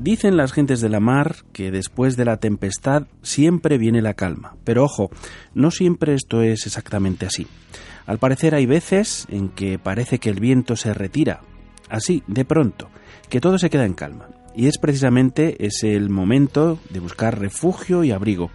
[0.00, 4.54] Dicen las gentes de la mar que después de la tempestad siempre viene la calma,
[4.62, 5.10] pero ojo,
[5.54, 7.48] no siempre esto es exactamente así.
[8.06, 11.40] Al parecer hay veces en que parece que el viento se retira,
[11.90, 12.90] así, de pronto,
[13.28, 14.28] que todo se queda en calma.
[14.54, 18.52] Y es precisamente ese el momento de buscar refugio y abrigo,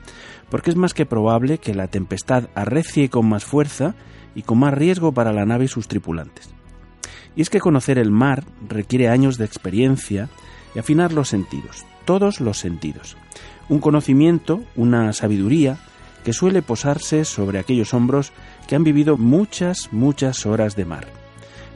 [0.49, 3.95] porque es más que probable que la tempestad arrecie con más fuerza
[4.33, 6.53] y con más riesgo para la nave y sus tripulantes.
[7.35, 10.29] Y es que conocer el mar requiere años de experiencia,
[10.75, 13.17] y afinar los sentidos, todos los sentidos.
[13.69, 15.77] Un conocimiento, una sabiduría
[16.23, 18.31] que suele posarse sobre aquellos hombros
[18.67, 21.07] que han vivido muchas, muchas horas de mar.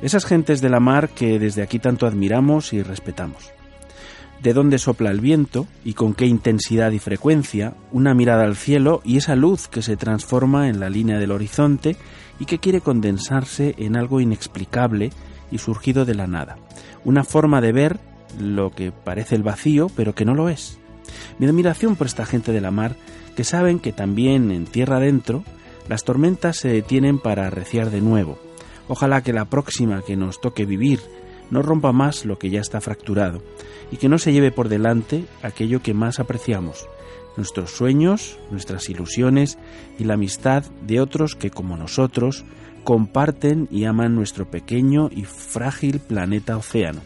[0.02, 3.52] Esas gentes de la mar que desde aquí tanto admiramos y respetamos.
[4.42, 9.02] De dónde sopla el viento y con qué intensidad y frecuencia, una mirada al cielo
[9.04, 11.98] y esa luz que se transforma en la línea del horizonte
[12.40, 15.12] y que quiere condensarse en algo inexplicable
[15.52, 16.58] y surgido de la nada.
[17.04, 18.00] Una forma de ver
[18.40, 20.80] lo que parece el vacío, pero que no lo es.
[21.40, 22.96] Mi admiración por esta gente de la mar,
[23.36, 25.44] que saben que también en tierra adentro
[25.88, 28.40] las tormentas se detienen para arreciar de nuevo.
[28.88, 31.00] Ojalá que la próxima que nos toque vivir
[31.50, 33.42] no rompa más lo que ya está fracturado
[33.92, 36.88] y que no se lleve por delante aquello que más apreciamos,
[37.38, 39.58] nuestros sueños, nuestras ilusiones
[39.98, 42.44] y la amistad de otros que como nosotros
[42.84, 47.02] comparten y aman nuestro pequeño y frágil planeta océano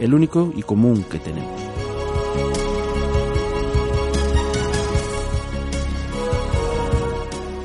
[0.00, 1.60] el único y común que tenemos.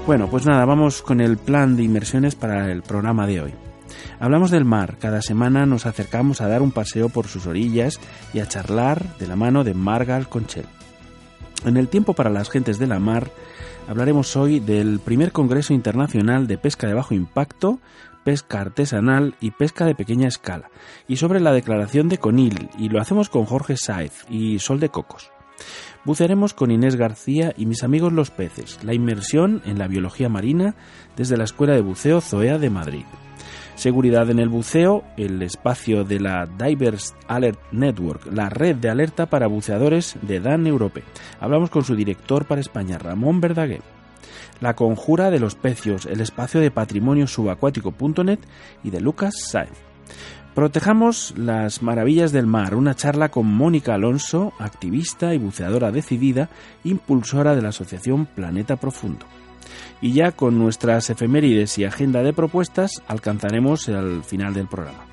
[0.06, 3.54] Bueno, pues nada, vamos con el plan de inmersiones para el programa de hoy.
[4.20, 8.00] Hablamos del mar, cada semana nos acercamos a dar un paseo por sus orillas
[8.34, 10.66] y a charlar de la mano de Margal Conchel.
[11.66, 13.32] En el tiempo para las gentes de la mar
[13.88, 17.80] hablaremos hoy del primer Congreso Internacional de Pesca de Bajo Impacto
[18.26, 20.70] pesca artesanal y pesca de pequeña escala,
[21.08, 24.90] y sobre la declaración de Conil, y lo hacemos con Jorge Saez y Sol de
[24.90, 25.32] Cocos.
[26.04, 30.76] Bucearemos con Inés García y mis amigos los peces, la inmersión en la biología marina
[31.16, 33.06] desde la Escuela de Buceo Zoea de Madrid.
[33.76, 39.26] Seguridad en el buceo, el espacio de la Divers Alert Network, la red de alerta
[39.26, 41.04] para buceadores de Dan Europe.
[41.40, 43.82] Hablamos con su director para España, Ramón Verdaguer.
[44.62, 48.40] La conjura de los pecios, el espacio de patrimonio subacuático.net
[48.84, 49.70] y de Lucas Saez.
[50.56, 56.50] Protejamos las maravillas del mar, una charla con Mónica Alonso, activista y buceadora decidida,
[56.86, 59.26] impulsora de la asociación Planeta Profundo.
[60.00, 65.06] Y ya con nuestras efemérides y agenda de propuestas alcanzaremos el final del programa.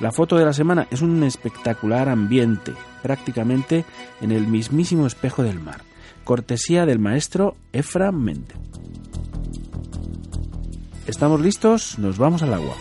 [0.00, 3.86] La foto de la semana es un espectacular ambiente, prácticamente
[4.20, 5.80] en el mismísimo espejo del mar
[6.24, 8.56] cortesía del maestro Efra Méndez.
[11.06, 11.98] ¿Estamos listos?
[11.98, 12.74] Nos vamos al agua.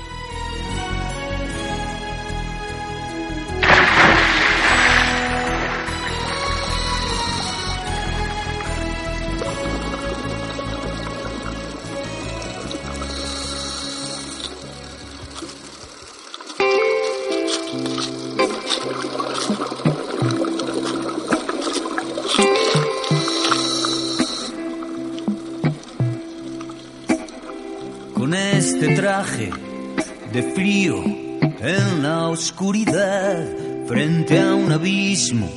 [32.54, 33.48] Oscuridad
[33.88, 35.50] frente a un abismo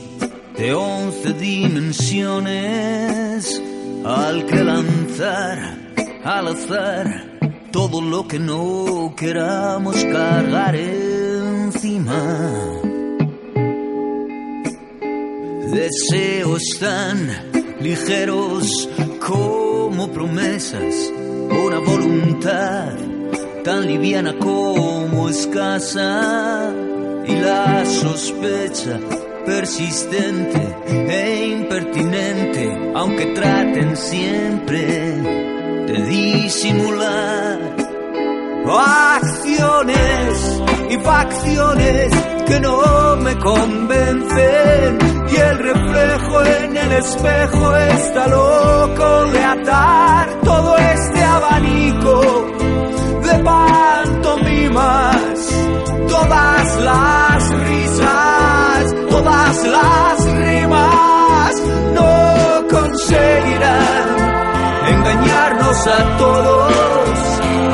[0.56, 2.42] de once dimensiones
[4.02, 5.76] al que lanzar
[6.24, 7.38] al azar
[7.70, 12.18] todo lo que no queramos cargar encima.
[15.70, 17.28] Deseos tan
[17.80, 18.88] ligeros
[19.20, 21.12] como promesas,
[21.50, 22.94] una voluntad
[23.64, 26.85] tan liviana como escasa
[27.26, 28.98] y la sospecha
[29.44, 34.86] persistente e impertinente, aunque traten siempre
[35.86, 37.76] de disimular
[39.16, 42.12] acciones y facciones
[42.46, 44.98] que no me convencen.
[45.30, 52.46] Y el reflejo en el espejo está loco de atar todo este abanico
[53.22, 53.38] de
[56.08, 61.54] todas las risas, todas las rimas
[61.94, 64.08] no conseguirán
[64.88, 67.12] engañarnos a todos,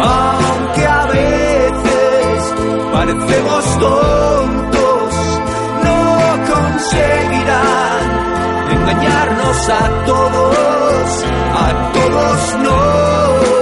[0.00, 2.54] aunque a veces
[2.92, 5.14] parecemos tontos,
[5.84, 5.98] no
[6.54, 8.04] conseguirán
[8.70, 11.24] engañarnos a todos,
[11.54, 13.61] a todos no.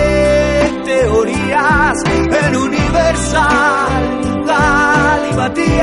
[2.47, 4.03] en universal,
[4.45, 5.81] galimatías,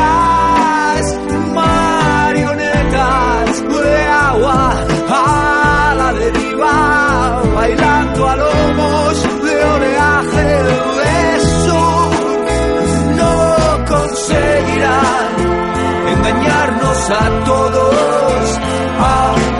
[1.55, 4.88] marionetas de agua
[7.55, 10.76] bailando a lomos de oleaje de
[13.16, 13.34] No
[13.87, 15.31] conseguirán
[16.14, 18.58] engañarnos a todos,
[19.00, 19.57] a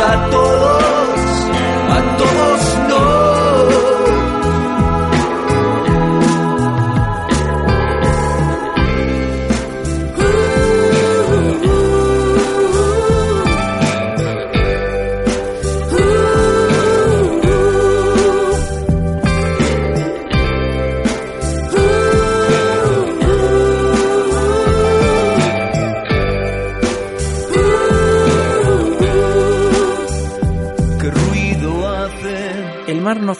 [0.00, 0.49] engañarnos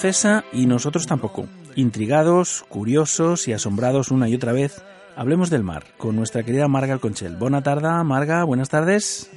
[0.00, 1.46] cesa y nosotros tampoco.
[1.76, 4.82] Intrigados, curiosos y asombrados una y otra vez,
[5.14, 7.36] hablemos del mar con nuestra querida Marga Alconchel.
[7.36, 9.30] Buena tarde, Marga, buenas tardes.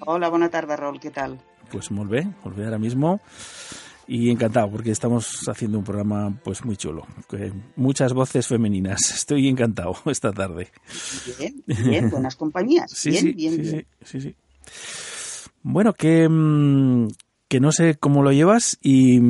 [0.00, 1.38] Hola, buena tarde, Raúl, ¿qué tal?
[1.70, 3.20] Pues volvé, volvé ahora mismo
[4.08, 7.06] y encantado porque estamos haciendo un programa pues muy chulo,
[7.76, 8.98] muchas voces femeninas.
[9.14, 10.68] Estoy encantado esta tarde.
[11.38, 12.90] Bien, bien, buenas compañías.
[12.90, 14.36] Sí, bien, sí, bien, sí, sí, sí,
[15.62, 17.06] Bueno, que, mm,
[17.48, 19.20] que no sé cómo lo llevas y,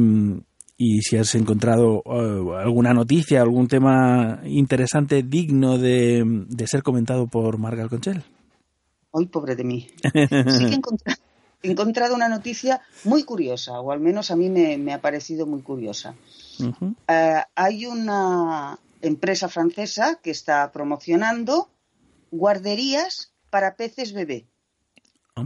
[0.79, 7.89] si has encontrado eh, alguna noticia, algún tema interesante digno de, ser comentado por Marga
[7.89, 8.23] Conchel.
[9.13, 9.89] Ay, pobre de mí.
[10.51, 15.01] Sí que he encontrado, una noticia muy curiosa, o al menos a mí me, ha
[15.01, 16.15] parecido muy curiosa.
[17.09, 21.69] Eh, hay una empresa francesa que está promocionando
[22.31, 24.47] guarderías para peces bebé.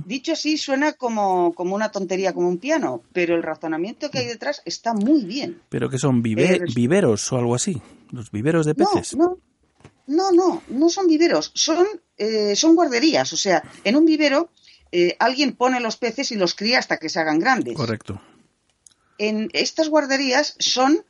[0.06, 4.62] Dicho así, suena como, una tontería, como un piano, pero el razonamiento que hay detrás
[4.64, 5.61] está muy bien.
[5.68, 7.82] ¿Pero que son viveros o algo así?
[8.12, 9.16] ¿Los viveros de peces?
[9.16, 9.38] No,
[10.06, 11.85] no, no, no, son viveros, son,
[12.16, 13.32] eh, son guarderías.
[13.32, 14.50] O sea, en un vivero
[14.92, 17.75] eh, alguien pone los peces y los cría hasta que se hagan grandes.
[17.75, 18.20] Correcto.
[19.18, 21.04] En estas guarderías son,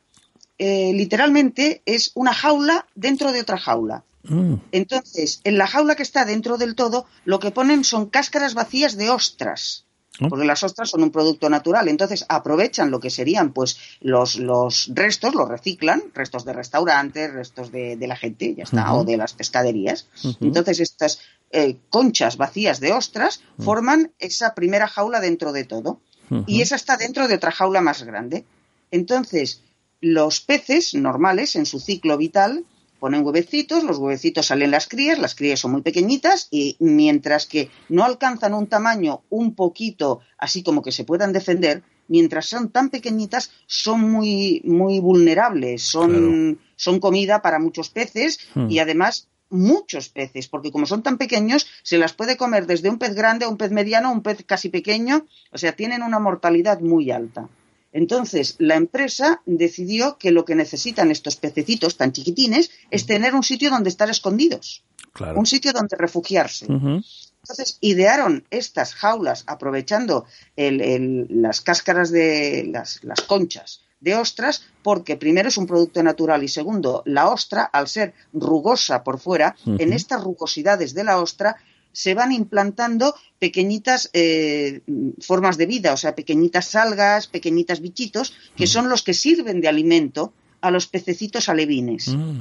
[0.57, 4.03] eh, literalmente, es una jaula dentro de otra jaula.
[4.23, 4.55] Mm.
[4.71, 8.97] Entonces, en la jaula que está dentro del todo, lo que ponen son cáscaras vacías
[8.97, 9.85] de ostras.
[10.19, 10.27] Oh.
[10.29, 14.91] Porque las ostras son un producto natural, entonces aprovechan lo que serían pues los, los
[14.93, 19.33] restos, los reciclan, restos de restaurantes, restos de, la gente, ya está, o de las
[19.33, 20.07] pescaderías.
[20.41, 21.19] Entonces estas
[21.51, 26.01] eh, conchas vacías de ostras forman esa primera jaula dentro de todo.
[26.45, 28.45] Y esa está dentro de otra jaula más grande.
[28.89, 29.61] Entonces,
[29.99, 32.65] los peces normales, en su ciclo vital,
[33.01, 37.71] ponen huevecitos, los huevecitos salen las crías, las crías son muy pequeñitas y mientras que
[37.89, 42.91] no alcanzan un tamaño un poquito así como que se puedan defender, mientras son tan
[42.91, 48.69] pequeñitas son muy, muy vulnerables, son, son comida para muchos peces Hmm.
[48.69, 52.99] y además muchos peces, porque como son tan pequeños, se las puede comer desde un
[52.99, 56.19] pez grande a un pez mediano a un pez casi pequeño, o sea, tienen una
[56.19, 57.49] mortalidad muy alta.
[57.93, 63.43] Entonces, la empresa decidió que lo que necesitan estos pececitos tan chiquitines es tener un
[63.43, 64.83] sitio donde estar escondidos,
[65.13, 65.37] Claro.
[65.39, 66.65] un sitio donde refugiarse.
[66.67, 74.63] Entonces, idearon estas jaulas aprovechando el- el- las cáscaras de las, las conchas de ostras,
[74.81, 79.55] porque primero es un producto natural y segundo, la ostra, al ser rugosa por fuera,
[79.65, 81.55] en estas rugosidades de la ostra
[81.93, 84.81] se van implantando pequeñitas eh,
[85.19, 89.67] formas de vida, o sea, pequeñitas algas, pequeñitas bichitos, que son los que sirven de
[89.67, 92.07] alimento a los pececitos alevines.
[92.09, 92.39] Mm.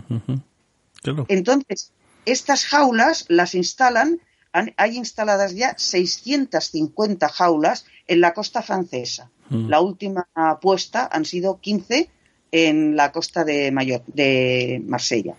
[1.02, 1.24] Claro.
[1.28, 1.92] Entonces,
[2.26, 4.20] estas jaulas las instalan,
[4.52, 9.30] han- hay instaladas ya 650 jaulas en la costa francesa.
[9.48, 9.68] Mm.
[9.68, 10.28] La última
[10.60, 12.10] puesta han sido 15
[12.52, 15.34] en la costa de, Mayor, de Marsella.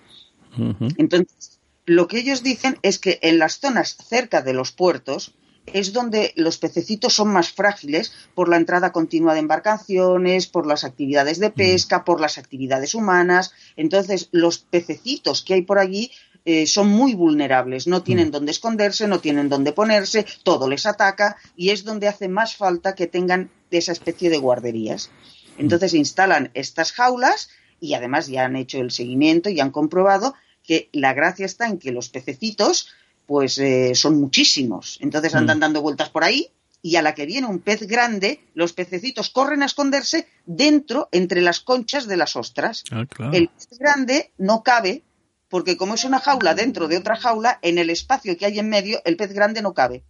[0.97, 1.50] Entonces,
[1.85, 5.33] lo que ellos dicen es que en las zonas cerca de los puertos
[5.67, 10.83] es donde los pececitos son más frágiles por la entrada continua de embarcaciones, por las
[10.83, 13.53] actividades de pesca, por las actividades humanas.
[13.75, 16.11] Entonces, los pececitos que hay por allí
[16.45, 21.37] eh, son muy vulnerables, no tienen dónde esconderse, no tienen dónde ponerse, todo les ataca
[21.55, 25.11] y es donde hace más falta que tengan esa especie de guarderías.
[25.57, 30.33] Entonces instalan estas jaulas y además ya han hecho el seguimiento y han comprobado
[30.63, 32.89] que la gracia está en que los pececitos
[33.27, 34.97] pues eh, son muchísimos.
[35.01, 36.49] Entonces andan dando vueltas por ahí
[36.81, 41.41] y a la que viene un pez grande, los pececitos corren a esconderse dentro, entre
[41.41, 42.83] las conchas de las ostras.
[42.91, 43.33] Ah, claro.
[43.33, 45.03] El pez grande no cabe
[45.47, 48.69] porque como es una jaula dentro de otra jaula, en el espacio que hay en
[48.69, 50.03] medio, el pez grande no cabe.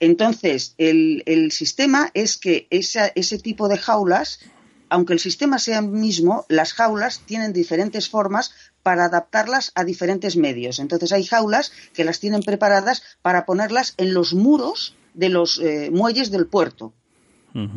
[0.00, 4.40] Entonces, el, el sistema es que esa- ese tipo de jaulas,
[4.88, 8.52] aunque el sistema sea el mismo, las jaulas tienen diferentes formas
[8.84, 10.78] para adaptarlas a diferentes medios.
[10.78, 15.90] Entonces, hay jaulas que las tienen preparadas para ponerlas en los muros de los eh,
[15.92, 16.92] muelles del puerto.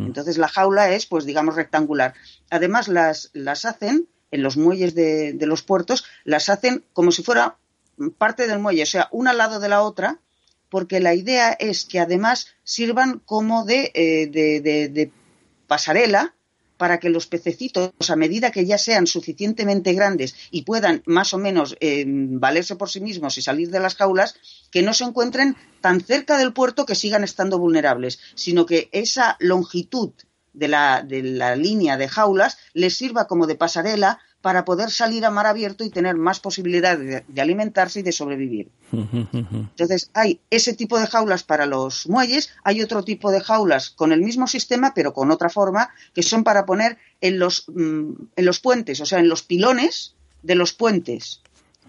[0.05, 2.13] Entonces, la jaula es, pues, digamos, rectangular.
[2.49, 7.23] Además, las, las hacen en los muelles de, de los puertos, las hacen como si
[7.23, 7.57] fuera
[8.17, 10.19] parte del muelle, o sea, una al lado de la otra,
[10.69, 15.11] porque la idea es que además sirvan como de, eh, de, de- de
[15.67, 16.33] pasarela
[16.77, 21.37] para que los pececitos, a medida que ya sean suficientemente grandes y puedan más o
[21.37, 24.35] menos eh, valerse por sí mismos y salir de las jaulas,
[24.71, 29.37] que no se encuentren tan cerca del puerto que sigan estando vulnerables, sino que esa
[29.39, 30.11] longitud
[30.53, 35.25] de la, de la línea de jaulas les sirva como de pasarela para poder salir
[35.25, 38.69] a mar abierto y tener más posibilidad de, de alimentarse y de sobrevivir.
[38.91, 44.11] Entonces, hay ese tipo de jaulas para los muelles, hay otro tipo de jaulas con
[44.11, 48.45] el mismo sistema, pero con otra forma, que son para poner en los, mm, en
[48.45, 51.41] los puentes, o sea, en los pilones de los puentes.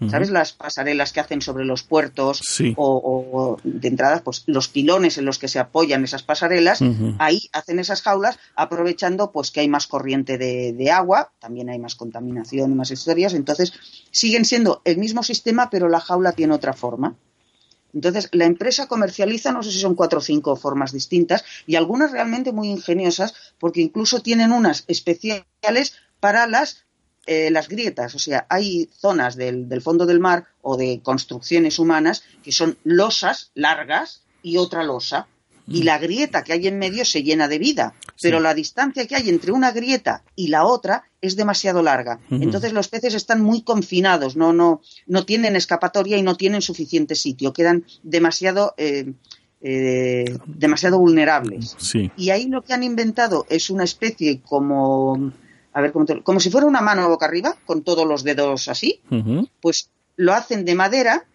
[0.09, 0.29] ¿Sabes?
[0.29, 2.73] Las pasarelas que hacen sobre los puertos Sí.
[2.77, 6.79] o, de entrada, pues los pilones en los que se apoyan esas pasarelas,
[7.17, 11.79] ahí hacen esas jaulas aprovechando pues que hay más corriente de, de agua, también hay
[11.79, 13.73] más contaminación y más historias, entonces
[14.11, 17.15] siguen siendo el mismo sistema, pero la jaula tiene otra forma.
[17.93, 22.11] Entonces, la empresa comercializa, no sé si son cuatro o cinco formas distintas, y algunas
[22.11, 26.85] realmente muy ingeniosas, porque incluso tienen unas especiales para las,
[27.31, 28.15] eh, las grietas.
[28.15, 32.79] O sea, hay zonas del, del fondo del mar o de construcciones humanas que son
[32.83, 35.27] losas largas y otra losa.
[35.67, 39.15] Y la grieta que hay en medio se llena de vida, pero la distancia que
[39.15, 42.19] hay entre una grieta y la otra es demasiado larga.
[42.31, 47.13] Entonces los peces están muy confinados, no, no, no tienen escapatoria y no tienen suficiente
[47.13, 49.13] sitio, quedan demasiado, eh,
[49.61, 51.75] eh, demasiado vulnerables.
[51.77, 52.09] Sí.
[52.17, 55.31] Y ahí lo que han inventado es una especie como,
[55.73, 58.67] a ver, cómo te- como si fuera una mano boca arriba, con todos los dedos
[58.67, 59.01] así,
[59.61, 61.25] pues lo hacen de madera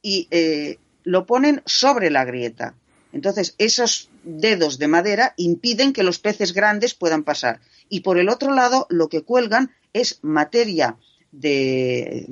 [0.00, 2.74] y eh, lo ponen sobre la grieta.
[3.12, 7.60] Entonces, esos dedos de madera impiden que los peces grandes puedan pasar.
[7.88, 10.96] Y por el otro lado, lo que cuelgan es materia
[11.30, 12.26] de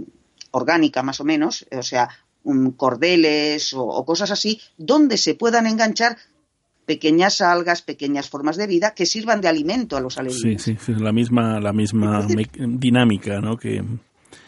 [0.52, 2.08] orgánica, más o menos, o sea,
[2.42, 6.16] un cordeles o, o cosas así, donde se puedan enganchar
[6.92, 10.60] pequeñas algas, pequeñas formas de vida que sirvan de alimento a los alevines.
[10.62, 12.26] sí, sí, la misma, la misma
[12.86, 13.56] dinámica, ¿no?
[13.56, 13.82] Que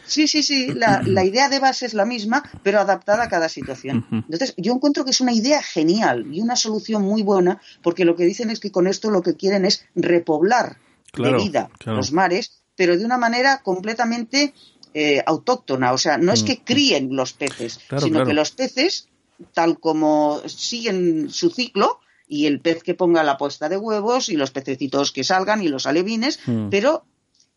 [0.05, 3.47] Sí, sí, sí, la, la idea de base es la misma, pero adaptada a cada
[3.47, 4.05] situación.
[4.11, 8.15] Entonces, yo encuentro que es una idea genial y una solución muy buena, porque lo
[8.17, 10.77] que dicen es que con esto lo que quieren es repoblar
[11.13, 11.97] Claro, de vida claro.
[11.97, 14.53] los mares, pero de una manera completamente
[14.95, 16.45] eh, autóctona, o sea, no es Mm.
[16.47, 19.07] que críen los peces, Claro, sino que los peces,
[19.53, 21.99] tal como siguen su ciclo,
[22.33, 25.67] y el pez que ponga la puesta de huevos, y los pececitos que salgan, y
[25.67, 26.69] los alevines, Mm.
[26.69, 27.03] pero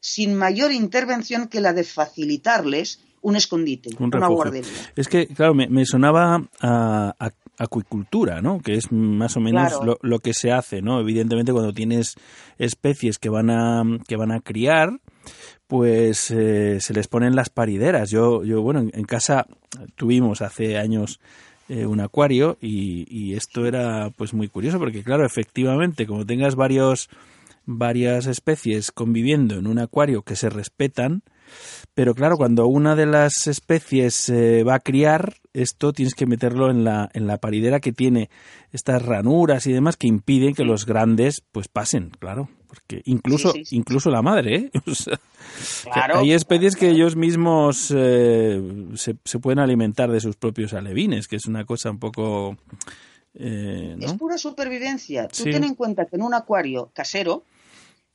[0.01, 4.71] sin mayor intervención que la de facilitarles un escondite, Un una guardería.
[4.95, 8.61] Es que, claro, me, me sonaba a, a- acuicultura, ¿no?
[8.61, 9.85] Que es más o menos Claro.
[9.85, 11.01] lo, lo que se hace, ¿no?
[11.01, 12.15] Evidentemente, cuando tienes
[12.59, 15.01] especies que van a, que van a criar,
[15.67, 18.11] pues eh, se les ponen las parideras.
[18.11, 19.47] Yo, yo bueno, en, en casa
[19.97, 21.19] tuvimos hace años
[21.69, 26.55] eh, un acuario y, y esto era pues muy curioso porque, claro, efectivamente, como tengas
[26.55, 27.09] varios
[27.67, 31.23] varias especies conviviendo en un acuario que se respetan,
[31.95, 36.71] pero claro, cuando una de las especies se va a criar, esto tienes que meterlo
[36.71, 38.31] en la, en la paridera que tiene
[38.73, 42.49] estas ranuras y demás que impiden que los grandes pues pasen, claro.
[42.77, 43.77] Porque incluso, Sí, sí, sí.
[43.77, 44.71] incluso la madre, ¿eh?
[44.87, 45.17] O sea,
[45.85, 48.61] que Claro, hay especies claro, que ellos mismos eh,
[48.95, 52.57] se, se pueden alimentar de sus propios alevines, que es una cosa un poco...
[53.35, 55.29] eh, Es pura supervivencia.
[55.29, 57.45] Tú ten en cuenta que en un acuario casero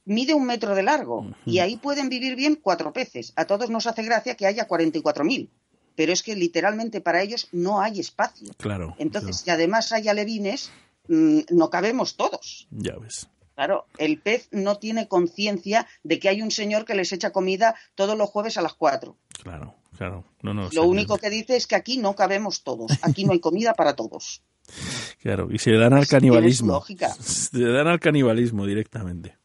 [0.05, 3.33] mide un metro de largo y ahí pueden vivir bien cuatro peces.
[3.35, 5.47] A todos nos hace gracia que haya 44.000,
[5.95, 8.51] pero es que literalmente para ellos no hay espacio.
[8.57, 8.95] Claro.
[8.99, 10.71] Entonces, claro, si además hay alevines,
[11.07, 12.67] mm, no cabemos todos.
[12.71, 13.27] ya ves.
[13.55, 17.75] Claro, el pez no tiene conciencia de que hay un señor que les echa comida
[17.95, 19.17] todos los jueves a las cuatro.
[19.43, 20.25] Claro, claro.
[20.41, 23.39] No, no, Lo único que dice es que aquí no cabemos todos, aquí no hay
[23.39, 24.41] comida para todos.
[25.21, 26.73] Claro, y se le dan al canibalismo.
[26.73, 27.09] lógica.
[27.19, 29.37] Se le dan al canibalismo directamente.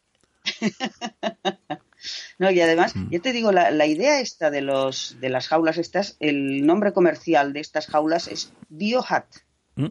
[2.39, 3.11] No, y además, Mm.
[3.11, 6.93] yo te digo, la, la idea esta de los de las jaulas estas, el nombre
[6.93, 9.27] comercial de estas jaulas es Biohat.
[9.75, 9.87] Mm.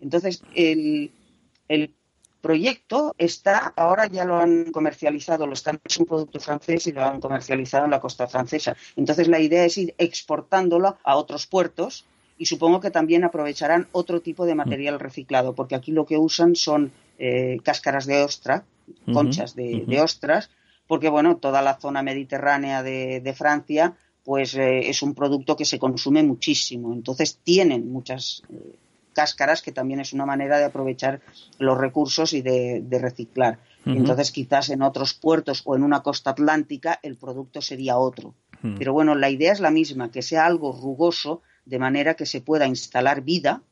[0.00, 1.12] Entonces, el,
[1.68, 1.94] el
[2.40, 7.04] proyecto está, ahora ya lo han comercializado, lo están, es un producto francés y lo
[7.04, 8.76] han comercializado en la costa francesa.
[8.96, 12.04] Entonces, la idea es ir exportándolo a otros puertos
[12.38, 16.56] y supongo que también aprovecharán otro tipo de material reciclado, porque aquí lo que usan
[16.56, 18.64] son eh, cáscaras de ostra,
[19.12, 20.50] conchas de, ostras,
[20.86, 25.64] porque bueno, toda la zona mediterránea de, de Francia, pues eh, es un producto que
[25.64, 26.92] se consume muchísimo.
[26.94, 28.74] Entonces tienen muchas eh,
[29.12, 31.20] cáscaras que también es una manera de aprovechar
[31.58, 33.58] los recursos y de, de reciclar.
[33.86, 38.34] Entonces quizás en otros puertos o en una costa atlántica el producto sería otro.
[38.78, 42.42] Pero bueno, la idea es la misma, que sea algo rugoso de manera que se
[42.42, 43.62] pueda instalar vida,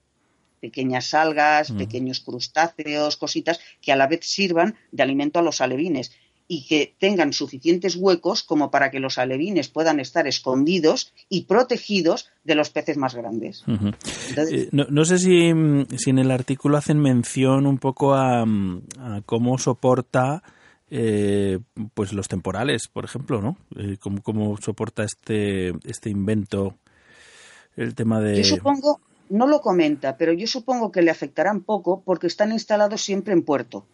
[0.60, 6.12] pequeñas algas, pequeños crustáceos, cositas que a la vez sirvan de alimento a los alevines
[6.48, 12.30] y que tengan suficientes huecos como para que los alevines puedan estar escondidos y protegidos
[12.42, 13.62] de los peces más grandes.
[13.66, 18.14] Entonces, Eh, no, no sé si, mm, si en el artículo hacen mención un poco
[18.14, 20.42] a, mm, a cómo soporta
[20.90, 21.58] eh,
[21.92, 23.58] pues los temporales, por ejemplo, ¿no?
[23.76, 26.76] Eh, cómo, cómo soporta este, este invento
[27.76, 28.38] el tema de...
[28.38, 33.00] Yo supongo, no lo comenta, pero yo supongo que le afectarán poco porque están instalados
[33.02, 33.86] siempre en puerto.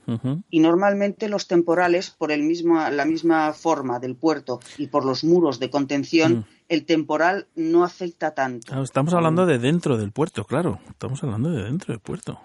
[0.50, 5.24] Y normalmente los temporales, por el mismo, la misma forma del puerto y por los
[5.24, 6.44] muros de contención, Mm.
[6.68, 8.66] el temporal no afecta tanto.
[8.68, 10.80] Claro, estamos hablando de dentro del puerto, claro.
[10.88, 12.38] Estamos hablando de dentro del puerto.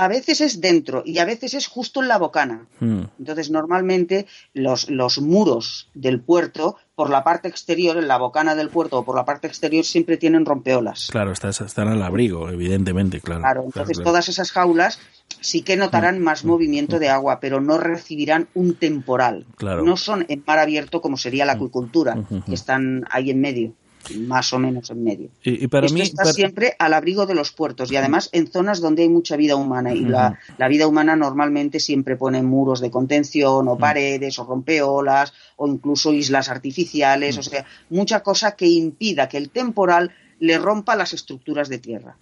[0.00, 2.66] A veces es dentro y a veces es justo en la bocana.
[2.78, 3.00] Mm.
[3.18, 8.68] Entonces, normalmente los, los muros del puerto, por la parte exterior, en la bocana del
[8.68, 11.08] puerto o por la parte exterior, siempre tienen rompeolas.
[11.10, 13.40] Claro, estás- están al abrigo, evidentemente, claro.
[13.40, 14.10] Claro, entonces claro.
[14.10, 15.00] todas esas jaulas
[15.40, 19.46] sí que notarán más movimiento de agua, pero no recibirán un temporal.
[19.56, 19.82] Claro.
[19.82, 23.72] No son en mar abierto como sería la acuicultura, que están ahí en medio,
[24.16, 25.28] más o menos en medio.
[25.42, 26.02] Y, y para Esto mí...
[26.02, 29.36] está para- siempre al abrigo de los puertos y además en zonas donde hay mucha
[29.36, 34.38] vida humana y la, la vida humana normalmente siempre pone muros de contención o paredes
[34.38, 40.12] o rompeolas o incluso islas artificiales, o sea, mucha cosa que impida que el temporal
[40.40, 42.16] le rompa las estructuras de tierra.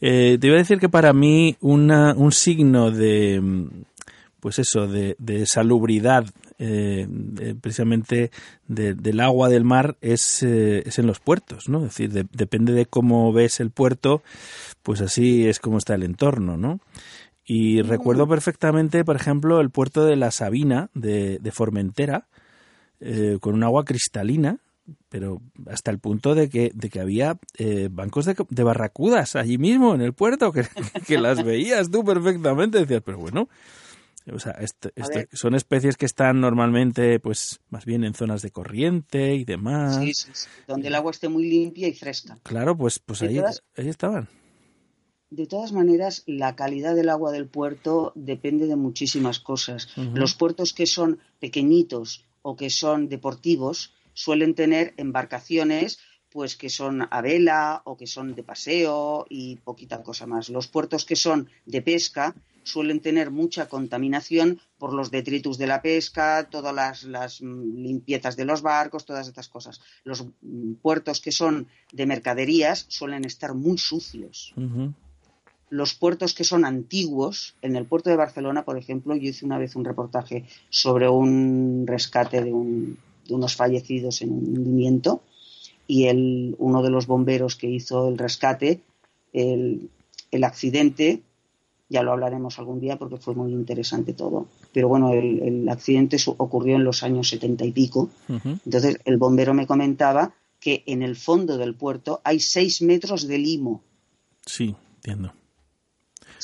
[0.00, 3.68] Eh, te iba a decir que para mí una, un signo de mm,
[4.40, 6.24] pues eso de, de salubridad
[6.58, 8.30] eh, de- precisamente
[8.68, 12.26] de- del agua del mar es, eh, es en los puertos no es decir de-
[12.32, 14.22] depende de cómo ves el puerto
[14.82, 16.80] pues así es como está el entorno no
[17.44, 22.28] y recuerdo perfectamente por ejemplo el puerto de la Sabina de, de Formentera
[23.00, 24.58] eh, con un agua cristalina
[25.08, 29.56] pero hasta el punto de que, de que había eh, bancos de, de barracudas allí
[29.56, 30.64] mismo en el puerto, que,
[31.06, 33.48] que las veías tú perfectamente, decías, pero bueno,
[34.32, 38.50] o sea, este- este- son especies que están normalmente, pues, más bien en zonas de
[38.50, 39.96] corriente y demás.
[39.96, 42.38] Sí, sí, sí, donde el agua esté muy limpia y fresca.
[42.42, 44.28] Claro, pues, pues ahí, todas- ahí estaban.
[45.30, 49.88] De todas maneras, la calidad del agua del puerto depende de muchísimas cosas.
[49.96, 55.98] Los puertos que son pequeñitos o que son deportivos, suelen tener embarcaciones
[56.30, 60.48] pues que son a vela o que son de paseo y poquita cosa más.
[60.48, 62.34] Los puertos que son de pesca
[62.64, 68.44] suelen tener mucha contaminación por los detritus de la pesca, todas las, mm, limpiezas de
[68.44, 69.80] los barcos, todas estas cosas.
[70.04, 74.54] Los mm, puertos que son de mercaderías suelen estar muy sucios.
[75.70, 79.58] Los puertos que son antiguos, en el puerto de Barcelona, por ejemplo, yo hice una
[79.58, 85.22] vez un reportaje sobre un rescate de, de unos fallecidos en un hundimiento
[85.86, 88.80] y el, uno de los bomberos que hizo el rescate,
[89.32, 89.90] el,
[90.42, 91.22] accidente,
[91.94, 94.48] ya lo hablaremos algún día porque fue muy interesante todo.
[94.72, 98.10] Pero bueno, el, accidente ocurrió en los años setenta y pico.
[98.28, 103.38] Entonces el bombero me comentaba que en el fondo del puerto hay seis metros de
[103.38, 103.82] limo.
[104.44, 105.32] Sí, entiendo.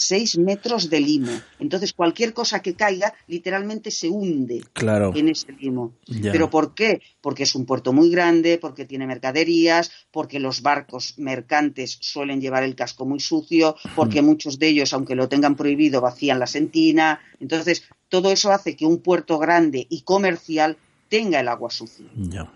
[0.00, 1.32] 6 metros de limo.
[1.58, 5.12] Entonces, cualquier cosa que caiga literalmente se hunde claro.
[5.14, 5.92] en ese limo.
[6.22, 7.00] ¿Pero por qué?
[7.20, 12.62] Porque es un puerto muy grande, porque tiene mercaderías, porque los barcos mercantes suelen llevar
[12.62, 17.20] el casco muy sucio, porque muchos de ellos, aunque lo tengan prohibido, vacían la sentina.
[17.40, 20.76] Entonces, todo eso hace que un puerto grande y comercial
[21.08, 22.06] tenga el agua sucia.
[22.16, 22.52] Ya.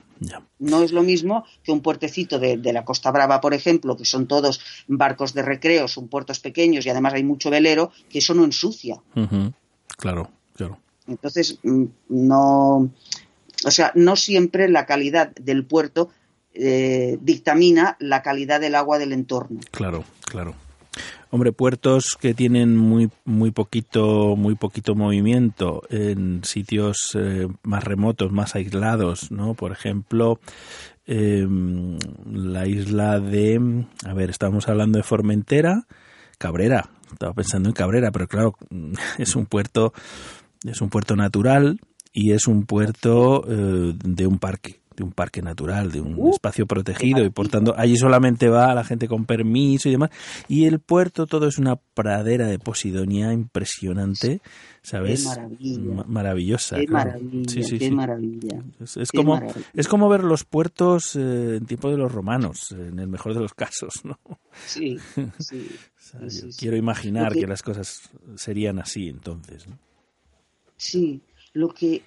[0.59, 4.27] No es lo mismo que un puertecito de, la Costa Brava, por ejemplo, que son
[4.27, 8.44] todos barcos de recreo, son puertos pequeños y además hay mucho velero, que eso no
[8.44, 9.00] ensucia.
[9.96, 10.79] Claro, claro.
[11.07, 12.90] Entonces, mm, no.
[13.66, 16.11] O sea, no siempre la calidad del puerto
[16.53, 19.61] eh, dictamina la calidad del agua del entorno.
[19.70, 20.55] Claro, claro.
[21.30, 28.30] Hombre, puertos que tienen muy muy poquito muy poquito movimiento en sitios eh, más remotos,
[28.30, 29.54] más aislados, ¿no?
[29.54, 30.38] Por ejemplo,
[31.07, 31.98] em,
[32.33, 35.87] la isla de, a ver, estábamos hablando de Formentera,
[36.38, 36.90] Cabrera.
[37.12, 38.54] Estaba pensando en Cabrera, pero claro,
[39.18, 39.92] es un puerto
[40.64, 41.80] es un puerto natural
[42.12, 46.30] y es un puerto eh, de un parque de un parque natural, de un uh,
[46.30, 50.11] espacio protegido y por tanto allí solamente va la gente con permiso y demás.
[50.48, 54.40] Y el puerto todo es una pradera de Posidonia impresionante,
[54.83, 55.26] ¿sabes?
[56.07, 56.76] maravillosa.
[56.76, 58.62] Qué maravilla, sí, sí, qué maravilla.
[58.96, 59.40] Es, como,
[59.72, 63.40] es como ver los puertos eh, en tiempo de los romanos, en el mejor de
[63.40, 64.18] los casos, ¿no?
[64.66, 64.98] Sí,
[65.38, 65.68] sí.
[66.59, 67.40] quiero imaginar que...
[67.40, 69.66] que las cosas serían así entonces.
[69.66, 69.78] ¿no?
[70.76, 72.02] Sí, lo que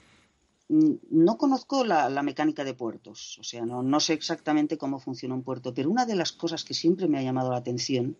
[0.70, 5.74] no conozco la, mecánica de puertos, o sea, no, sé exactamente cómo funciona un puerto,
[5.74, 8.18] pero una de las cosas que siempre me ha llamado la atención,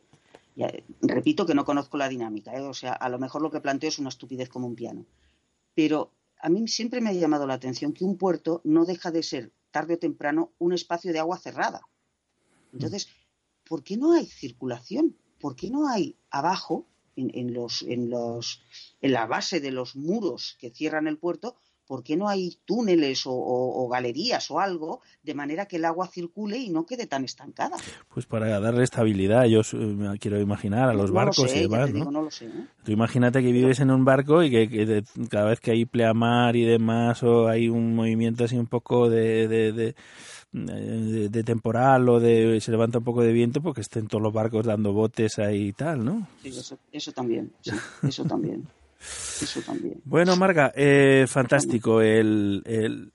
[1.02, 2.62] repito que no conozco la dinámica, ¿eh?
[2.62, 5.06] o sea, a lo mejor lo que planteo es una estupidez como un piano,
[5.74, 9.24] pero a mí siempre me ha llamado la atención que un puerto no deja de
[9.24, 11.82] ser, tarde o temprano, un espacio de agua cerrada.
[12.72, 13.10] Entonces,
[13.68, 15.18] ¿por qué no hay circulación?
[15.40, 16.86] ¿Por qué no hay abajo,
[17.18, 18.62] en, los, en, los,
[19.02, 21.56] en la base de los muros que cierran el puerto,
[21.88, 26.58] ¿por qué no hay túneles o, galerías o algo de manera que el agua circule
[26.58, 27.78] y no quede tan estancada?
[28.14, 32.22] Pues para darle estabilidad, yo me quiero imaginar a los barcos y demás, ¿no?
[32.22, 32.68] lo sé, ¿eh?
[32.84, 36.66] Tú imagínate que vives en un barco y que, cada vez que hay pleamar y
[36.66, 42.98] demás o hay un movimiento así un poco de, de, temporal o de se levanta
[42.98, 46.28] un poco de viento porque estén todos los barcos dando botes ahí y tal, ¿no?
[46.42, 47.72] Sí, eso, eso también, sí,
[48.04, 48.68] eso también.
[49.00, 50.02] Eso también.
[50.06, 53.12] Bueno, Marga, eh, fantástico el,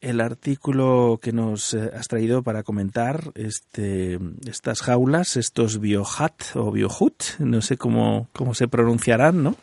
[0.00, 6.70] el, artículo que nos eh, has traído para comentar este, estas jaulas, estos biohat o
[6.72, 9.56] biohut, no sé cómo, cómo se pronunciarán, ¿no?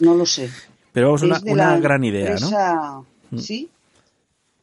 [0.00, 0.50] No lo sé.
[0.92, 3.06] Pero es una, una gran idea, ¿no?
[3.30, 3.38] Mm.
[3.38, 3.70] Sí,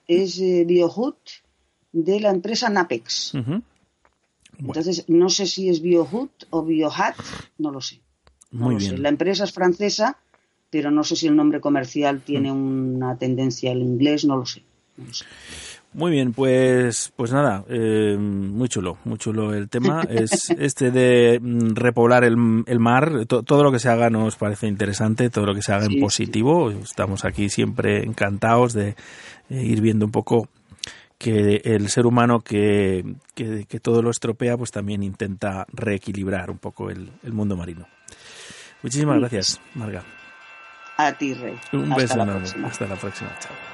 [0.08, 1.18] es eh, biohut
[1.92, 3.34] de la empresa Napex.
[4.58, 7.16] Entonces, no sé si es biohut o biohat,
[7.58, 8.02] no lo sé.
[8.52, 9.02] Muy bien.
[9.02, 10.18] La empresa es francesa,
[10.70, 12.96] pero no sé si el nombre comercial tiene mm.
[12.96, 14.64] una tendencia al inglés, no lo sé.
[15.92, 20.04] Muy bien, pues, pues nada, eh, muy chulo, muy chulo el tema.
[20.08, 25.30] Es este de mm, repoblar el, mar, todo lo que se haga nos parece interesante,
[25.30, 26.70] todo lo que se haga en positivo.
[26.70, 28.96] Estamos aquí siempre encantados de
[29.50, 30.48] eh, ir viendo un poco
[31.18, 33.04] que el ser humano que,
[33.36, 37.88] que, todo lo estropea, pues también intenta reequilibrar un poco el mundo marino.
[38.82, 40.04] Muchísimas gracias, Marga.
[40.98, 41.58] A ti, Rey.
[41.74, 42.48] Un beso enorme.
[42.66, 43.30] Hasta la próxima.
[43.40, 43.69] Chao.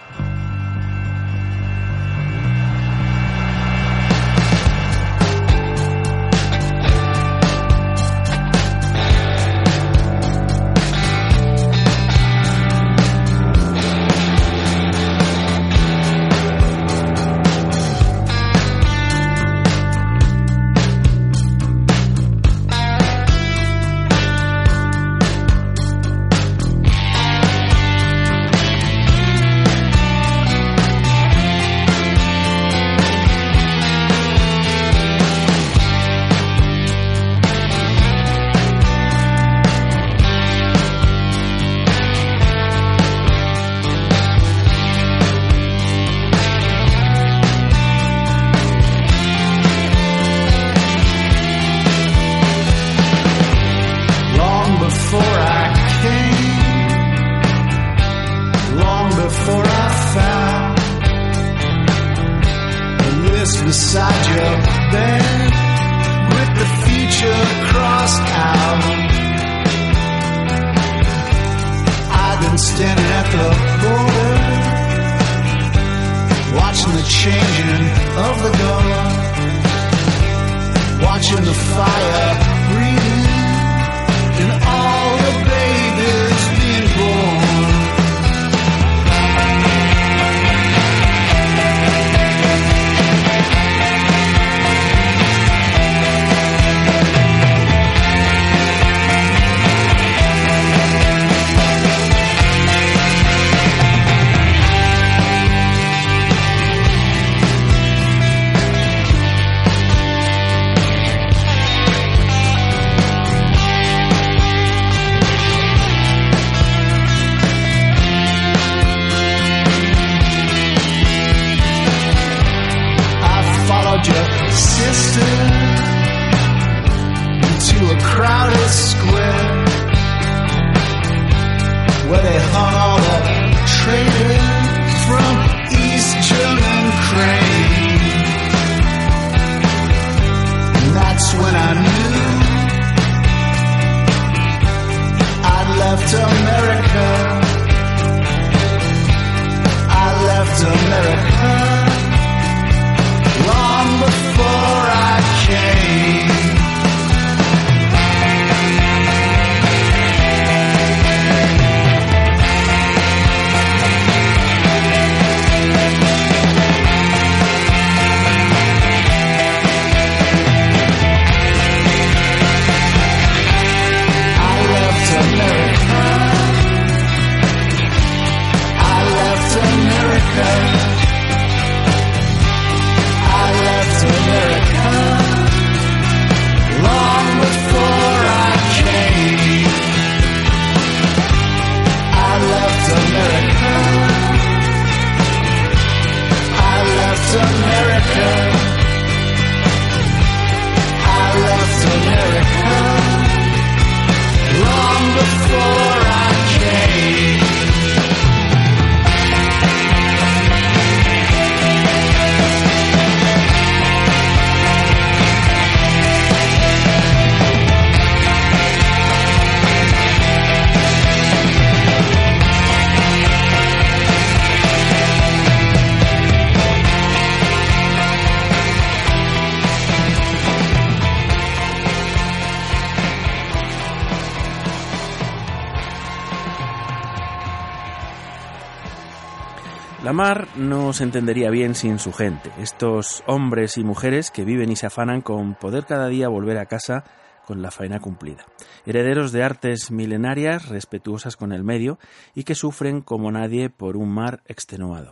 [240.16, 244.78] Mar no se entendería bien sin su gente, estos hombres y mujeres que viven y
[244.78, 247.04] se afanan con poder cada día volver a casa
[247.46, 248.46] con la faena cumplida.
[248.86, 252.00] Herederos de artes milenarias, respetuosas con el medio
[252.34, 255.12] y que sufren como nadie por un mar extenuado.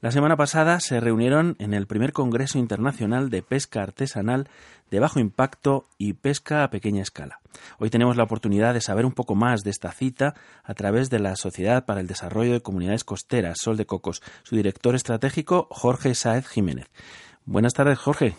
[0.00, 4.50] La semana pasada se reunieron en el primer Congreso Internacional de Pesca Artesanal
[4.94, 7.40] de Bajo Impacto y Pesca a Pequeña Escala.
[7.80, 11.18] Hoy tenemos la oportunidad de saber un poco más de esta cita a través de
[11.18, 16.14] la Sociedad para el Desarrollo de Comunidades Costeras, Sol de Cocos, su director estratégico, Jorge
[16.14, 16.86] Sáez Jiménez.
[17.44, 18.36] Buenas tardes, Jorge.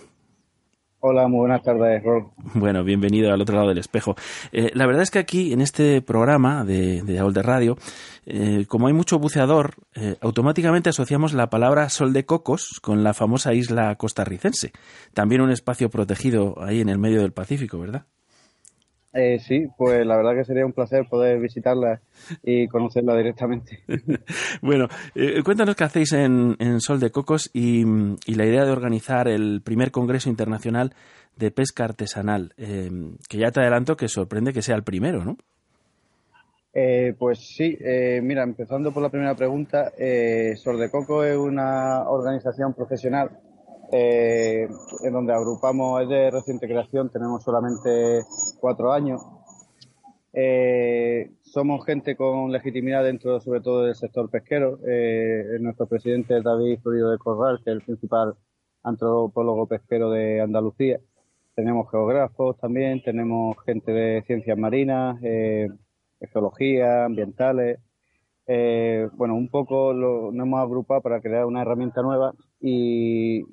[0.99, 2.31] Hola, muy buenas tardes, Rob.
[2.55, 4.15] Bueno, bienvenido al otro lado del espejo.
[4.51, 7.77] Eh, la verdad es que aquí, en este programa de, de de Radio,
[8.25, 13.13] eh, como hay mucho buceador, eh, automáticamente asociamos la palabra Sol de Cocos con la
[13.13, 14.71] famosa isla costarricense.
[15.13, 18.05] También un espacio protegido ahí en el medio del Pacífico, ¿verdad?
[19.17, 22.01] Eh, sí, pues la verdad que sería un placer poder visitarla
[22.43, 23.79] y conocerla directamente.
[24.61, 27.85] bueno, eh, cuéntanos qué hacéis en, en Sol de Cocos y,
[28.25, 30.93] y, la idea de organizar el primer Congreso Internacional
[31.37, 32.91] de Pesca Artesanal, eh,
[33.29, 35.37] que ya te adelanto que sorprende que sea el primero, ¿no?
[36.77, 41.37] Eh, pues sí, eh, mira, empezando por la primera pregunta, eh, Sol de Coco es
[41.37, 43.29] una organización profesional
[43.91, 44.67] eh,
[45.03, 48.23] en donde agrupamos, es de reciente creación, tenemos solamente
[48.59, 49.21] cuatro años.
[50.33, 54.79] Eh, somos gente con legitimidad dentro, sobre todo, del sector pesquero.
[54.85, 58.35] Eh, nuestro presidente es David Florido de Corral, que es el principal
[58.83, 60.99] antropólogo pesquero de Andalucía.
[61.55, 65.69] Tenemos geógrafos también, tenemos gente de ciencias marinas, eh,
[66.33, 67.79] geología, ambientales.
[68.47, 73.43] Eh, bueno, un poco lo, nos hemos agrupado para crear una herramienta nueva y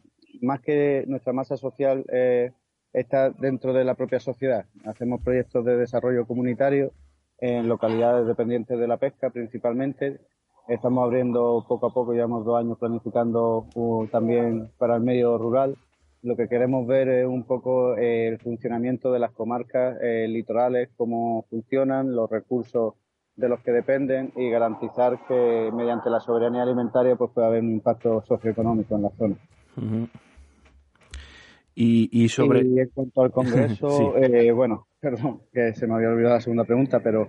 [0.41, 2.53] más que nuestra masa social eh,
[2.93, 4.67] está dentro de la propia sociedad.
[4.85, 6.93] Hacemos proyectos de desarrollo comunitario
[7.39, 10.21] en localidades dependientes de la pesca principalmente.
[10.69, 15.77] Estamos abriendo poco a poco, llevamos dos años planificando uh, también para el medio rural.
[16.23, 20.89] Lo que queremos ver es un poco eh, el funcionamiento de las comarcas eh, litorales,
[20.97, 22.95] cómo funcionan, los recursos
[23.35, 27.73] de los que dependen y garantizar que mediante la soberanía alimentaria pues pueda haber un
[27.73, 29.37] impacto socioeconómico en la zona.
[31.75, 32.63] Y, y, sobre...
[32.67, 34.05] Y en cuanto al Congreso, sí.
[34.17, 37.29] eh, bueno, perdón, que se me había olvidado la segunda pregunta, pero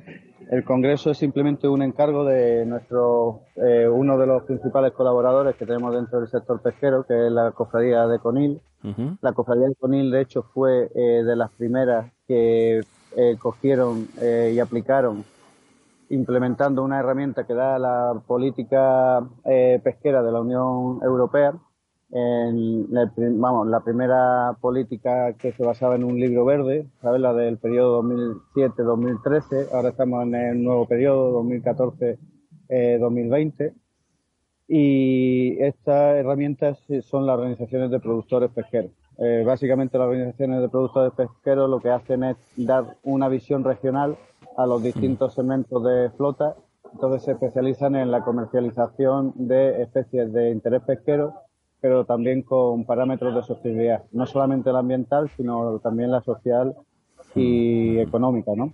[0.51, 5.65] el Congreso es simplemente un encargo de nuestro, eh, uno de los principales colaboradores que
[5.65, 8.62] tenemos dentro del sector pesquero, que es la Cofradía de Conil.
[8.84, 9.17] Uh -huh.
[9.21, 12.82] La Cofradía de Conil, de hecho, fue eh, de las primeras que
[13.17, 15.23] eh, cogieron y aplicaron
[16.10, 19.23] implementando una herramienta que da la política
[19.84, 21.53] pesquera de la Unión Europea,
[22.15, 27.19] en el, vamos, la primera política que se basaba en un libro verde, ¿sabes?
[27.19, 33.73] la del periodo 2007-2013, ahora estamos en el nuevo periodo 2014-2020.
[34.67, 38.91] y estas herramientas son las organizaciones de productores pesqueros.
[39.17, 44.17] Eh, básicamente las organizaciones de productores pesqueros lo que hacen es dar una visión regional
[44.56, 46.56] a los distintos segmentos de flota,
[46.93, 51.34] entonces se especializan en la comercialización de especies de interés pesquero
[51.84, 56.78] pero también con parámetros de sostenibilidad, no solamente la ambiental, sino también la social
[57.36, 58.72] y económica, ¿no?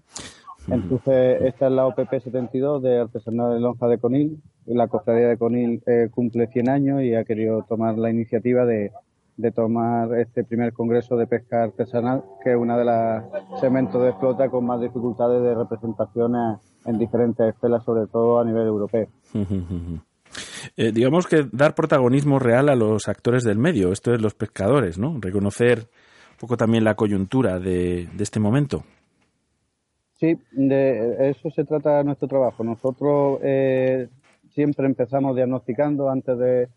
[0.67, 4.39] Entonces, esta es la OPP 72 de Artesanal de Lonja de Conil.
[4.67, 8.91] La cofradía de Conil eh, cumple 100 años y ha querido tomar la iniciativa de,
[9.37, 13.23] de, tomar este primer congreso de pesca artesanal, que es una de las
[13.59, 16.35] segmentos de flota con más dificultades de representación
[16.85, 19.07] en diferentes esferas, sobre todo a nivel europeo.
[20.77, 24.97] Eh, digamos que dar protagonismo real a los actores del medio, esto es los pescadores,
[24.97, 25.17] ¿no?
[25.19, 28.83] Reconocer un poco también la coyuntura de, este momento.
[30.19, 32.63] Sí, de eso se trata nuestro trabajo.
[32.63, 34.09] Nosotros eh,
[34.53, 36.69] siempre empezamos diagnosticando antes de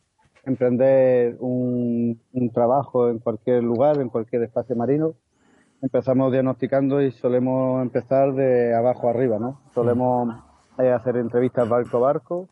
[0.44, 5.14] emprender un, un, trabajo en cualquier lugar, en cualquier espacio marino.
[5.80, 9.60] Empezamos diagnosticando y solemos empezar de abajo arriba, ¿no?
[9.74, 10.28] Solemos
[10.78, 12.48] eh, hacer entrevistas barco a barco,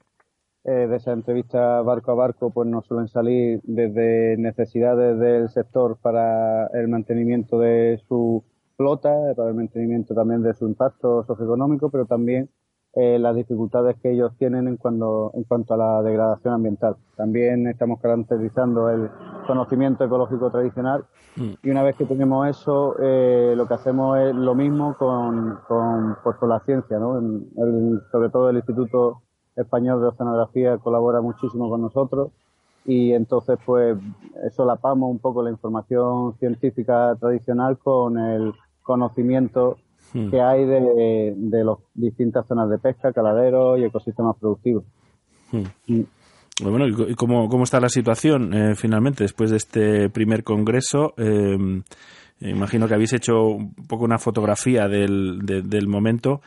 [0.65, 5.97] eh, de esa entrevista barco a barco pues nos suelen salir desde necesidades del sector
[6.03, 8.45] para el mantenimiento de su
[8.77, 12.51] flota, para el mantenimiento también de su impacto socioeconómico, pero también
[12.95, 16.97] eh, las dificultades que ellos tienen en, cuando, en cuanto a la degradación ambiental.
[17.17, 19.09] También estamos caracterizando el
[19.47, 21.05] conocimiento ecológico tradicional
[21.37, 21.53] mm.
[21.63, 26.17] y una vez que tenemos eso, eh, lo que hacemos es lo mismo con, con,
[26.25, 27.19] pues, con la ciencia, ¿no?
[27.19, 29.23] En el, sobre todo el Instituto
[29.57, 32.31] Español de Oceanografía colabora muchísimo con nosotros
[32.85, 33.99] y entonces pues
[34.57, 39.77] solapamos un poco la información científica tradicional con el conocimiento
[40.15, 40.31] hmm.
[40.31, 44.85] que hay de, de las distintas zonas de pesca, caladeros y ecosistemas productivos.
[45.53, 45.65] Hmm.
[45.87, 46.07] Y,
[46.63, 51.15] bueno, ¿y cómo, cómo está la situación eh, finalmente después de este primer congreso?
[51.17, 51.57] Eh,
[52.41, 56.41] imagino que habéis hecho un poco una fotografía del, de, del momento.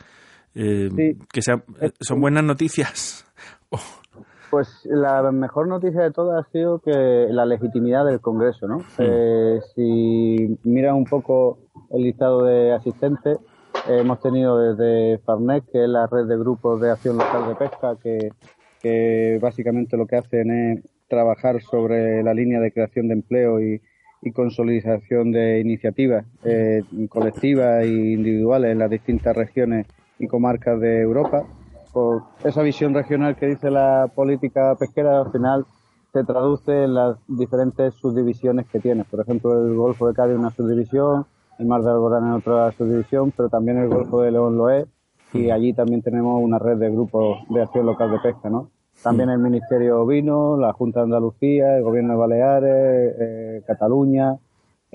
[0.54, 1.18] Eh, sí.
[1.32, 1.62] que sea,
[2.00, 3.26] son buenas noticias.
[3.70, 3.78] Oh.
[4.50, 6.92] Pues la mejor noticia de todas ha sido que
[7.28, 8.78] la legitimidad del Congreso, ¿no?
[8.96, 9.02] Sí.
[9.04, 11.58] Eh, si mira un poco
[11.90, 13.36] el listado de asistentes,
[13.88, 17.54] eh, hemos tenido desde Farnet, que es la red de grupos de acción local de
[17.56, 18.28] pesca, que,
[18.80, 23.82] que básicamente lo que hacen es trabajar sobre la línea de creación de empleo y,
[24.24, 29.86] y consolidación de iniciativas eh, colectivas e individuales en las distintas regiones
[30.18, 31.44] y comarcas de Europa.
[31.92, 35.66] Por esa visión regional que dice la política pesquera, al final
[36.12, 39.04] se traduce en las diferentes subdivisiones que tiene.
[39.04, 41.26] Por ejemplo, el Golfo de Cádiz es una subdivisión,
[41.58, 44.86] el Mar de Alborán es otra subdivisión, pero también el Golfo de León lo es,
[45.32, 48.70] y allí también tenemos una red de grupos de acción local de pesca, ¿no?
[49.02, 54.38] También el Ministerio Vino, la Junta de Andalucía, el Gobierno de Baleares, eh, Cataluña,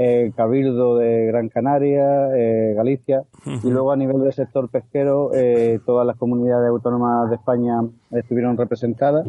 [0.02, 3.66] eh, Cabildo de Gran Canaria, eh, Galicia, uh -huh.
[3.66, 7.82] y luego a nivel del sector pesquero, eh, todas las comunidades autónomas de España
[8.12, 9.28] estuvieron representadas.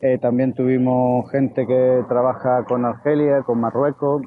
[0.00, 4.22] Eh, también tuvimos gente que trabaja con Argelia, con Marruecos,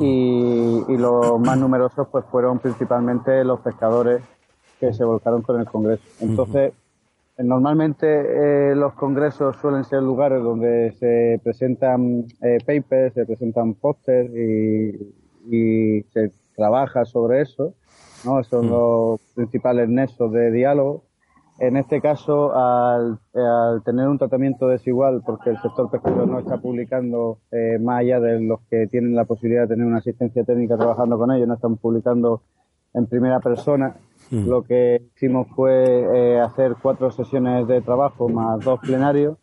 [0.00, 4.22] y, y, los más numerosos pues fueron principalmente los pescadores
[4.80, 6.02] que se volcaron con el Congreso.
[6.20, 6.77] Entonces, uh.
[7.38, 14.30] Normalmente eh, los congresos suelen ser lugares donde se presentan eh, papers, se presentan pósters
[14.34, 15.14] y,
[15.48, 17.74] y, se trabaja sobre eso,
[18.24, 18.42] ¿no?
[18.42, 18.70] Son -huh.
[18.70, 21.04] los principales nexos de diálogo.
[21.60, 26.58] En este caso, al, al, tener un tratamiento desigual, porque el sector pesquero no está
[26.58, 30.76] publicando eh, más allá de los que tienen la posibilidad de tener una asistencia técnica
[30.76, 32.42] trabajando con ellos, no están publicando
[32.94, 33.96] en primera persona,
[34.30, 34.48] Mm.
[34.48, 35.84] Lo que hicimos fue
[36.36, 39.36] eh, hacer cuatro sesiones de trabajo más dos plenarios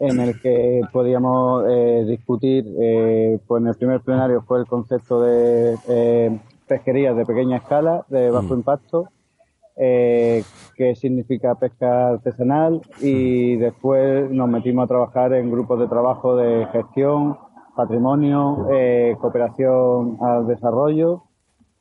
[0.00, 5.20] en el que podíamos eh, discutir, eh, pues en el primer plenario fue el concepto
[5.22, 6.38] de eh,
[6.68, 8.58] pesquerías de pequeña escala, de bajo mm.
[8.58, 9.08] impacto.
[9.76, 10.42] eh,
[10.76, 16.66] qué significa pesca artesanal y después nos metimos a trabajar en grupos de trabajo de
[16.72, 17.38] gestión,
[17.76, 21.22] patrimonio, eh, cooperación al desarrollo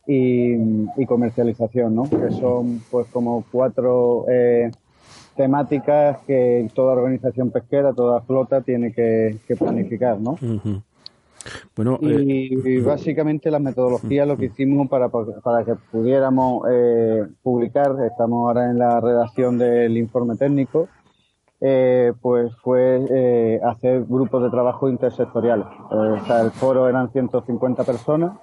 [0.08, 0.56] y,
[0.96, 2.04] y comercialización, ¿no?
[2.10, 4.72] Que son pues como cuatro eh,
[5.36, 10.38] temáticas que toda organización pesquera, toda flota tiene que, que planificar, ¿no?
[11.76, 17.26] Bueno, eh, Y, y básicamente la metodología lo que hicimos para, para que pudiéramos eh,
[17.44, 20.88] publicar, estamos ahora en la redacción del informe técnico,
[21.60, 25.68] eh, pues fue eh, hacer grupos de trabajo intersectoriales.
[25.92, 28.34] Eh, o sea, el foro eran 150 personas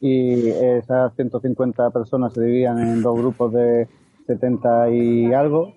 [0.00, 3.88] y esas 150 personas se dividían en dos grupos de
[4.26, 5.74] 70 y algo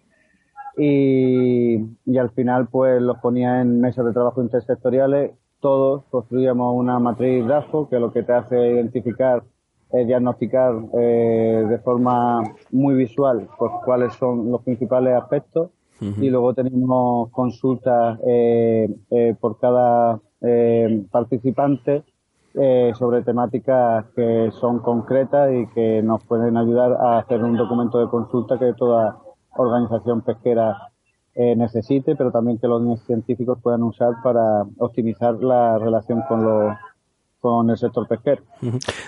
[0.77, 5.31] y, y al final pues los ponía en mesas de trabajo intersectoriales.
[5.59, 9.43] Todos construíamos una matriz DAFO que lo que te hace identificar
[9.91, 15.71] es diagnosticar eh, de forma muy visual pues cuáles son los principales aspectos.
[16.01, 22.05] Y luego tenemos consultas eh, eh, por cada eh, participante
[22.53, 27.99] eh, sobre temáticas que son concretas y que nos pueden ayudar a hacer un documento
[27.99, 29.17] de consulta que toda
[29.55, 30.91] organización pesquera
[31.35, 36.75] eh, necesite, pero también que los científicos puedan usar para optimizar la relación con los
[37.39, 38.43] con el sector pesquero.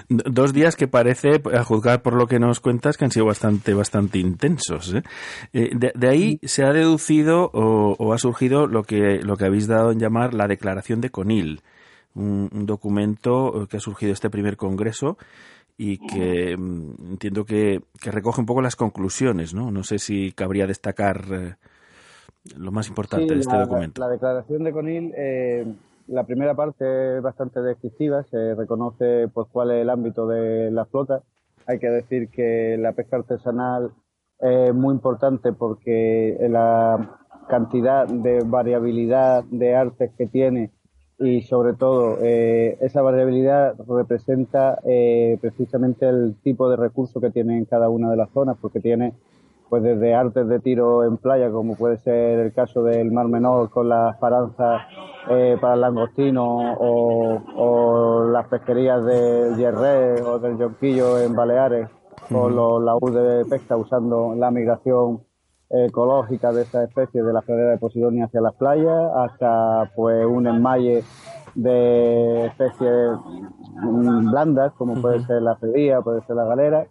[0.07, 3.73] Dos días que parece, a juzgar por lo que nos cuentas, que han sido bastante,
[3.73, 4.93] bastante intensos.
[4.93, 5.03] ¿eh?
[5.51, 9.45] Eh, de, de ahí se ha deducido o, o ha surgido lo que, lo que
[9.45, 11.61] habéis dado en llamar la Declaración de Conil,
[12.15, 15.17] un, un documento eh, que ha surgido este primer congreso
[15.77, 19.71] y que mm, entiendo que, que recoge un poco las conclusiones, ¿no?
[19.71, 21.55] No sé si cabría destacar eh,
[22.57, 24.01] lo más importante Sí, de este la, documento.
[24.01, 25.65] La declaración de Conil, eh,
[26.07, 30.85] la primera parte es bastante descriptiva, se reconoce pues cuál es el ámbito de la
[30.85, 31.21] flota.
[31.67, 33.91] Hay que decir que la pesca artesanal
[34.39, 40.71] es muy importante porque la cantidad de variabilidad de artes que tiene
[41.21, 47.57] y sobre todo eh, esa variabilidad representa eh, precisamente el tipo de recurso que tiene
[47.57, 49.13] en cada una de las zonas porque tiene
[49.69, 53.69] pues desde artes de tiro en playa, como puede ser el caso del Mar Menor
[53.69, 54.81] con las paranzas
[55.29, 61.87] eh, para el langostino o, o las pesquerías del Yerré o del Yonquillo en Baleares
[62.29, 65.21] con los laúd de pesca usando la migración
[65.71, 70.47] ecológica de esa especie de la pradera de Posidonia hacia las playas hasta pues un
[70.47, 71.03] enmalle
[71.55, 73.11] de especies
[74.31, 76.87] blandas como puede ser la cedilla, puede ser la galera.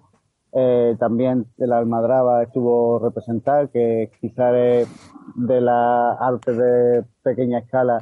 [0.52, 4.88] Eh, también la almadraba estuvo representada, que quizás es
[5.36, 7.98] de la arte de pequeña escala,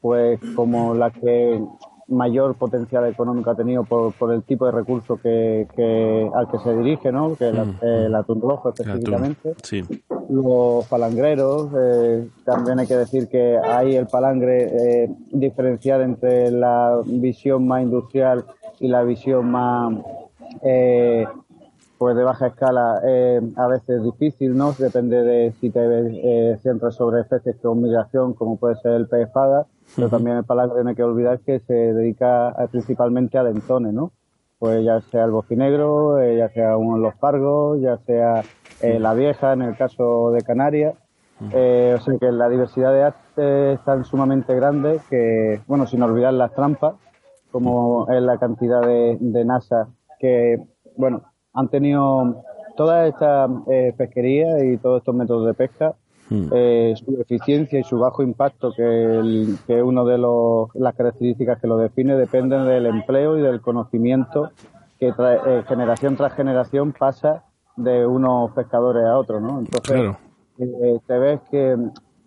[0.00, 1.64] pues como la que
[2.08, 6.58] mayor potencial económico ha tenido por, por el tipo de recurso que, que al que
[6.60, 7.34] se dirige, ¿no?
[7.34, 7.78] Que es la- Mm.
[7.82, 8.86] el atún rojo El atún.
[8.86, 9.82] específicamente Sí.
[10.28, 11.68] los palangreros.
[11.76, 17.82] eh, también hay que decir que hay el palangre eh, diferenciar entre la visión más
[17.82, 18.44] industrial
[18.78, 19.94] y la visión más
[20.62, 21.26] eh,
[21.98, 24.72] pues de baja escala eh, a veces difícil, ¿no?
[24.78, 29.26] Depende de si te eh, centras sobre especies con migración, como puede ser el pez
[29.26, 33.92] espada, pero también el palangre no hay que olvidar que se dedica principalmente a dentones,
[33.92, 34.12] ¿no?
[34.58, 38.42] Pues ya sea el bocinegro, eh, ya sea uno de los pargos, ya sea
[38.80, 40.94] eh, la vieja en el caso de Canarias.
[41.52, 46.02] Eh, o sea que la diversidad de artes es tan sumamente grande que, bueno, sin
[46.02, 46.94] olvidar las trampas,
[47.50, 50.58] como es la cantidad de, de NASA que,
[50.96, 51.22] bueno,
[51.52, 52.42] han tenido
[52.76, 55.94] toda esta eh, pesquería y todos estos métodos de pesca,
[56.28, 56.48] Mm.
[56.52, 60.94] eh, su eficiencia y su bajo impacto, que, el- que es una de los, las
[60.94, 64.50] características que lo define, dependen del empleo y del conocimiento
[64.98, 67.44] que eh, generación tras generación pasa
[67.76, 69.58] de unos pescadores a otros, ¿no?
[69.60, 70.16] Entonces, Claro.
[70.58, 71.76] eh, te ves que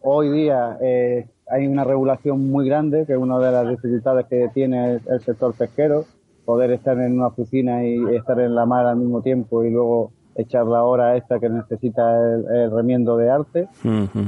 [0.01, 4.49] hoy día eh, hay una regulación muy grande, que es una de las dificultades que
[4.53, 6.05] tiene el, el sector pesquero,
[6.45, 10.11] poder estar en una oficina y estar en la mar al mismo tiempo y luego
[10.39, 13.67] echar la hora esta que necesita el, el remiendo de arte.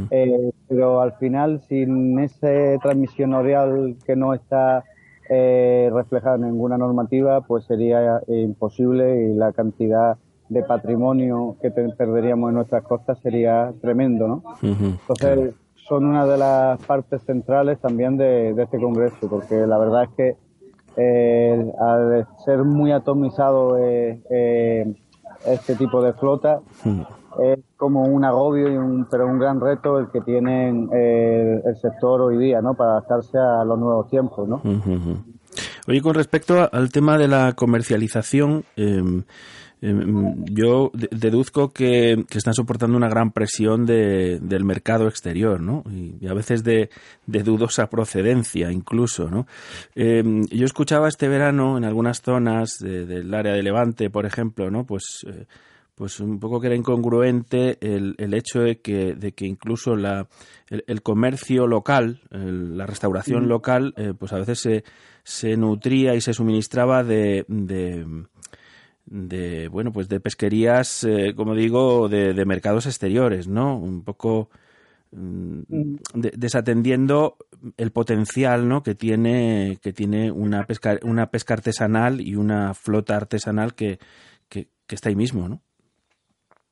[0.09, 4.83] Eh, pero al final, sin esa transmisión oral que no está
[5.29, 10.17] eh, reflejada en ninguna normativa, pues sería eh, imposible y la cantidad
[10.49, 14.43] de patrimonio que perderíamos en nuestras costas sería tremendo, ¿no?
[14.61, 15.53] Entonces,
[15.87, 20.09] son una de las partes centrales también de, de este congreso, porque la verdad es
[20.17, 20.35] que
[20.97, 24.93] eh, al ser muy atomizado eh, eh,
[25.45, 27.01] este tipo de flota, Mm.
[27.43, 31.75] es como un agobio y un, pero un gran reto el que tienen eh, el
[31.77, 32.73] sector hoy día, ¿no?
[32.73, 34.57] Para adaptarse a los nuevos tiempos, ¿no?
[34.57, 35.17] Ujú, ujú.
[35.87, 39.23] Oye, con respecto al tema de la comercialización, em,
[39.81, 45.83] yo deduzco que, están soportando una gran presión de, del mercado exterior, ¿no?
[45.89, 46.89] Y, a veces de,
[47.25, 49.47] dudosa procedencia, incluso, ¿no?
[49.95, 54.85] Em, yo escuchaba este verano en algunas zonas del área de Levante, por ejemplo, ¿no?
[54.85, 55.45] Pues eh,
[55.95, 60.27] pues un poco que era incongruente el, el hecho de que, de que incluso la,
[60.67, 64.83] el, comercio local, la restauración local, eh, pues a veces se,
[65.23, 68.05] se nutría y se suministraba de, de,
[69.05, 73.77] bueno, pues de pesquerías, eh, como digo, de, de, mercados exteriores, ¿no?
[73.77, 74.49] Un poco
[75.11, 75.61] mm,
[76.13, 77.37] desatendiendo
[77.77, 78.83] el potencial ¿no?
[78.83, 83.99] que tiene que tiene una pesca una pesca artesanal y una flota artesanal que,
[84.49, 85.61] que, está ahí mismo ¿no?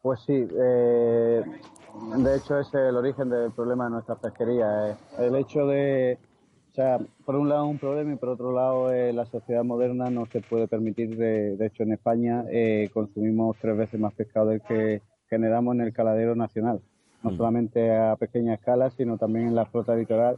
[0.01, 1.41] Pues sí, eh,
[2.17, 4.97] de hecho es el origen del problema de nuestras pesquerías.
[5.17, 6.17] el hecho de,
[6.81, 10.25] sea, por un lado un problema y por otro lado eh, la sociedad moderna no
[10.27, 14.61] se puede permitir, de, de hecho en España eh, consumimos tres veces más pescado del
[14.61, 16.81] que generamos en el caladero nacional,
[17.21, 17.37] no mm.
[17.37, 20.37] solamente a pequeña escala, sino también en la flota litoral,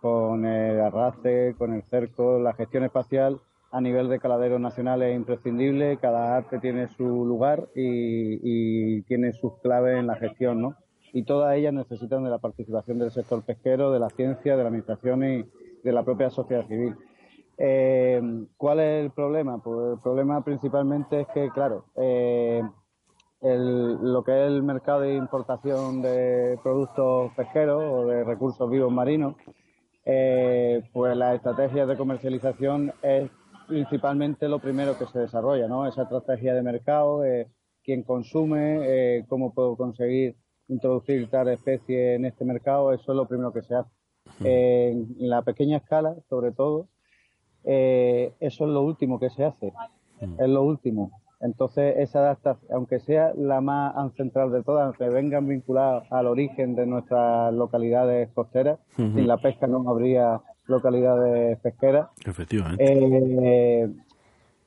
[0.00, 3.38] con el arrastre, con el cerco, la gestión espacial
[3.70, 9.58] a nivel de caladeros nacionales es imprescindible, cada arte tiene su lugar y, tiene sus
[9.60, 10.76] claves en la gestión, ¿no?
[11.12, 14.68] Y todas ellas necesitan de la participación del sector pesquero, de la ciencia, de la
[14.68, 15.44] administración y
[15.82, 16.94] de la propia sociedad civil.
[17.58, 18.20] Eh,
[18.56, 19.62] ¿Cuál es el problema?
[19.62, 22.62] Pues el problema principalmente es que, claro, eh,
[23.40, 29.36] lo que es el mercado de importación de productos pesqueros o de recursos vivos marinos,
[30.04, 33.30] eh, pues la estrategia de comercialización es
[33.68, 35.86] principalmente lo primero que se desarrolla, ¿no?
[35.86, 37.22] Esa estrategia de mercado,
[37.84, 40.36] quién consume, cómo puedo conseguir
[40.68, 43.90] introducir tal especie en este mercado, eso es lo primero que se hace.
[44.44, 46.86] En la pequeña escala, sobre todo,
[47.64, 49.72] eh, eso es lo último que se hace,
[50.20, 51.10] es lo último.
[51.40, 56.76] Entonces, esa adaptación, aunque sea la más ancestral de todas, aunque vengan vinculadas al origen
[56.76, 62.08] de nuestras localidades costeras, sin la pesca no habría localidades pesqueras.
[62.24, 62.84] Efectivamente.
[62.84, 63.90] Eh,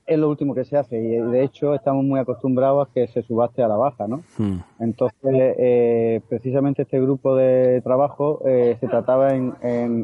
[0.06, 3.24] es lo último que se hace y de hecho estamos muy acostumbrados a que se
[3.24, 4.22] subaste a la baja, ¿no?
[4.38, 4.60] Hmm.
[4.80, 9.56] Entonces, eh, precisamente este grupo de trabajo eh, se trataba en,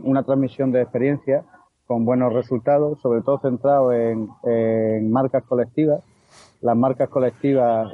[0.04, 1.43] una transmisión de experiencia
[1.86, 6.02] con buenos resultados, sobre todo centrado en, en marcas colectivas.
[6.62, 7.91] Las marcas colectivas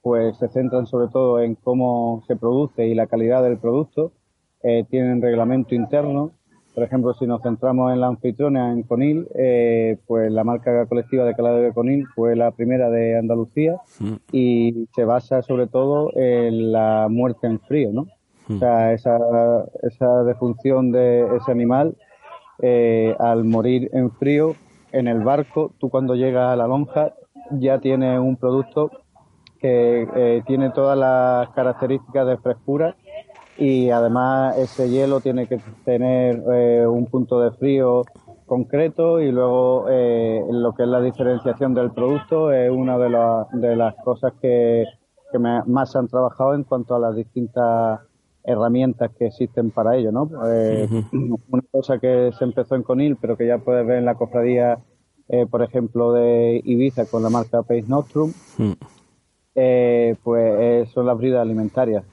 [0.00, 4.12] pues se centran sobre todo en cómo se produce y la calidad del producto.
[4.88, 6.30] tienen reglamento interno,
[6.78, 11.24] por ejemplo, si nos centramos en la anfitriona, en Conil, eh, pues la marca colectiva
[11.24, 14.14] de calado de Conil fue la primera de Andalucía mm.
[14.30, 18.02] y se basa sobre todo en la muerte en frío, ¿no?
[18.48, 18.58] O mm.
[18.60, 19.18] sea, esa,
[19.82, 21.96] esa defunción de ese animal
[22.62, 24.54] eh, al morir en frío
[24.92, 27.14] en el barco, tú cuando llegas a la lonja
[27.50, 28.92] ya tienes un producto
[29.60, 32.94] que eh, tiene todas las características de frescura
[33.58, 38.04] y además ese hielo tiene que tener eh, un punto de frío
[38.46, 43.10] concreto y luego eh, lo que es la diferenciación del producto es una de,
[43.58, 44.84] de las cosas que,
[45.32, 48.00] que más se han trabajado en cuanto a las distintas
[48.44, 50.30] herramientas que existen para ello, ¿no?
[50.46, 54.14] Eh, una cosa que se empezó en Conil, pero que ya puedes ver en la
[54.14, 54.78] cofradía,
[55.50, 58.72] por ejemplo, de Ibiza con la marca Pace Nostrum, mm
[59.60, 62.04] eh, pues eh, son las bridas alimentarias.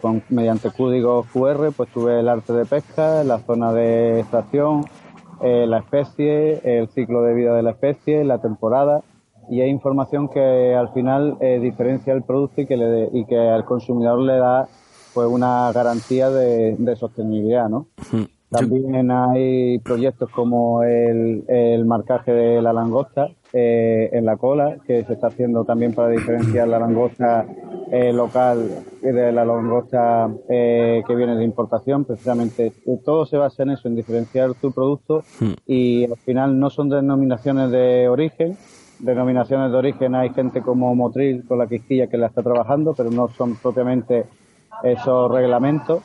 [0.00, 4.84] con, mediante código QR, pues tuve el arte de pesca, la zona de extracción,
[5.42, 9.02] eh, la especie, el ciclo de vida de la especie, la temporada,
[9.50, 13.36] y hay información que al final eh, diferencia el producto y que, le y que
[13.36, 14.68] al consumidor le da
[15.14, 17.86] pues una garantía de, de sostenibilidad, ¿no?
[18.52, 25.04] También hay proyectos como el, el marcaje de la langosta eh, en la cola, que
[25.04, 27.46] se está haciendo también para diferenciar la langosta
[27.90, 32.04] eh, local de la langosta eh, que viene de importación.
[32.04, 32.72] Precisamente
[33.04, 35.52] todo se basa en eso, en diferenciar tu producto hmm.
[35.66, 38.56] y al final no son denominaciones de origen.
[38.98, 43.10] Denominaciones de origen hay gente como Motril con la quisquilla que la está trabajando, pero
[43.10, 44.26] no son propiamente
[44.82, 46.02] esos reglamentos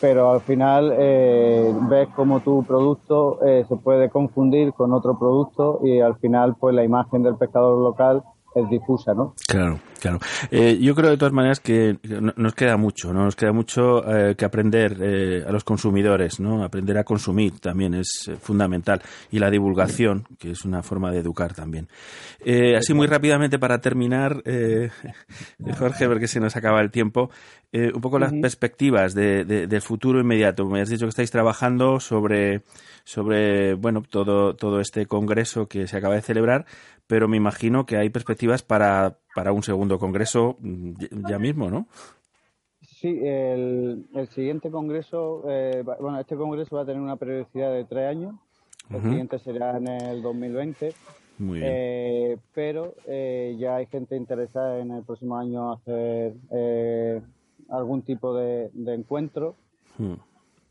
[0.00, 5.80] pero al final eh, ves como tu producto eh, se puede confundir con otro producto
[5.82, 8.22] y al final pues la imagen del pescador local
[8.56, 9.34] es difusa, ¿no?
[9.46, 10.18] Claro, Claro.
[10.50, 13.24] Eh, yo creo de todas maneras que no- nos queda mucho, ¿no?
[13.24, 16.62] Nos queda mucho eh, que aprender eh, a los consumidores, ¿no?
[16.62, 19.00] Aprender a consumir también es fundamental.
[19.32, 21.88] Y la divulgación, que es una forma de educar también.
[22.44, 24.90] Eh, así muy rápidamente para terminar, eh,
[25.78, 27.30] Jorge, porque se nos acaba el tiempo,
[27.72, 30.66] eh, un poco las perspectivas de, de- del futuro inmediato.
[30.66, 32.62] Me has dicho que estáis trabajando sobre,
[33.02, 36.66] sobre bueno, todo, todo este congreso que se acaba de celebrar,
[37.06, 40.56] pero me imagino que hay perspectivas para, para un segundo congreso
[41.28, 41.86] ya- mismo, ¿no?
[42.82, 47.84] Sí, el, el siguiente congreso, eh, bueno, este congreso va a tener una periodicidad de
[47.84, 48.34] tres años.
[48.90, 50.94] El siguiente será en el 2020.
[51.38, 51.70] Muy bien.
[51.74, 57.20] Eh, pero eh, ya hay gente interesada en el próximo año hacer eh,
[57.68, 59.56] algún tipo de, de encuentro.
[59.98, 60.14] Mm.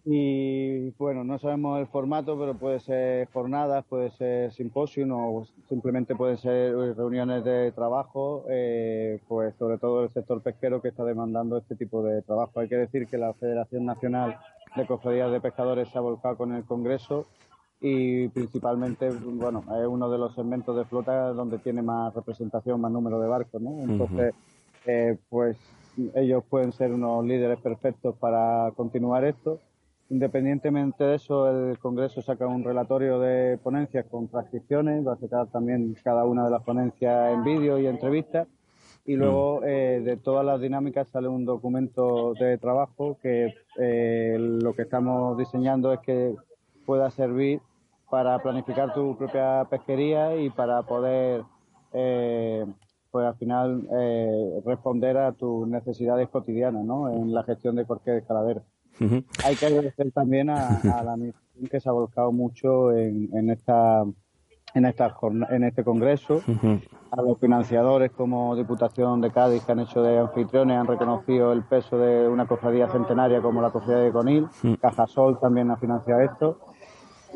[0.07, 6.15] Y bueno, no sabemos el formato, pero puede ser jornadas, puede ser simposium o simplemente
[6.15, 11.57] pueden ser reuniones de trabajo, eh, pues sobre todo el sector pesquero que está demandando
[11.57, 12.59] este tipo de trabajo.
[12.59, 14.37] Hay que decir que la Federación Nacional
[14.75, 17.25] de Cofradías de Pescadores se ha volcado con el Congreso
[17.81, 22.91] y principalmente, bueno, es uno de los segmentos de flota donde tiene más representación, más
[22.91, 23.81] número de barcos, ¿no?
[23.81, 24.35] Entonces,
[24.85, 25.57] eh, pues
[26.13, 29.59] ellos pueden ser unos líderes perfectos para continuar esto.
[30.09, 35.47] Independientemente de eso, el Congreso saca un relatorio de ponencias con transcripciones, va a sacar
[35.47, 38.47] también cada una de las ponencias en vídeo y entrevistas.
[39.07, 44.73] Y luego eh, de todas las dinámicas sale un documento de trabajo que eh, lo
[44.73, 46.35] que estamos diseñando es que
[46.85, 47.61] pueda servir
[48.09, 51.43] para planificar tu propia pesquería y para poder,
[51.93, 52.65] eh,
[53.11, 57.11] pues al final, eh, responder a tus necesidades cotidianas ¿no?
[57.11, 58.17] en la gestión de cualquier
[59.43, 63.49] Hay que agradecer también a, a la administración que se ha volcado mucho en, en
[63.49, 64.03] esta
[64.73, 65.15] en esta
[65.51, 66.41] en este congreso.
[67.11, 71.63] A los financiadores como Diputación de Cádiz que han hecho de anfitriones han reconocido el
[71.63, 74.47] peso de una cofradía centenaria como la cofradía de Conil.
[74.81, 76.59] Cajasol también ha financiado esto.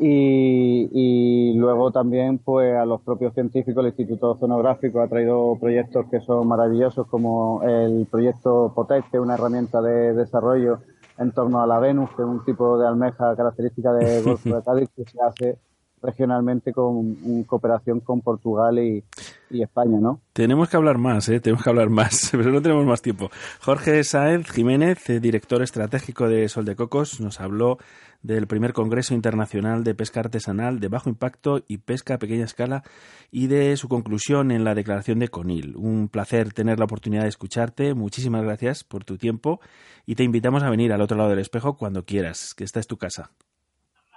[0.02, 6.06] Y, y luego también pues a los propios científicos el Instituto Oceanográfico ha traído proyectos
[6.10, 10.78] que son maravillosos como el proyecto POTEC que es una herramienta de desarrollo
[11.20, 14.62] en torno a la Venus que es un tipo de almeja característica del Golfo de
[14.62, 15.58] Cádiz que se hace
[16.02, 19.04] regionalmente con en cooperación con Portugal y,
[19.50, 20.20] España, ¿no?
[20.32, 21.40] Tenemos que hablar más, ¿eh?
[21.40, 23.30] tenemos que hablar más, pero no tenemos más tiempo.
[23.60, 27.78] Jorge Sáenz Jiménez, eh, director estratégico de Sol de Cocos, nos habló
[28.22, 32.84] del primer Congreso Internacional de Pesca Artesanal de Bajo Impacto y Pesca a Pequeña Escala
[33.32, 35.74] y de su conclusión en la declaración de Conil.
[35.76, 37.94] Un placer tener la oportunidad de escucharte.
[37.94, 39.60] Muchísimas gracias por tu tiempo
[40.06, 42.86] y te invitamos a venir al otro lado del espejo cuando quieras, que esta es
[42.86, 43.32] tu casa.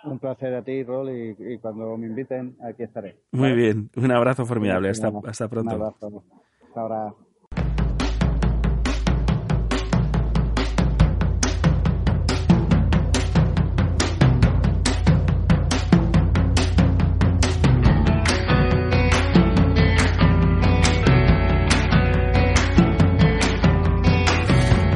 [0.05, 3.15] Un placer a ti, Rol, y, y cuando me inviten, aquí estaré.
[3.31, 4.89] Muy bien, un abrazo formidable.
[4.89, 5.71] Hasta, hasta Un pronto.
[5.71, 6.23] abrazo.
[6.67, 7.13] Hasta ahora.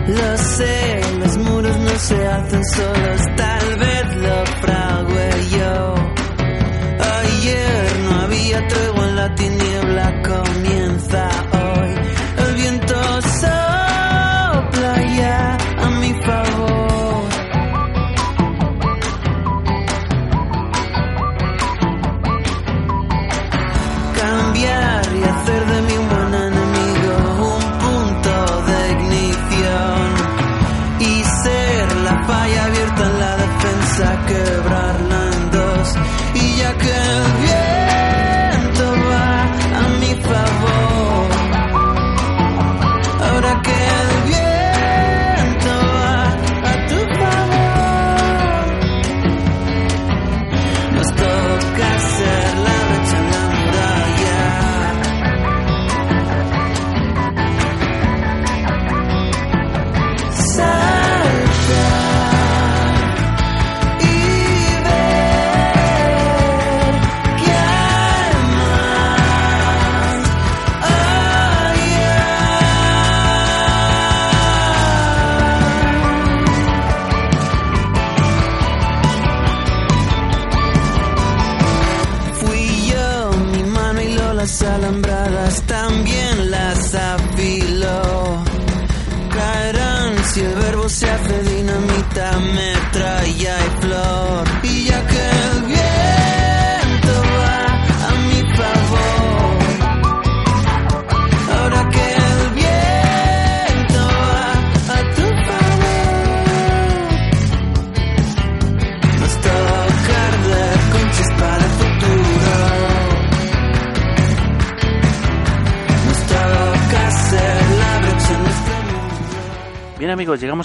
[0.08, 3.22] Lo sé, los muros no se hacen solos,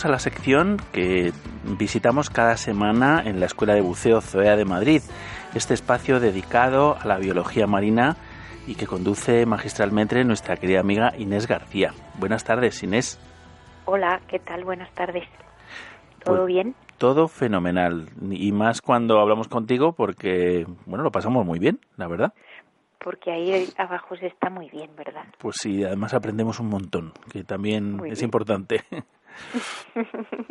[0.03, 1.33] llegamos a la sección que
[1.79, 5.01] visitamos cada semana en la Escuela de Buceo Zoea de Madrid,
[5.55, 8.17] este espacio dedicado a la biología marina
[8.67, 11.93] y que conduce magistralmente nuestra querida amiga Inés García.
[12.19, 13.21] Buenas tardes, Inés.
[13.85, 14.65] Hola, ¿qué tal?
[14.65, 15.25] Buenas tardes.
[16.25, 16.75] ¿Todo Pues- bien?
[16.99, 22.33] Todo fenomenal y más cuando hablamos contigo porque, bueno, lo pasamos muy bien, la verdad.
[22.99, 25.25] Porque ahí abajo se está muy bien, ¿verdad?
[25.39, 28.27] Pues sí, además aprendemos un montón, que también Muy es bien.
[28.27, 28.83] importante.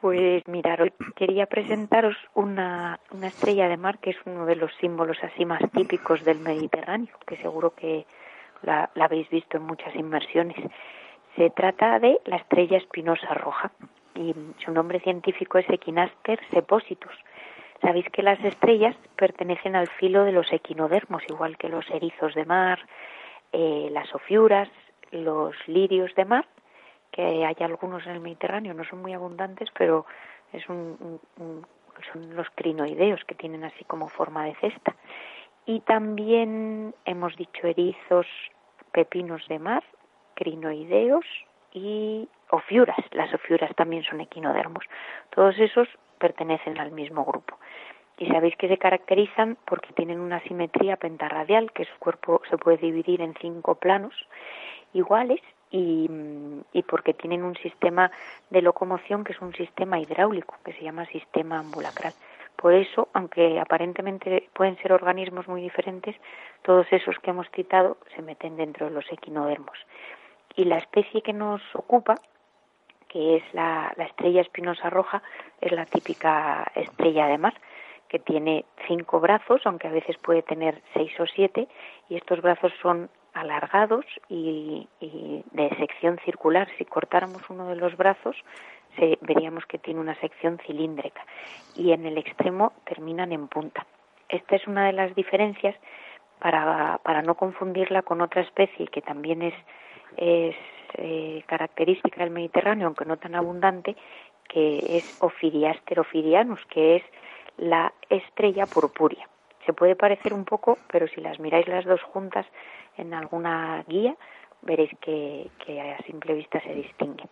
[0.00, 4.72] Pues mirar, hoy quería presentaros una, una estrella de mar que es uno de los
[4.80, 8.06] símbolos así más típicos del Mediterráneo, que seguro que
[8.62, 10.56] la, habéis visto en muchas inmersiones.
[11.36, 13.72] Se trata de la estrella espinosa roja
[14.14, 14.34] y
[14.64, 17.14] su nombre científico es Equinaster sepositus.
[17.82, 22.46] Sabéis que las estrellas pertenecen al filo de los equinodermos, igual que los erizos de
[22.46, 22.78] mar,
[23.52, 24.70] eh, las ofiuras,
[25.10, 26.46] los lirios de mar,
[27.10, 30.06] que hay algunos en el Mediterráneo, no son muy abundantes, pero
[30.52, 31.20] es un,
[32.12, 34.94] son los crinoideos que tienen así como forma de cesta.
[35.66, 38.26] Y también hemos dicho erizos,
[38.92, 39.84] pepinos de mar,
[40.34, 41.24] crinoideos
[41.72, 42.98] y ofiuras.
[43.12, 44.84] Las ofiuras también son equinodermos.
[45.30, 45.88] Todos esos
[46.18, 47.58] pertenecen al mismo grupo.
[48.18, 52.76] Y sabéis que se caracterizan porque tienen una simetría pentarradial, que su cuerpo se puede
[52.76, 54.14] dividir en cinco planos
[54.92, 55.40] iguales
[55.70, 58.10] y, mm, y porque tienen un sistema
[58.50, 62.12] de locomoción que es un sistema hidráulico, que se llama sistema ambulacral.
[62.56, 66.14] Por eso, aunque aparentemente pueden ser organismos muy diferentes,
[66.62, 69.78] todos esos que hemos citado se meten dentro de los equinodermos.
[70.56, 72.16] Y la especie que nos ocupa,
[73.08, 75.22] que es la, la estrella espinosa roja,
[75.60, 77.54] es la típica estrella de mar,
[78.08, 81.66] que tiene cinco brazos, aunque a veces puede tener seis o siete,
[82.10, 86.68] y estos brazos son alargados y, y de sección circular.
[86.78, 88.36] Si cortáramos uno de los brazos,
[88.96, 91.24] se, veríamos que tiene una sección cilíndrica
[91.76, 93.86] y en el extremo terminan en punta.
[94.28, 95.74] Esta es una de las diferencias
[96.38, 99.54] para, para no confundirla con otra especie que también es,
[100.16, 103.96] eh, característica del Mediterráneo, aunque no tan abundante,
[104.48, 107.02] que es Ophidiaster ophidianus, que es
[107.56, 109.28] la estrella purpúrea.
[109.66, 112.46] Se puede parecer un poco, pero si las miráis las dos juntas
[112.96, 114.16] en alguna guía,
[114.62, 117.24] veréis que, a simple vista se distingue.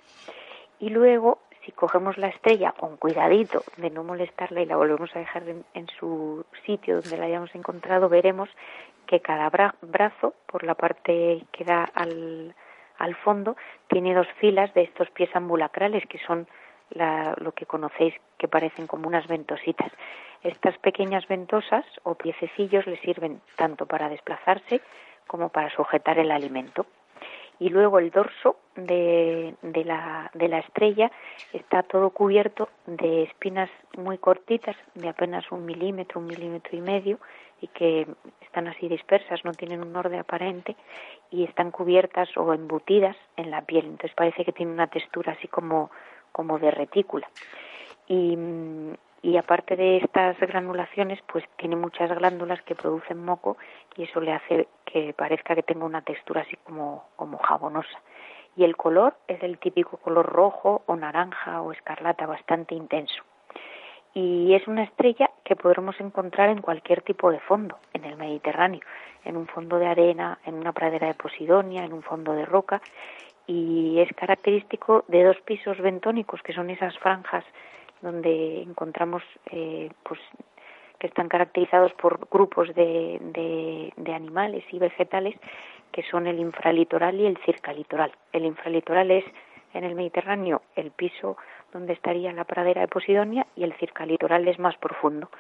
[0.79, 5.19] Y luego, si cogemos la estrella con cuidadito de no molestarla y la volvemos a
[5.19, 5.43] dejar
[5.75, 8.49] en, su sitio donde la hayamos encontrado, veremos
[9.07, 12.55] que cada bra- brazo, por la parte que da al,
[12.99, 13.57] al fondo,
[13.89, 16.47] tiene dos filas de estos pies ambulacrales, que son
[16.91, 19.93] la- lo que conocéis que parecen como unas ventositas.
[20.43, 24.81] Estas pequeñas ventosas o piececillos le sirven tanto para desplazarse
[25.27, 26.87] como para sujetar el alimento.
[27.61, 31.11] Y luego el dorso de, de la, de la estrella
[31.53, 37.19] está todo cubierto de espinas muy cortitas, de apenas un milímetro, un milímetro y medio,
[37.61, 38.07] y que
[38.43, 40.77] están así dispersas, no tienen un orden aparente,
[41.33, 43.87] y están cubiertas o embutidas en la piel.
[43.87, 45.91] Entonces parece que tiene una textura así como,
[46.33, 47.29] como de retícula.
[48.07, 53.57] Y, aparte de estas granulaciones, pues tiene muchas glándulas que producen moco
[53.97, 58.01] y eso le hace que parezca que tenga una textura así como, como jabonosa.
[58.57, 63.23] Y el color es el típico color rojo o naranja o escarlata bastante intenso.
[64.15, 68.81] Y es una estrella que podremos encontrar en cualquier tipo de fondo en el Mediterráneo,
[69.25, 72.81] en un fondo de arena, en una pradera de Posidonia, en un fondo de roca,
[73.49, 77.45] y es característico de dos pisos bentónicos, que son esas franjas
[78.03, 80.21] donde encontramos eh, pues
[81.01, 83.19] que están caracterizados por grupos de,
[83.97, 85.35] de, animales y vegetales
[85.93, 88.13] que son el infralitoral y el circalitoral.
[88.33, 89.25] El infralitoral es
[89.75, 91.37] en el Mediterráneo el piso
[91.73, 95.31] donde estaría la pradera de Posidonia y el circalitoral es más profundo.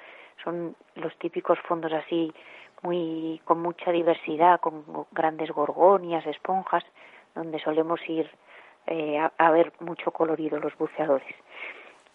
[0.44, 2.32] Son los típicos fondos así
[2.82, 6.84] muy con mucha diversidad, con grandes gorgonias, esponjas,
[7.35, 8.31] donde solemos ir
[8.87, 11.35] eh, a, ver mucho colorido los buceadores.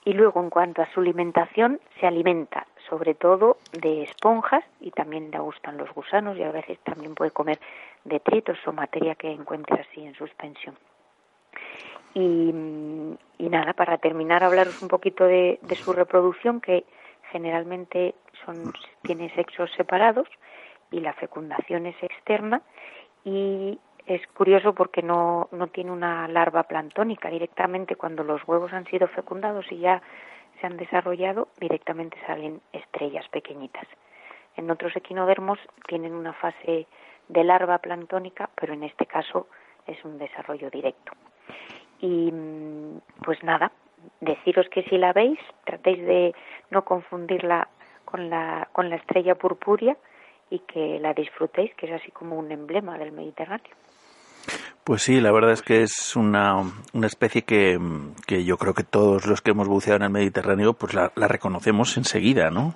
[0.05, 5.32] Y luego, en cuanto a su alimentación, se alimenta sobre todo de esponjas y también
[5.32, 7.59] le gustan los gusanos y a veces también puede comer
[8.03, 10.76] detritos o materia que encuentre así en suspensión.
[12.14, 12.53] Y,
[13.38, 16.86] y nada, para terminar, hablaros un poquito de, de su reproducción, que
[17.32, 20.28] generalmente son, tiene sexos separados
[20.91, 22.61] y la fecundación es externa
[23.26, 27.30] y es curioso porque no, no tiene una larva planctónica.
[27.30, 30.01] Directamente cuando los huevos han sido fecundados y ya
[30.60, 33.88] se han desarrollado, directamente salen estrellas pequeñitas.
[34.56, 36.88] En otros equinodermos tienen una fase
[37.30, 39.47] de larva planctónica, pero en este caso
[39.88, 41.14] es un desarrollo directo.
[41.99, 43.72] Y mm, pues nada,
[44.20, 46.36] deciros que si la veis, tratéis de
[46.70, 47.70] no confundirla
[48.06, 49.97] con la, con la estrella purpúrea
[50.49, 53.74] y que la disfrutéis, que es así como un emblema del Mediterráneo.
[54.84, 56.55] Pues sí, la verdad es que es una,
[56.91, 57.79] una especie que,
[58.27, 61.29] que, yo creo que todos los que hemos buceado en el Mediterráneo pues la, la
[61.29, 62.75] reconocemos enseguida, ¿no?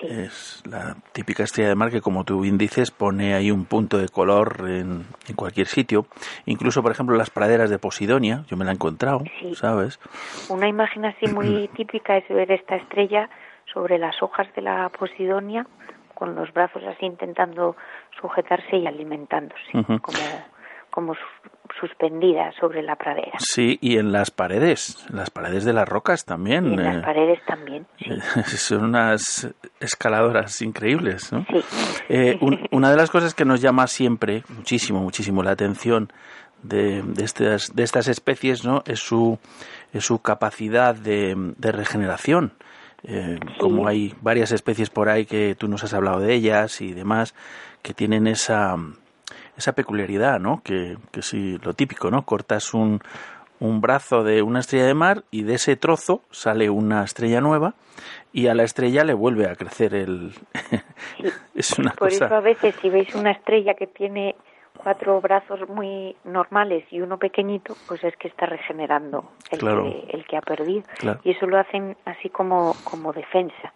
[0.00, 0.08] Sí.
[0.10, 3.96] Es la típica estrella de mar que, como tú bien dices, pone ahí un punto
[3.98, 6.06] de color en, en cualquier sitio.
[6.46, 9.54] Incluso, por ejemplo, las praderas de Posidonia, yo me la he encontrado, Sí.
[9.54, 10.00] ¿sabes?
[10.48, 13.30] Una imagen así muy típica es ver esta estrella
[13.72, 15.64] sobre las hojas de la Posidonia
[16.14, 17.76] con los brazos así intentando
[18.20, 20.18] sujetarse y alimentándose, como,
[20.94, 23.32] como su- suspendida sobre la pradera.
[23.38, 26.70] Sí, y en las paredes, en las paredes de las rocas también.
[26.70, 27.84] Y en eh, las paredes también.
[27.98, 28.56] sí.
[28.56, 29.48] Son unas
[29.80, 31.44] escaladoras increíbles, ¿no?
[31.50, 31.64] Sí.
[32.08, 36.12] Eh, un- una de las cosas que nos llama siempre muchísimo, muchísimo la atención
[36.62, 38.82] de, de estas, de estas especies, ¿no?
[38.86, 39.38] Es su,
[39.92, 42.52] es su capacidad de, de regeneración.
[43.02, 46.94] Eh, Como hay varias especies por ahí que tú nos has hablado de ellas y
[46.94, 47.34] demás,
[47.82, 48.76] que tienen esa,
[49.56, 50.60] esa peculiaridad, ¿no?
[50.64, 52.22] Que, que sí, lo típico, ¿no?
[52.24, 53.00] Cortas un,
[53.60, 57.74] un brazo de una estrella de mar y de ese trozo sale una estrella nueva
[58.32, 60.32] y a la estrella le vuelve a crecer el...
[61.54, 62.26] es una Por cosa...
[62.26, 64.34] eso a veces si veis una estrella que tiene
[64.76, 69.84] cuatro brazos muy normales y uno pequeñito, pues es que está regenerando el, Claro.
[69.84, 70.82] que, el que ha perdido.
[70.98, 71.20] Claro.
[71.24, 73.72] Y eso lo hacen así como, como defensa.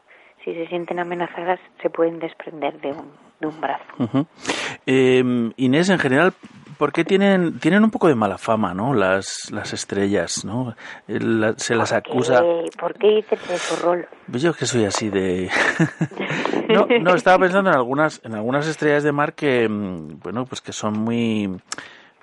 [0.48, 3.84] Si se sienten amenazadas, se pueden desprender de un, de un brazo.
[3.98, 4.26] Ujú.
[4.86, 6.32] Eh, Inés, en general,
[6.78, 8.94] ¿por qué tienen, tienen un poco de mala fama, ¿no?
[8.94, 10.74] Las, las estrellas, ¿no?
[11.06, 12.42] La- se las acusa...
[12.80, 14.06] ¿Por qué dices eso, Rolo?
[14.30, 15.50] Pues yo que soy así de...
[16.70, 20.62] no, no, estaba pensando en algunas, en algunas estrellas de mar que, mm, bueno, pues
[20.62, 21.60] que son muy...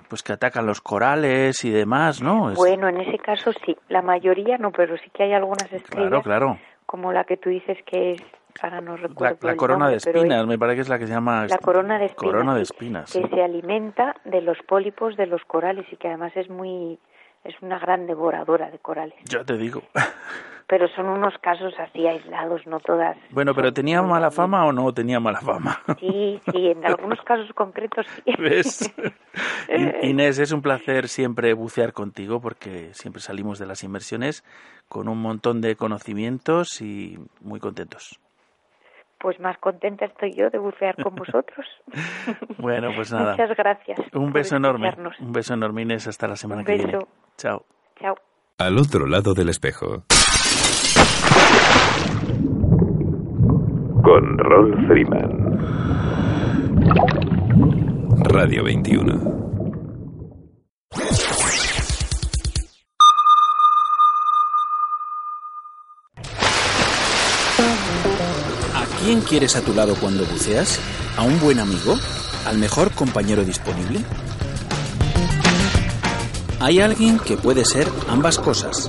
[0.08, 2.52] Pues que atacan los corales y demás, ¿no?
[2.54, 3.76] Bueno, en ese caso sí.
[3.88, 6.58] La mayoría no, pero sí que hay algunas estrellas, claro, claro.
[6.86, 8.22] Como la que tú dices que es,
[8.62, 10.88] ahora no La, recuerdo la el corona de nombre, es- espinas, me parece que es
[10.88, 11.46] la que se llama...
[11.46, 12.32] La corona de espinas.
[12.32, 13.12] Corona de espinas.
[13.12, 13.28] Que sí.
[13.34, 16.98] se alimenta de los pólipos de los corales y que además es muy
[17.44, 19.14] es una gran devoradora de corales.
[19.24, 19.82] Ya te digo.
[20.68, 23.16] Pero son unos casos así aislados, no todas.
[23.30, 25.78] Bueno, pero ¿tenía mala fama o no tenía mala fama?
[26.00, 28.32] Sí, sí, en algunos casos concretos sí.
[28.36, 28.92] ¿Ves?
[29.68, 34.42] In- Inés, es un placer siempre bucear contigo porque siempre salimos de las inmersiones
[34.88, 38.18] con un montón de conocimientos y muy contentos.
[39.20, 41.64] Pues más contenta estoy yo de bucear con vosotros.
[42.58, 43.32] Bueno, pues nada.
[43.36, 43.98] Muchas gracias.
[44.14, 44.92] Un beso enorme.
[45.20, 46.08] Un beso enorme, Inés.
[46.08, 46.92] Hasta la semana Un que viene.
[46.92, 47.08] beso.
[47.36, 47.64] Chao.
[48.00, 48.16] Chao.
[48.58, 50.04] Al otro lado del espejo.
[54.06, 55.58] Con Rolf Freeman.
[58.20, 59.12] Radio 21.
[68.74, 70.80] ¿A quién quieres a tu lado cuando buceas?
[71.16, 71.96] ¿A un buen amigo?
[72.46, 73.98] ¿Al mejor compañero disponible?
[76.60, 78.88] Hay alguien que puede ser ambas cosas.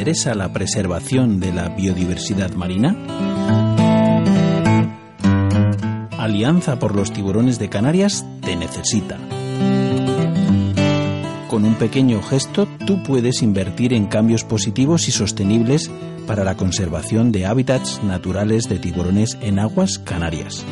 [0.00, 2.96] interesa la preservación de la biodiversidad marina?
[6.16, 9.18] Alianza por los tiburones de Canarias te necesita.
[11.48, 15.90] Con un pequeño gesto tú puedes invertir en cambios positivos y sostenibles
[16.26, 20.64] para la conservación de hábitats naturales de tiburones en aguas canarias.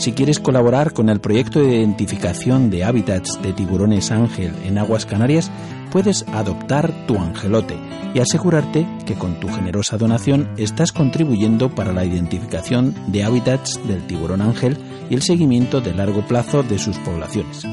[0.00, 5.04] Si quieres colaborar con el proyecto de identificación de hábitats de tiburones ángel en aguas
[5.04, 5.50] canarias,
[5.92, 7.76] puedes adoptar tu angelote
[8.14, 14.06] y asegurarte que con tu generosa donación estás contribuyendo para la identificación de hábitats del
[14.06, 14.78] tiburón ángel
[15.10, 17.66] y el seguimiento de largo plazo de sus poblaciones.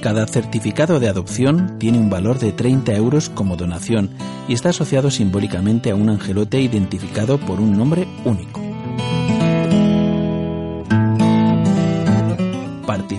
[0.00, 4.08] Cada certificado de adopción tiene un valor de 30 euros como donación
[4.48, 8.69] y está asociado simbólicamente a un angelote identificado por un nombre único.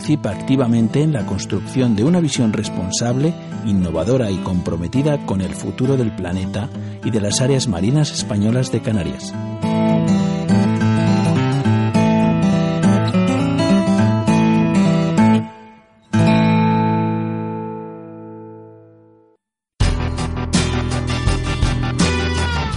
[0.01, 3.35] participa activamente en la construcción de una visión responsable,
[3.67, 6.69] innovadora y comprometida con el futuro del planeta
[7.03, 9.31] y de las áreas marinas españolas de Canarias.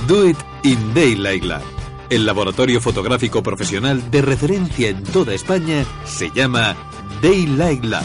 [0.06, 1.62] Do It in Daylight Lab.
[2.10, 6.76] El laboratorio fotográfico profesional de referencia en toda España se llama
[7.24, 8.04] Daylight Lab.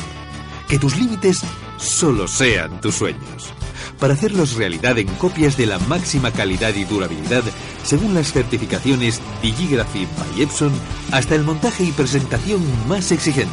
[0.70, 1.42] Que tus límites
[1.76, 3.52] solo sean tus sueños.
[4.00, 7.44] Para hacerlos realidad en copias de la máxima calidad y durabilidad,
[7.84, 10.72] según las certificaciones Digigraphy by Epson,
[11.12, 13.52] hasta el montaje y presentación más exigente.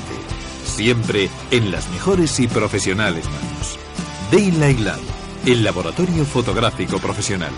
[0.64, 3.76] Siempre en las mejores y profesionales manos.
[4.30, 5.00] Daylight Lab,
[5.46, 7.50] el laboratorio fotográfico profesional.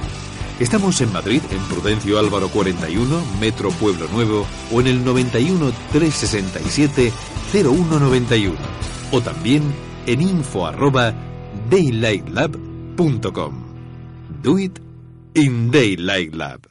[0.59, 7.13] Estamos en Madrid, en Prudencio Álvaro 41, Metro Pueblo Nuevo, o en el 91 367
[7.53, 8.57] 0191.
[9.11, 9.63] O también
[10.07, 11.15] en info arroba
[11.71, 13.55] daylightlab.com.
[14.43, 14.79] Do it
[15.35, 16.69] in Daylight Lab.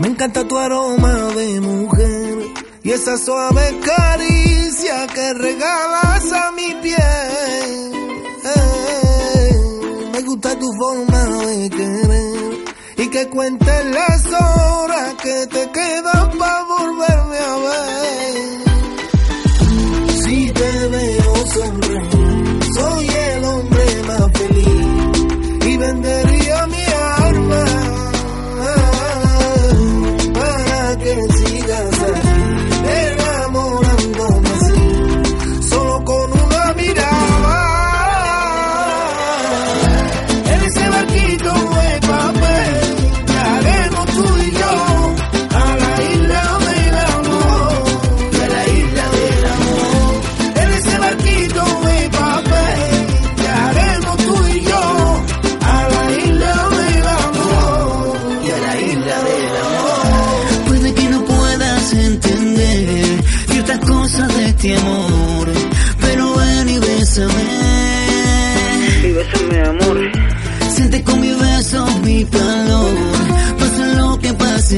[0.00, 1.91] Me encanta tu aroma de mujer
[2.84, 7.92] y esa suave caricia que regalas a mi piel.
[10.12, 12.64] Me gusta tu forma de querer
[12.96, 18.71] y que cuentes las horas que te quedan para volverme a ver.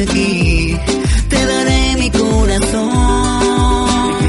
[0.03, 0.77] Aquí,
[1.29, 3.35] te daré mi corazón.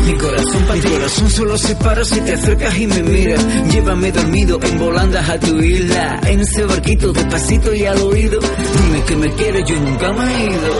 [0.05, 0.87] Mi corazón para ti.
[0.87, 3.45] Mi corazón solo se para si te acercas y me miras.
[3.71, 6.19] Llévame dormido en volandas a tu isla.
[6.25, 8.39] En ese barquito despacito y al oído.
[8.39, 10.71] Dime que me quieres, yo nunca me he ido.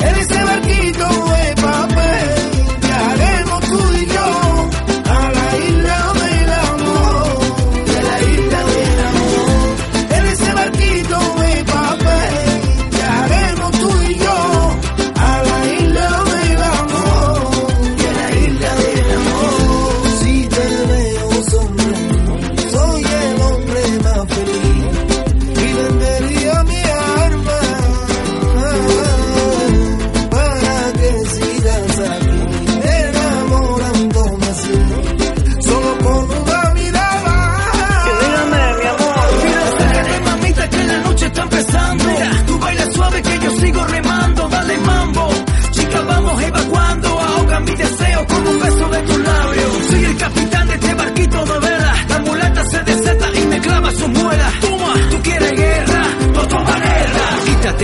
[0.00, 1.43] En ese barquito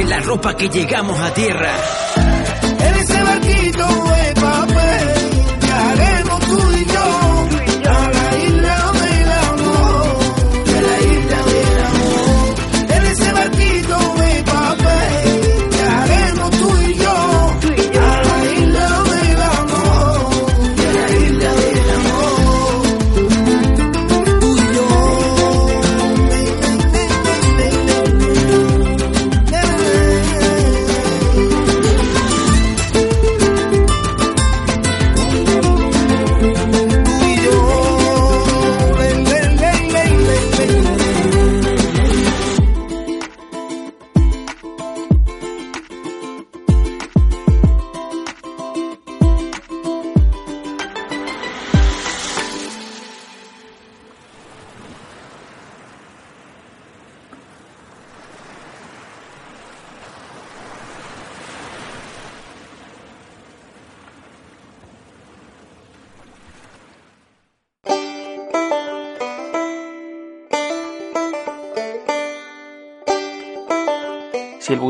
[0.00, 1.72] Quítate la ropa que llegamos a tierra.
[3.00, 3.86] Ese barquito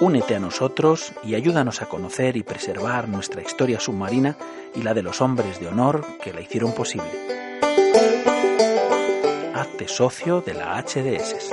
[0.00, 4.34] Únete a nosotros y ayúdanos a conocer y preservar nuestra historia submarina
[4.74, 7.10] y la de los hombres de honor que la hicieron posible.
[9.54, 11.50] Hazte socio de la HDS.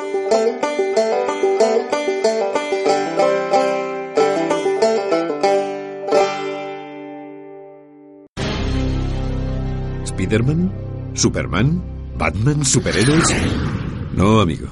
[10.05, 10.71] ¿Spiderman?
[11.15, 11.83] ¿Superman?
[12.17, 12.63] ¿Batman?
[12.63, 13.27] ¿Superhéroes?
[14.13, 14.67] No, amigo.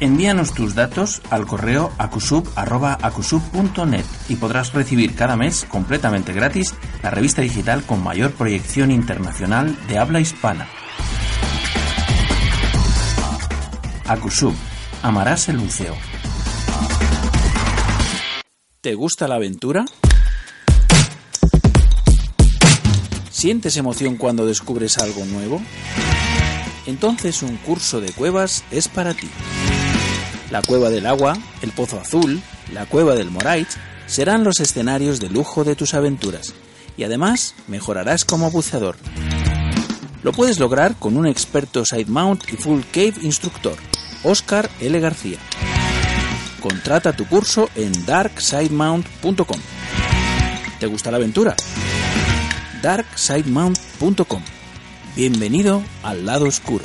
[0.00, 6.72] Envíanos tus datos al correo acusub.acusub.net y podrás recibir cada mes completamente gratis
[7.02, 10.68] la revista digital con mayor proyección internacional de habla hispana.
[14.06, 14.54] Acusub,
[15.02, 15.96] amarás el buceo.
[18.80, 19.84] ¿Te gusta la aventura?
[23.30, 25.60] ¿Sientes emoción cuando descubres algo nuevo?
[26.86, 29.28] Entonces un curso de cuevas es para ti.
[30.50, 32.40] La Cueva del Agua, el Pozo Azul,
[32.72, 33.68] la Cueva del Morait
[34.06, 36.54] serán los escenarios de lujo de tus aventuras
[36.96, 38.96] y además mejorarás como buceador.
[40.22, 43.76] Lo puedes lograr con un experto side mount y full cave instructor,
[44.24, 44.98] Oscar L.
[44.98, 45.38] García.
[46.60, 49.60] Contrata tu curso en darksidemount.com.
[50.80, 51.54] ¿Te gusta la aventura?
[52.82, 54.42] darksidemount.com.
[55.14, 56.84] Bienvenido al lado oscuro.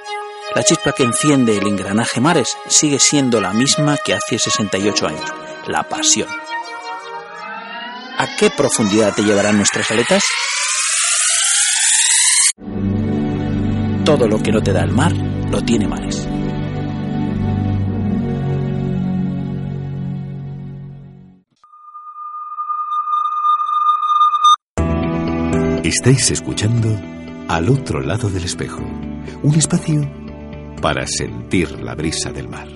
[0.53, 5.33] La chispa que enciende el engranaje Mares sigue siendo la misma que hace 68 años,
[5.65, 6.27] la pasión.
[8.17, 10.21] ¿A qué profundidad te llevarán nuestras aletas?
[14.03, 16.27] Todo lo que no te da el mar, lo tiene Mares.
[25.85, 26.89] Estáis escuchando
[27.47, 28.81] Al otro lado del espejo,
[29.43, 30.20] un espacio
[30.81, 32.67] para sentir la brisa del mar.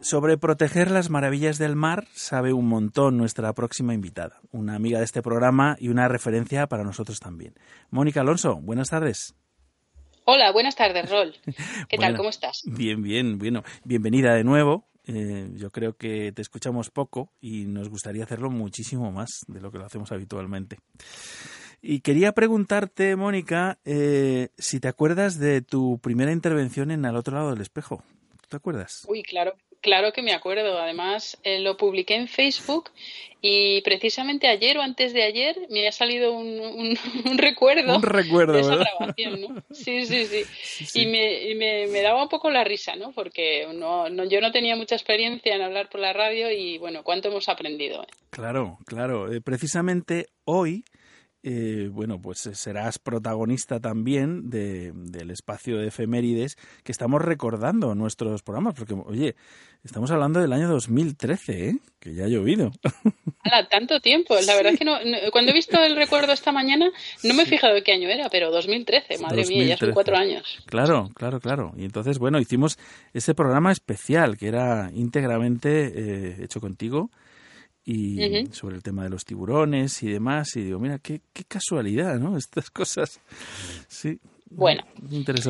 [0.00, 5.04] Sobre proteger las maravillas del mar sabe un montón nuestra próxima invitada, una amiga de
[5.04, 7.54] este programa y una referencia para nosotros también.
[7.90, 9.34] Mónica Alonso, buenas tardes.
[10.24, 11.34] Hola, buenas tardes, Rol.
[11.88, 12.16] ¿Qué tal?
[12.16, 12.62] ¿Cómo estás?
[12.64, 14.88] Bien, bien, bueno, bienvenida de nuevo.
[15.04, 19.72] Eh, yo creo que te escuchamos poco y nos gustaría hacerlo muchísimo más de lo
[19.72, 20.78] que lo hacemos habitualmente.
[21.80, 27.36] Y quería preguntarte, Mónica, eh, si te acuerdas de tu primera intervención en Al otro
[27.36, 28.02] lado del espejo.
[28.48, 29.04] ¿Te acuerdas?
[29.08, 30.78] Uy, claro, Claro que me acuerdo.
[30.78, 32.90] Además, eh, lo publiqué en Facebook
[33.40, 36.96] y precisamente ayer o antes de ayer me ha salido un, un,
[37.38, 39.62] recuerdo, un recuerdo de esa grabación, ¿no?
[39.70, 41.00] Sí, sí, sí.
[41.00, 43.12] Y, me, me, me, daba un poco la risa, ¿no?
[43.12, 47.04] Porque no, no, yo no tenía mucha experiencia en hablar por la radio y, bueno,
[47.04, 48.02] cuánto hemos aprendido.
[48.02, 48.06] ¿eh?
[48.30, 49.32] Claro, claro.
[49.32, 50.84] Eh, precisamente hoy
[51.50, 57.92] eh, bueno, pues eh, serás protagonista también de, del espacio de efemérides que estamos recordando
[57.92, 59.34] en nuestros programas, porque, oye,
[59.82, 61.78] estamos hablando del año 2013, ¿eh?
[61.98, 62.70] que ya ha llovido.
[63.44, 64.34] ¡Hala, tanto tiempo!
[64.44, 64.98] La verdad es que no,
[65.32, 66.90] cuando he visto el recuerdo esta mañana
[67.24, 70.18] no me he fijado de qué año era, pero 2013, madre mía, ya son cuatro
[70.18, 70.58] años.
[70.66, 71.72] Claro, claro, claro.
[71.78, 72.78] Y entonces, bueno, hicimos
[73.14, 77.10] ese programa especial que era íntegramente eh, hecho contigo
[77.90, 80.54] y sobre el tema de los tiburones y demás.
[80.56, 82.36] Y digo, mira, qué, qué casualidad, ¿no?
[82.36, 83.20] Estas cosas.
[83.88, 84.20] Sí.
[84.50, 84.82] Bueno,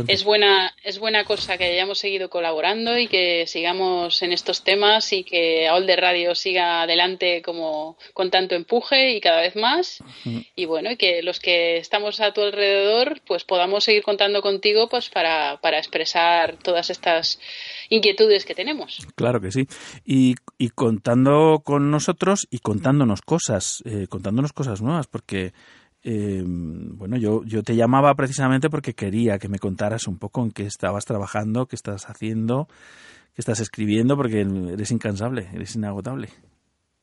[0.09, 5.13] es buena, es buena cosa que hayamos seguido colaborando y que sigamos en estos temas
[5.13, 10.03] y que AOL de Radio siga adelante como con tanto empuje y cada vez más.
[10.57, 14.89] Y bueno, y que los que estamos a tu alrededor, pues podamos seguir contando contigo
[14.89, 17.39] pues para, para expresar todas estas
[17.91, 19.07] inquietudes que tenemos.
[19.15, 19.67] Claro que sí.
[20.05, 25.53] Y, y contando con nosotros y contándonos cosas, eh, contándonos cosas nuevas, porque
[26.11, 30.53] eh, bueno, yo, yo te llamaba precisamente porque quería que me contaras un poco en
[30.53, 32.67] qué estabas trabajando, qué estás haciendo,
[33.35, 36.31] qué estás escribiendo, porque eres incansable, eres inagotable.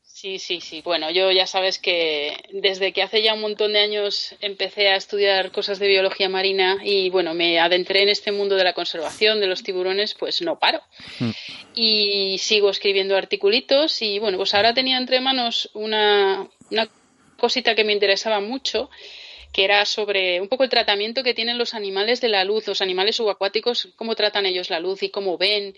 [0.02, 0.82] Sí, sí, sí.
[0.82, 4.96] Bueno, yo ya sabes que desde que hace ya un montón de años empecé a
[4.96, 9.38] estudiar cosas de biología marina y bueno, me adentré en este mundo de la conservación
[9.38, 10.80] de los tiburones, pues no paro.
[11.20, 11.30] Mm.
[11.76, 16.88] Y sigo escribiendo articulitos y bueno, pues ahora tenía entre manos una, una
[17.36, 18.90] cosita que me interesaba mucho
[19.52, 22.82] que era sobre un poco el tratamiento que tienen los animales de la luz, los
[22.82, 25.74] animales subacuáticos, cómo tratan ellos la luz y cómo ven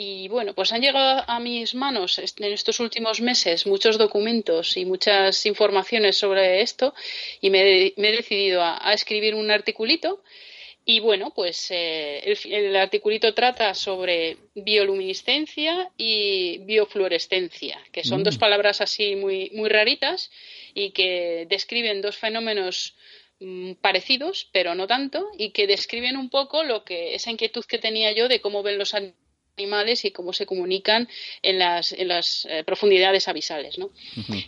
[0.00, 4.84] y bueno, pues han llegado a mis manos en estos últimos meses muchos documentos y
[4.84, 6.94] muchas informaciones sobre esto
[7.40, 10.22] y me, he decidido a, escribir un articulito.
[10.90, 18.40] Y bueno, pues eh, el, articulito trata sobre bioluminiscencia y biofluorescencia, que son dos mm.
[18.40, 20.30] palabras así muy, muy raritas
[20.72, 22.96] y que describen dos fenómenos
[23.38, 27.76] mm, parecidos, pero no tanto, y que describen un poco lo que esa inquietud que
[27.76, 29.27] tenía yo de cómo ven los animales
[29.58, 31.08] animales y cómo se comunican
[31.42, 33.76] en las, en las eh, profundidades abisales.
[33.78, 33.90] ¿no?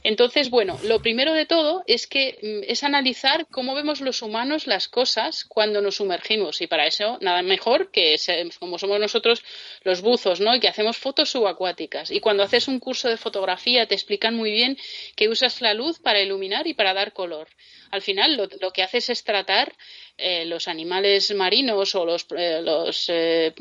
[0.05, 4.67] Entonces, bueno, lo primero de todo es que mm, es analizar cómo vemos los humanos
[4.67, 8.17] las cosas cuando nos sumergimos y para eso nada mejor que
[8.59, 9.43] como somos nosotros
[9.83, 10.55] los buzos, ¿no?
[10.55, 14.53] Y que hacemos fotos subacuáticas y cuando haces un curso de fotografía te explican muy
[14.53, 14.79] bien
[15.17, 17.49] que usas la luz para iluminar y para dar color.
[17.91, 19.75] Al final lo, lo que haces es tratar
[20.17, 23.55] eh, los animales marinos o los, eh, los, eh,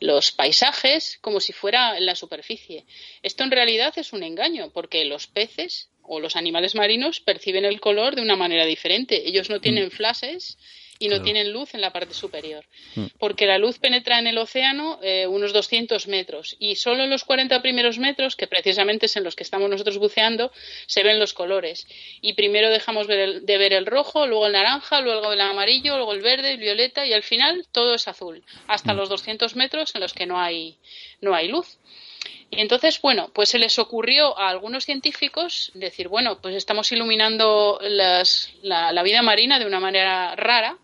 [0.00, 2.84] los paisajes como si fuera en la superficie.
[3.22, 7.80] Esto en realidad es un engaño, porque los peces o los animales marinos perciben el
[7.80, 9.28] color de una manera diferente.
[9.28, 9.90] Ellos no tienen mm.
[9.90, 10.58] flashes
[10.98, 12.64] y no tienen luz en la parte superior.
[12.94, 13.06] Mm.
[13.18, 17.24] Porque la luz penetra en el océano eh, unos 200 metros y solo en los
[17.24, 20.52] 40 primeros metros, que precisamente es en los que estamos nosotros buceando,
[20.86, 21.86] se ven los colores.
[22.20, 26.22] Y primero dejamos de ver el rojo, luego el naranja, luego el amarillo, luego el
[26.22, 28.96] verde, el violeta y al final todo es azul, hasta mm.
[28.96, 30.76] los 200 metros en los que no hay,
[31.20, 31.78] no hay luz.
[32.50, 37.80] Y entonces, bueno, pues se les ocurrió a algunos científicos decir, bueno, pues estamos iluminando
[37.82, 40.78] la, vida marina de una manera rara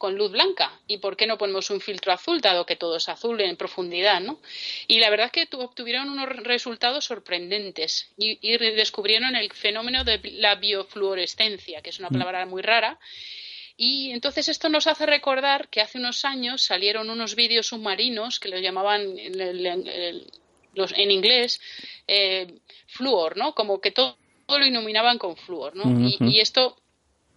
[0.00, 0.80] con luz blanca.
[0.86, 4.18] ¿Y por qué no ponemos un filtro azul, dado que todo es azul en profundidad?
[4.22, 4.40] ¿no?
[4.88, 10.54] Y la verdad es que obtuvieron unos resultados sorprendentes y, descubrieron el fenómeno de la
[10.54, 12.12] biofluorescencia, que es una mm.
[12.14, 12.98] palabra muy rara.
[13.76, 18.48] Y entonces esto nos hace recordar que hace unos años salieron unos vídeos submarinos que
[18.48, 21.60] los llamaban en inglés
[22.08, 22.54] eh,
[22.86, 23.54] fluor, ¿no?
[23.54, 24.16] Como que todo,
[24.48, 25.84] lo iluminaban con flúor, ¿no?
[26.00, 26.78] y, esto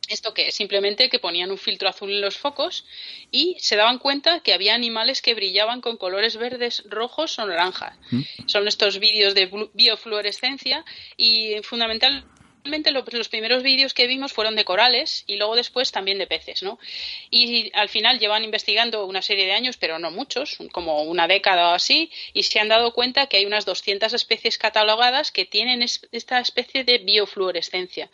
[0.09, 2.85] ¿Esto que Simplemente que ponían un filtro azul en los focos
[3.31, 7.97] y se daban cuenta que había animales que brillaban con colores verdes, rojos o naranjas.
[8.11, 8.21] Mm.
[8.45, 10.84] Son estos vídeos de biofluorescencia
[11.15, 11.61] y
[12.64, 16.64] fundamentalmente los primeros vídeos que vimos fueron de corales y luego después también de peces,
[16.64, 16.80] ¿no?
[17.30, 21.69] Y al final llevan investigando una serie de años, pero no muchos, como una década
[21.69, 25.81] o así, y se han dado cuenta que hay unas 200 especies catalogadas que tienen
[25.81, 28.10] esta especie de biofluorescencia.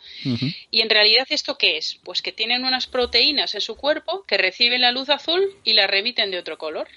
[0.70, 1.98] Y en realidad, ¿esto qué es?
[2.02, 5.86] Pues que tienen unas proteínas en su cuerpo que reciben la luz azul y la
[5.86, 6.88] remiten de otro color.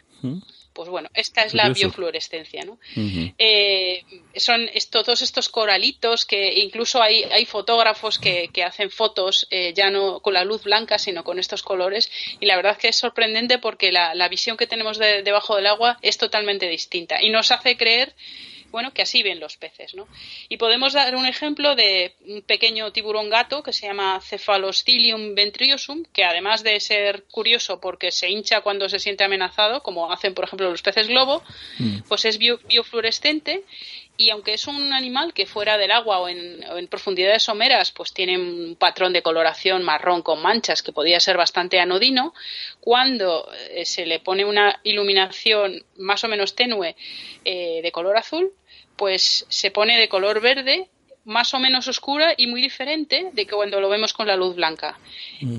[0.74, 2.80] Pues bueno, esta es la biofluorescencia, ¿no?
[3.38, 4.04] Eh,
[4.36, 10.20] son todos estos coralitos que incluso hay, hay fotógrafos que, hacen fotos eh, ya no
[10.22, 12.10] con la luz blanca, sino con estos colores.
[12.40, 16.18] Y la verdad que es sorprendente porque la, visión que tenemos debajo del agua es
[16.18, 18.16] totalmente distinta y nos hace creer
[18.74, 20.08] bueno, que así ven los peces, ¿no?
[20.50, 26.04] Y podemos dar un ejemplo de un pequeño tiburón gato que se llama Cephalostilium ventriosum,
[26.12, 30.46] que además de ser curioso porque se hincha cuando se siente amenazado, como hacen, por
[30.46, 31.44] ejemplo, los peces globo,
[31.78, 32.00] mm.
[32.10, 33.64] pues es biofluorescente
[34.16, 38.38] y aunque es un animal que fuera del agua o en, profundidades someras pues tiene
[38.38, 42.34] un patrón de coloración marrón con manchas que podría ser bastante anodino,
[42.80, 46.96] cuando eh, se le pone una iluminación más o menos tenue
[47.46, 48.52] eh, de color azul,
[48.96, 50.90] pues se pone de color verde
[51.26, 54.56] más o menos oscura y muy diferente de que cuando lo vemos con la luz
[54.56, 55.00] blanca.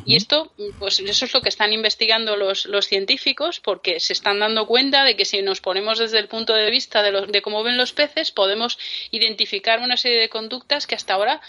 [0.04, 4.40] Y esto, pues eso es lo que están investigando los, los, científicos, porque se están
[4.40, 7.62] dando cuenta de que si nos ponemos desde el punto de vista de, de cómo
[7.62, 8.78] ven los peces, podemos
[9.10, 11.40] identificar una serie de conductas que hasta ahora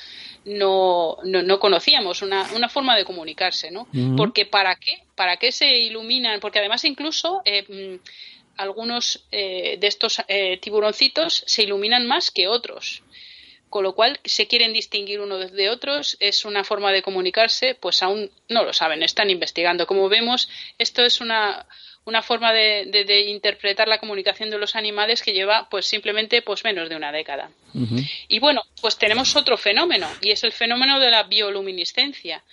[0.46, 3.88] no, no, conocíamos, una, una, forma de comunicarse, ¿no?
[4.16, 5.04] Porque ¿para qué?
[5.16, 6.40] ¿Para qué se iluminan?
[6.40, 7.42] Porque además incluso...
[7.46, 8.00] Eh, mm,
[8.58, 13.04] algunos eh, de estos eh, tiburoncitos se iluminan más que otros.
[13.70, 18.02] Con lo cual, se quieren distinguir unos de otros, es una forma de comunicarse, pues
[18.04, 19.86] aún no lo saben, están investigando.
[19.86, 21.66] Como vemos, esto es una,
[22.06, 26.64] una forma de, de, interpretar la comunicación de los animales que lleva pues simplemente pues
[26.64, 27.50] menos de una década.
[28.30, 32.44] Y bueno, pues tenemos otro fenómeno y es el fenómeno de la bioluminiscencia,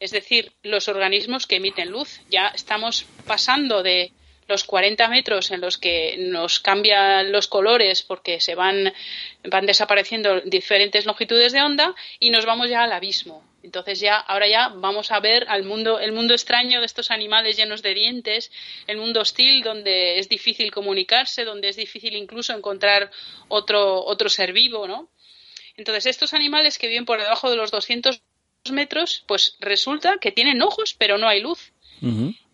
[0.00, 2.20] es decir, los organismos que emiten luz.
[2.30, 4.10] Ya estamos pasando de
[4.52, 8.92] los 40 metros en los que nos cambian los colores porque se van,
[9.44, 13.42] van desapareciendo diferentes longitudes de onda y nos vamos ya al abismo.
[13.62, 17.56] Entonces ya, ahora ya vamos a ver al mundo, el mundo extraño de estos animales
[17.56, 18.50] llenos de dientes,
[18.86, 23.10] el mundo hostil donde es difícil comunicarse, donde es difícil incluso encontrar
[23.48, 25.08] otro, otro ser vivo, ¿no?
[25.76, 28.20] Entonces estos animales que viven por debajo de los 200
[28.70, 31.71] metros, pues resulta que tienen ojos, pero no hay luz.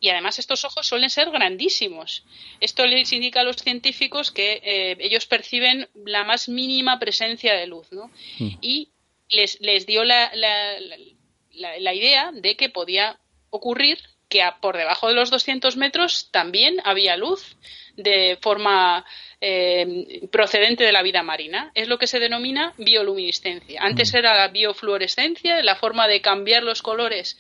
[0.01, 2.24] Y además estos ojos suelen ser grandísimos.
[2.60, 7.66] Esto les indica a los científicos que eh, ellos perciben la más mínima presencia de
[7.66, 8.10] luz, ¿no?
[8.39, 8.51] Mm.
[8.60, 8.89] Y
[9.31, 13.19] les, les dio la, la, idea de que podía
[13.51, 13.98] ocurrir
[14.28, 17.56] que por debajo de los 200 metros también había luz
[17.97, 19.05] de forma
[19.40, 21.73] eh, procedente de la vida marina.
[21.74, 23.82] Es lo que se denomina bioluminiscencia.
[23.82, 24.16] Antes mm.
[24.16, 27.39] era la biofluorescencia, la forma de cambiar los colores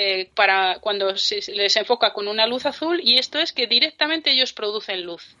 [0.00, 4.30] eh, para cuando se les enfoca con una luz azul y esto es que directamente
[4.30, 5.34] ellos producen luz.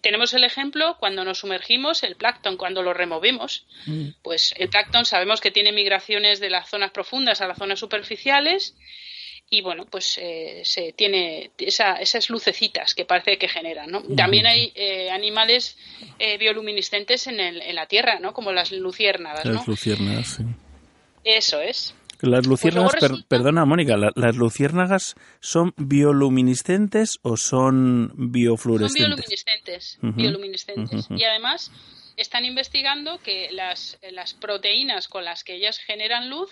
[0.00, 3.64] Tenemos el ejemplo cuando nos sumergimos, el plancton, cuando lo removemos.
[3.86, 4.08] Mm.
[4.20, 8.74] Pues el plancton sabemos que tiene migraciones de las zonas profundas a las zonas superficiales
[9.48, 14.02] y bueno, pues eh, se tiene esas lucecitas que parece que generan, ¿no?
[14.16, 15.78] También hay eh, animales
[16.40, 18.32] bioluminiscentes en, el, en, la Tierra, ¿no?
[18.32, 20.44] Como las luciérnagas, Las luciérnagas, sí.
[21.22, 21.94] Eso es.
[22.22, 22.94] Las luciérnagas,
[23.28, 29.98] perdona Mónica, ¿las luciérnagas son bioluminiscentes o son biofluorescentes?
[30.00, 31.72] Son bioluminiscentes, Y además
[32.16, 36.50] están investigando que las, las proteínas con las que ellas generan luz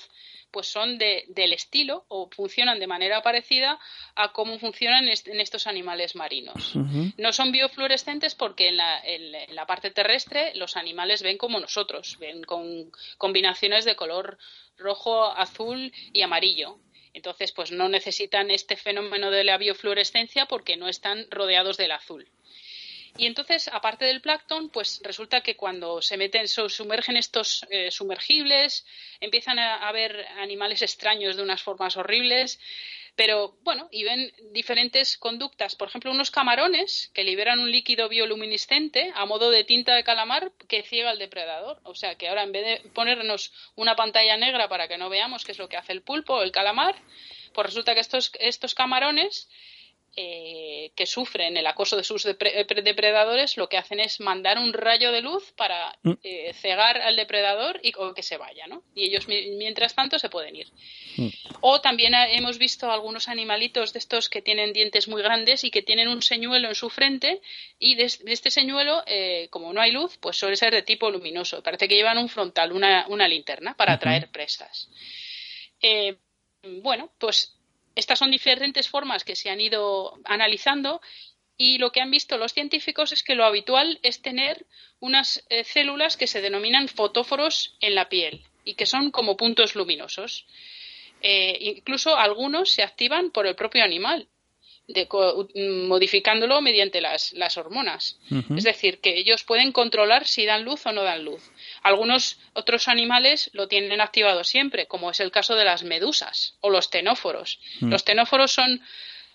[0.51, 3.79] pues son de, del estilo o funcionan de manera parecida
[4.15, 6.75] a cómo funcionan en estos animales marinos.
[7.17, 12.19] No son biofluorescentes porque en la, en la, parte terrestre los animales ven como nosotros,
[12.19, 14.39] ven con combinaciones de color
[14.77, 16.79] rojo, azul y amarillo.
[17.13, 22.29] Entonces, pues no necesitan este fenómeno de la biofluorescencia porque no están rodeados del azul.
[23.17, 27.91] Y entonces, aparte del plancton, pues resulta que cuando se meten, se sumergen estos eh,
[27.91, 28.87] sumergibles,
[29.21, 32.59] empiezan a, a ver animales extraños de unas formas horribles,
[33.17, 35.77] pero bueno, y ven diferentes conductas.
[35.77, 40.53] Por ejemplo, unos camarones que liberan un líquido bioluminiscente a modo de tinta de calamar
[40.69, 41.81] que ciega al depredador.
[41.85, 45.45] O sea que ahora en vez de ponernos una pantalla negra para que no veamos
[45.45, 46.95] qué es lo que hace el pulpo o el calamar,
[47.53, 49.49] pues resulta que estos, estos camarones
[50.17, 52.37] eh, que sufren el acoso de sus eh,
[52.83, 56.13] depredadores lo que hacen es mandar un rayo de luz para mm.
[56.25, 58.83] eh, cegar al depredador y que se vaya, ¿no?
[58.93, 60.67] Y ellos mientras tanto se pueden ir.
[61.17, 61.29] Mm.
[61.61, 65.83] O también hemos visto algunos animalitos de estos que tienen dientes muy grandes y que
[65.83, 67.41] tienen un señuelo en su frente
[67.79, 69.05] y de, este señuelo,
[69.51, 71.63] como no hay luz, pues suele ser de tipo luminoso.
[71.63, 74.91] Parece que llevan un frontal, una, una linterna para atraer presas.
[76.83, 77.60] bueno, pues
[77.95, 81.01] estas son diferentes formas que se han ido analizando
[81.57, 84.67] y lo que han visto los científicos es que lo habitual es tener
[84.99, 89.75] unas eh, células que se denominan fotóforos en la piel y que son como puntos
[89.75, 90.47] luminosos.
[91.21, 94.29] Eh, incluso algunos se activan por el propio animal.
[94.93, 98.19] De mm, modificándolo mediante las, las hormonas.
[98.57, 101.43] Es decir, que ellos pueden controlar si dan luz o no dan luz.
[101.83, 106.71] Algunos otros animales lo tienen activado siempre, como es el caso de las medusas o
[106.71, 107.59] los tenóforos.
[107.81, 107.91] Mm.
[107.91, 108.83] Los tenóforos son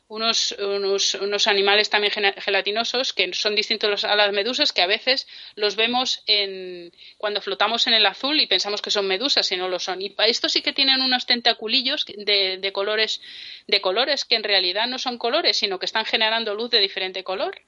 [0.08, 5.28] unos, unos, unos animales también gelatinosos que son distintos a las medusas que a veces
[5.56, 9.68] los vemos en, cuando flotamos en el azul y pensamos que son medusas y no
[9.68, 10.02] lo son.
[10.02, 13.22] Y estos sí que tienen unos tentaculillos de, de colores
[13.68, 17.24] de colores que en realidad no son colores sino que están generando luz de diferente
[17.24, 17.62] color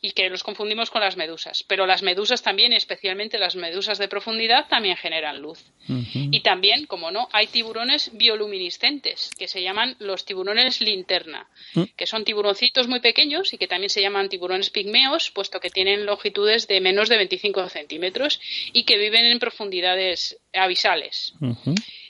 [0.00, 1.62] y que los confundimos con las medusas.
[1.62, 5.64] Pero las medusas también, especialmente las medusas de profundidad, también generan luz.
[5.88, 11.48] Y también, como no, hay tiburones bioluminiscentes, que se llaman los tiburones linterna,
[11.96, 16.04] que son tiburoncitos muy pequeños y que también se llaman tiburones pigmeos, puesto que tienen
[16.04, 18.40] longitudes de menos de 25 centímetros
[18.72, 21.34] y que viven en profundidades abisales.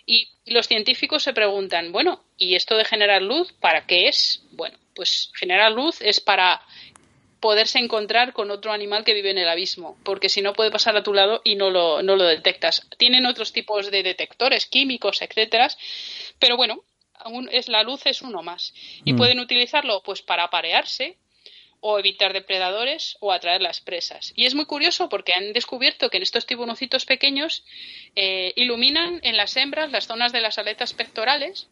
[0.07, 4.43] Y los científicos se preguntan, bueno, ¿y esto de generar luz para qué es?
[4.53, 6.63] Bueno, pues generar luz es para
[7.41, 10.97] poderse encontrar con otro animal que vive en el abismo, porque si no puede pasar
[10.97, 12.87] a tu lado y no lo, no lo detectas.
[12.97, 15.69] Tienen otros tipos de detectores químicos, etcétera,
[16.39, 16.83] pero bueno,
[17.15, 18.73] aún es la luz es uno más
[19.05, 19.17] y Mm.
[19.17, 21.17] pueden utilizarlo pues para aparearse
[21.81, 24.33] o evitar depredadores o atraer las presas.
[24.35, 27.65] Y es muy curioso porque han descubierto que en estos tiburoncitos pequeños
[28.17, 31.69] eh, iluminan en las hembras las zonas de las aletas pectorales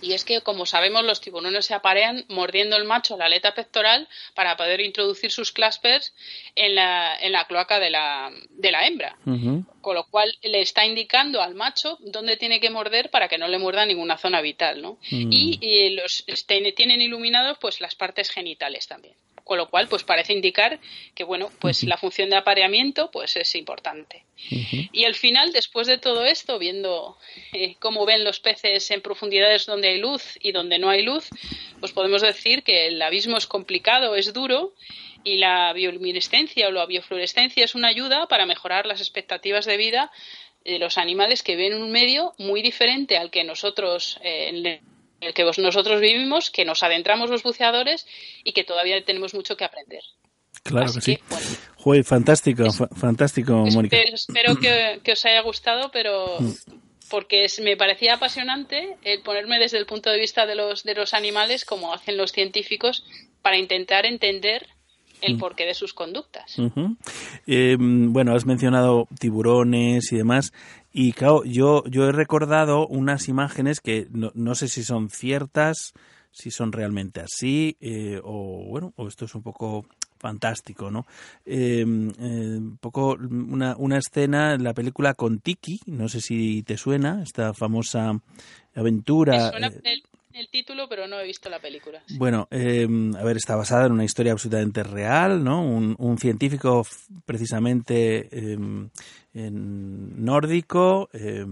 [0.00, 4.08] y es que, como sabemos, los tiburones se aparean mordiendo el macho la aleta pectoral
[4.34, 6.14] para poder introducir sus claspers
[6.54, 9.16] en la, en la cloaca de la, de la hembra.
[9.80, 13.48] Con lo cual le está indicando al macho dónde tiene que morder para que no
[13.48, 14.98] le muerda ninguna zona vital, ¿no?
[15.10, 15.32] Mm.
[15.32, 19.14] Y, y los este, tienen iluminados pues las partes genitales también.
[19.48, 20.78] Con lo cual, pues parece indicar
[21.14, 24.26] que bueno, pues la función de apareamiento pues es importante.
[24.92, 27.16] Y al final, después de todo esto, viendo
[27.54, 31.30] eh, cómo ven los peces en profundidades donde hay luz y donde no hay luz,
[31.80, 34.74] pues podemos decir que el abismo es complicado, es duro
[35.24, 40.12] y la bioluminescencia o la biofluorescencia es una ayuda para mejorar las expectativas de vida
[40.62, 44.97] de los animales que viven en un medio muy diferente al que nosotros eh, en
[45.20, 48.06] el que nosotros vivimos, que nos adentramos los buceadores
[48.44, 50.02] y que todavía tenemos mucho que aprender.
[50.62, 51.16] Claro Así que sí.
[51.16, 51.46] que, bueno.
[51.76, 53.96] Joder, fantástico, fa- fantástico, Mónica.
[53.96, 56.52] Espe- Espero que, que os haya gustado, pero Mm.
[57.10, 60.94] porque es- me parecía apasionante el ponerme desde el punto de vista de los, de
[60.94, 63.04] los animales, como hacen los científicos,
[63.42, 64.66] para intentar entender
[65.20, 65.38] el Mm.
[65.38, 66.58] porqué de sus conductas.
[66.58, 66.96] Ujú.
[67.46, 70.52] Eh, bueno, has mencionado tiburones y demás.
[70.92, 75.92] Y claro, yo, yo he recordado unas imágenes que no, no sé si son ciertas,
[76.30, 79.84] si son realmente así, eh, o bueno, o esto es un poco
[80.18, 81.06] fantástico, ¿no?
[81.46, 86.62] Eh, eh, un poco una, una escena en la película con Tiki, no sé si
[86.62, 88.20] te suena, esta famosa
[88.74, 89.36] aventura.
[89.36, 90.02] Me suena eh,
[90.38, 92.02] el, título, pero no he visto la película.
[92.18, 92.86] bueno, eh,
[93.18, 95.62] a ver, está basada en una historia absolutamente real, ¿no?
[95.64, 96.86] Un, un científico
[97.24, 98.58] precisamente eh,
[99.34, 101.44] en nórdico eh,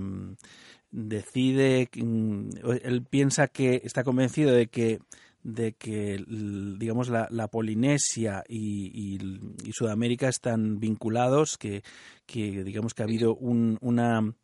[0.91, 2.49] decide, mm,
[2.83, 4.99] él piensa que está convencido de que
[5.43, 11.85] de que digamos la, la Polinesia y, y- y Sudamérica están vinculados, que,
[12.27, 14.35] que digamos que ha habido un, una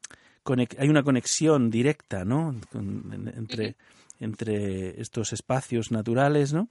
[0.78, 2.54] hay una conexión directa, ¿no?
[2.72, 3.74] Entre
[4.22, 6.68] entre estos espacios naturales, ¿no?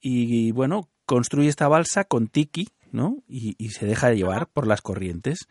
[0.00, 3.22] Y, bueno, construye esta balsa con tiki, ¿no?
[3.28, 5.48] Y, y se deja llevar por las corrientes.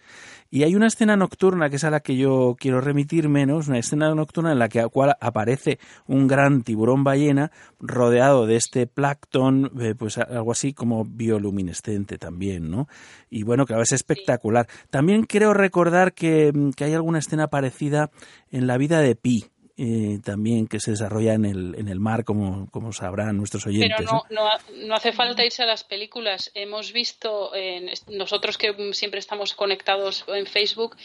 [0.50, 3.60] Y hay una escena nocturna que es a la que yo quiero remitirme, ¿no?
[3.60, 8.58] Es una escena nocturna en la que cual aparece un gran tiburón ballena rodeado de
[8.58, 12.88] este plancton, eh, pues algo así como bioluminescente también, ¿no?
[13.30, 14.68] Y bueno, claro, es espectacular.
[14.90, 18.12] También creo recordar que, que hay alguna escena parecida
[18.52, 19.51] en la vida de Pi,
[19.84, 23.98] eh, también que se desarrolla en el, en el mar, como, como sabrán nuestros oyentes.
[23.98, 24.50] Pero no, no,
[24.86, 26.52] no hace falta irse a las películas.
[26.54, 30.96] Hemos visto, en, nosotros que siempre estamos conectados en Facebook,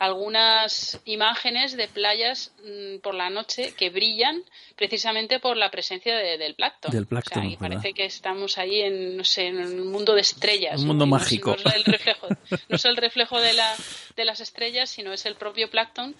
[0.00, 4.42] algunas imágenes de playas mm, por la noche que brillan
[4.76, 6.90] precisamente por la presencia de- del plancton.
[6.90, 10.14] Del plancton, O sea, y parece que estamos ahí en, no sé, en un mundo
[10.14, 10.80] de estrellas.
[10.80, 11.56] Un mundo mágico.
[11.64, 12.26] No es el reflejo,
[12.68, 13.74] no es el reflejo de, la,
[14.16, 16.14] de las estrellas, sino es el propio plancton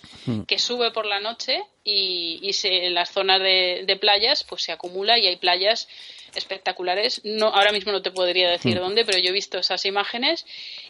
[0.46, 4.62] que sube por la noche y, y se, en las zonas de, de playas pues
[4.62, 5.86] se acumula y hay playas
[6.34, 7.20] espectaculares.
[7.24, 8.80] No, ahora mismo no te podría decir Mm.
[8.80, 10.44] dónde, pero yo he visto esas imágenes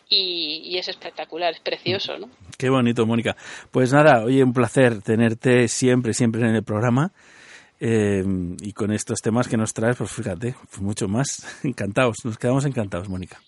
[0.08, 2.30] y, y es espectacular, es precioso, ¿no?
[2.56, 3.36] Qué bonito, Mónica.
[3.70, 7.12] Pues nada, oye, un placer tenerte siempre, siempre en el programa.
[7.80, 8.22] Eh,
[8.62, 11.44] y con estos temas que nos traes, pues fíjate, pues mucho más.
[11.64, 13.42] Encantados, nos quedamos encantados, Mónica.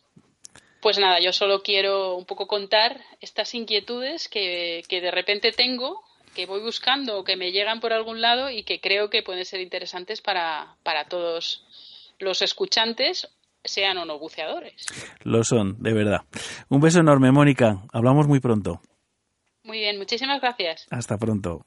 [0.82, 6.02] Pues nada, yo solo quiero un poco contar estas inquietudes que, que de repente tengo
[6.36, 9.46] que voy buscando o que me llegan por algún lado y que creo que pueden
[9.46, 11.64] ser interesantes para, para todos
[12.18, 13.26] los escuchantes,
[13.64, 14.84] sean o no buceadores.
[15.24, 16.20] Lo son, de verdad.
[16.68, 17.82] Un beso enorme, Mónica.
[17.90, 18.82] Hablamos muy pronto.
[19.64, 20.86] Muy bien, muchísimas gracias.
[20.90, 21.64] Hasta pronto.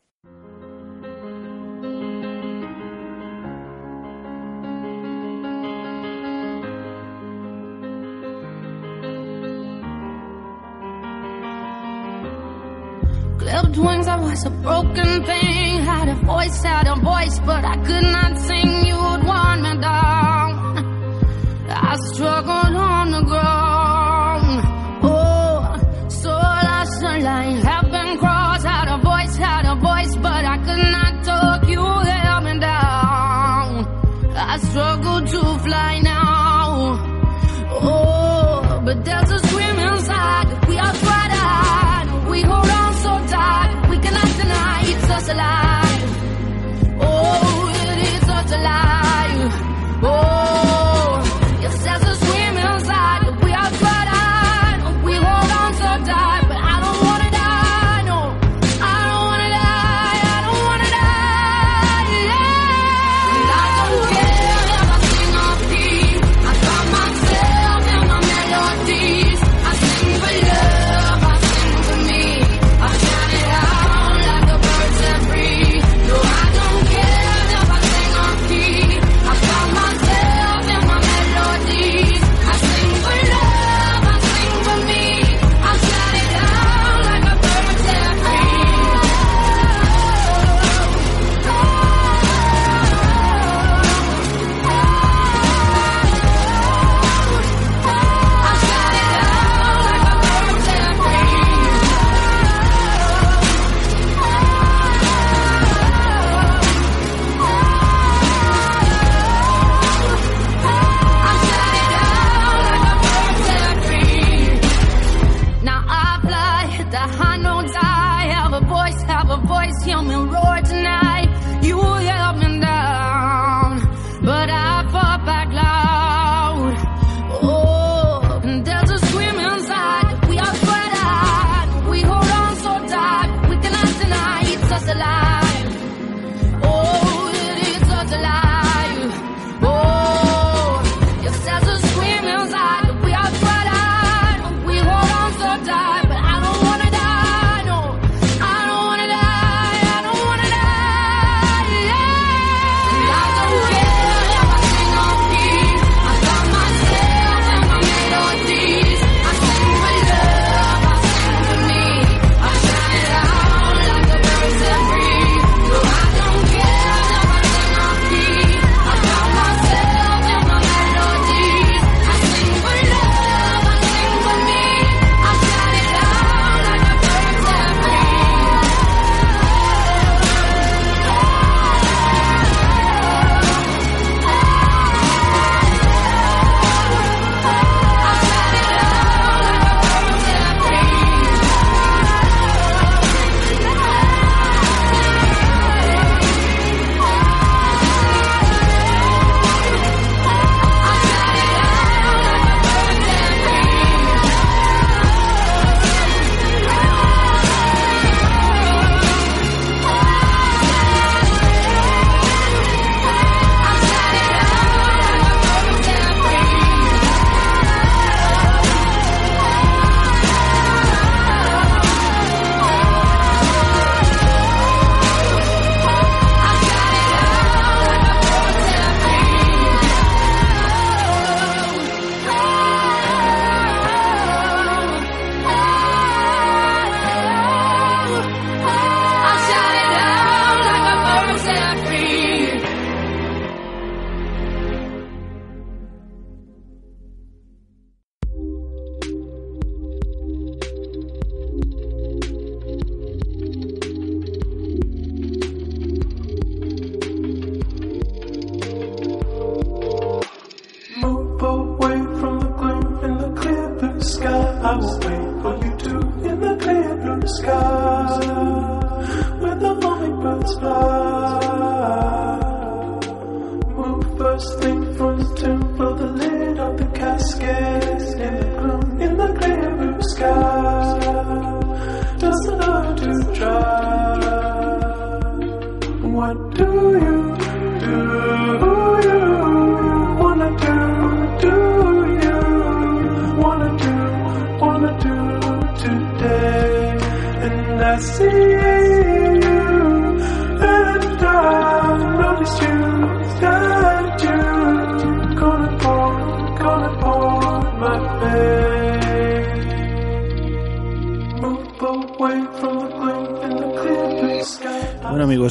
[13.79, 15.83] Wings, I was a broken thing.
[15.83, 18.88] Had a voice, had a voice, but I could not sing.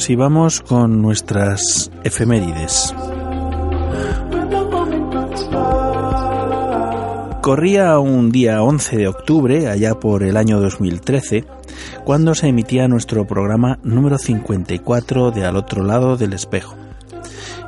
[0.09, 2.95] Y vamos con nuestras efemérides.
[7.43, 11.45] Corría un día 11 de octubre, allá por el año 2013,
[12.05, 16.75] cuando se emitía nuestro programa número 54 de Al otro lado del espejo.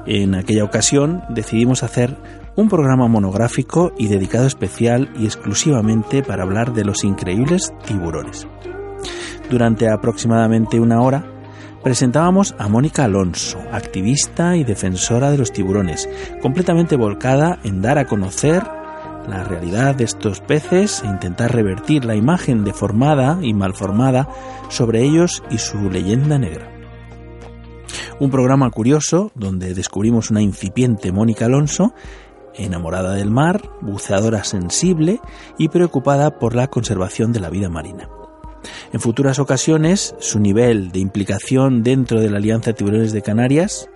[0.07, 2.17] En aquella ocasión decidimos hacer
[2.55, 8.47] un programa monográfico y dedicado especial y exclusivamente para hablar de los increíbles tiburones.
[9.51, 11.30] Durante aproximadamente una hora
[11.83, 16.07] presentábamos a Mónica Alonso, activista y defensora de los tiburones,
[16.41, 18.63] completamente volcada en dar a conocer
[19.27, 24.27] la realidad de estos peces e intentar revertir la imagen deformada y malformada
[24.69, 26.69] sobre ellos y su leyenda negra.
[28.19, 31.93] Un programa curioso donde descubrimos una incipiente Mónica Alonso,
[32.53, 35.19] enamorada del mar, buceadora sensible
[35.57, 38.09] y preocupada por la conservación de la vida marina.
[38.93, 43.89] En futuras ocasiones, su nivel de implicación dentro de la Alianza de Tiburones de Canarias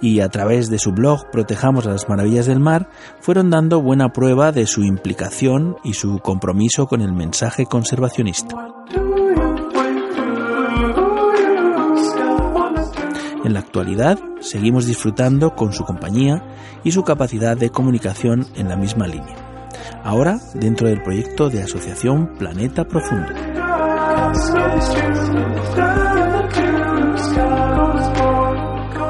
[0.00, 4.52] y a través de su blog Protejamos las Maravillas del Mar fueron dando buena prueba
[4.52, 8.54] de su implicación y su compromiso con el mensaje conservacionista.
[13.44, 16.42] En la actualidad seguimos disfrutando con su compañía
[16.82, 19.36] y su capacidad de comunicación en la misma línea.
[20.02, 23.53] Ahora dentro del proyecto de Asociación Planeta Profundo.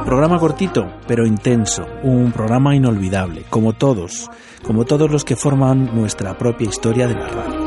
[0.04, 4.30] Programa cortito, pero intenso, un programa inolvidable, como todos,
[4.62, 7.64] como todos los que forman nuestra propia historia de la radio.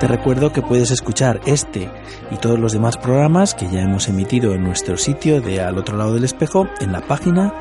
[0.00, 1.90] Te recuerdo que puedes escuchar este
[2.30, 5.98] y todos los demás programas que ya hemos emitido en nuestro sitio de Al otro
[5.98, 7.52] lado del espejo en la página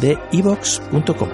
[0.00, 1.28] de evox.com.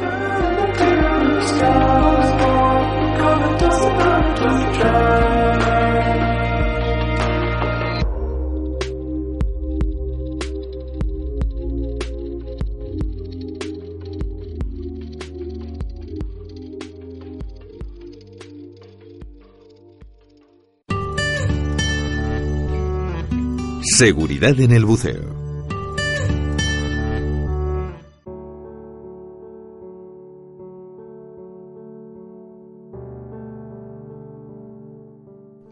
[23.98, 25.34] Seguridad en el buceo.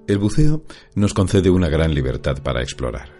[0.09, 0.65] El buceo
[0.97, 3.11] nos concede una gran libertad para explorar.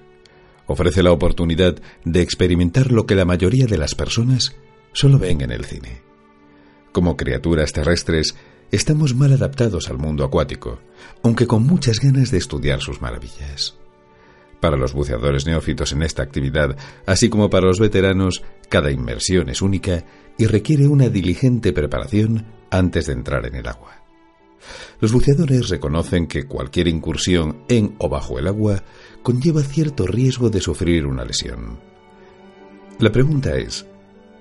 [0.67, 4.57] Ofrece la oportunidad de experimentar lo que la mayoría de las personas
[4.93, 6.03] solo ven en el cine.
[6.91, 8.35] Como criaturas terrestres,
[8.73, 10.81] estamos mal adaptados al mundo acuático,
[11.23, 13.77] aunque con muchas ganas de estudiar sus maravillas.
[14.67, 16.77] Para los buceadores neófitos en esta actividad,
[17.07, 20.05] así como para los veteranos, cada inmersión es única
[20.37, 24.03] y requiere una diligente preparación antes de entrar en el agua.
[25.01, 28.83] Los buceadores reconocen que cualquier incursión en o bajo el agua
[29.23, 31.79] conlleva cierto riesgo de sufrir una lesión.
[32.99, 33.87] La pregunta es,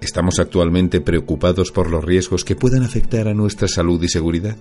[0.02, 4.58] ¿estamos actualmente preocupados por los riesgos que puedan afectar a nuestra salud y seguridad?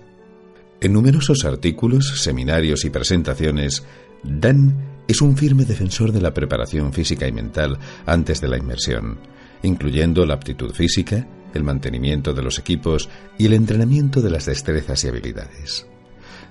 [0.82, 3.82] En numerosos artículos, seminarios y presentaciones,
[4.22, 9.18] Dan es un firme defensor de la preparación física y mental antes de la inmersión,
[9.62, 13.09] incluyendo la aptitud física, el mantenimiento de los equipos
[13.39, 15.86] y el entrenamiento de las destrezas y habilidades.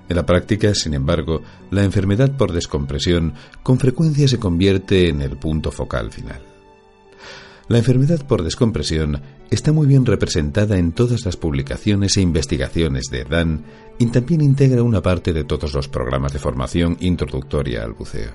[0.10, 5.38] En la práctica, sin embargo, la enfermedad por descompresión con frecuencia se convierte en el
[5.38, 6.53] punto focal final.
[7.70, 13.24] La enfermedad por descompresión está muy bien representada en todas las publicaciones e investigaciones de
[13.24, 13.64] Dan
[13.98, 18.32] y también integra una parte de todos los programas de formación introductoria al buceo.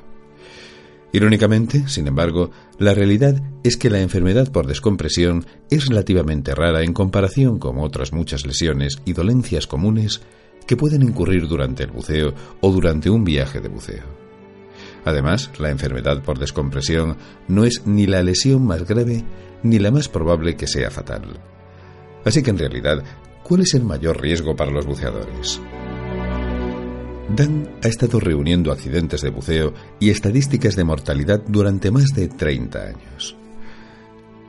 [1.12, 6.92] Irónicamente, sin embargo, la realidad es que la enfermedad por descompresión es relativamente rara en
[6.92, 10.22] comparación con otras muchas lesiones y dolencias comunes
[10.66, 14.27] que pueden incurrir durante el buceo o durante un viaje de buceo.
[15.08, 17.16] Además, la enfermedad por descompresión
[17.48, 19.24] no es ni la lesión más grave
[19.62, 21.40] ni la más probable que sea fatal.
[22.26, 23.02] Así que en realidad,
[23.42, 25.62] ¿cuál es el mayor riesgo para los buceadores?
[27.34, 32.78] Dan ha estado reuniendo accidentes de buceo y estadísticas de mortalidad durante más de 30
[32.78, 33.34] años.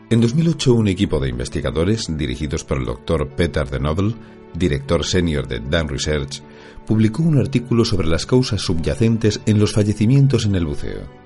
[0.09, 4.13] En 2008, un equipo de investigadores, dirigidos por el doctor Peter de Nobel,
[4.53, 6.41] director senior de Dan Research,
[6.85, 11.19] publicó un artículo sobre las causas subyacentes en los fallecimientos en el buceo.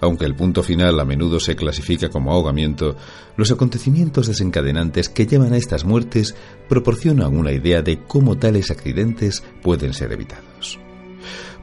[0.00, 2.96] Aunque el punto final a menudo se clasifica como ahogamiento,
[3.36, 6.34] los acontecimientos desencadenantes que llevan a estas muertes
[6.68, 10.78] proporcionan una idea de cómo tales accidentes pueden ser evitados.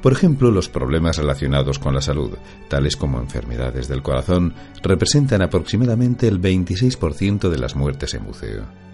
[0.02, 2.32] Por ejemplo, los problemas relacionados con la salud,
[2.68, 8.90] tales como enfermedades del corazón, representan aproximadamente el 26% de las muertes en buceo.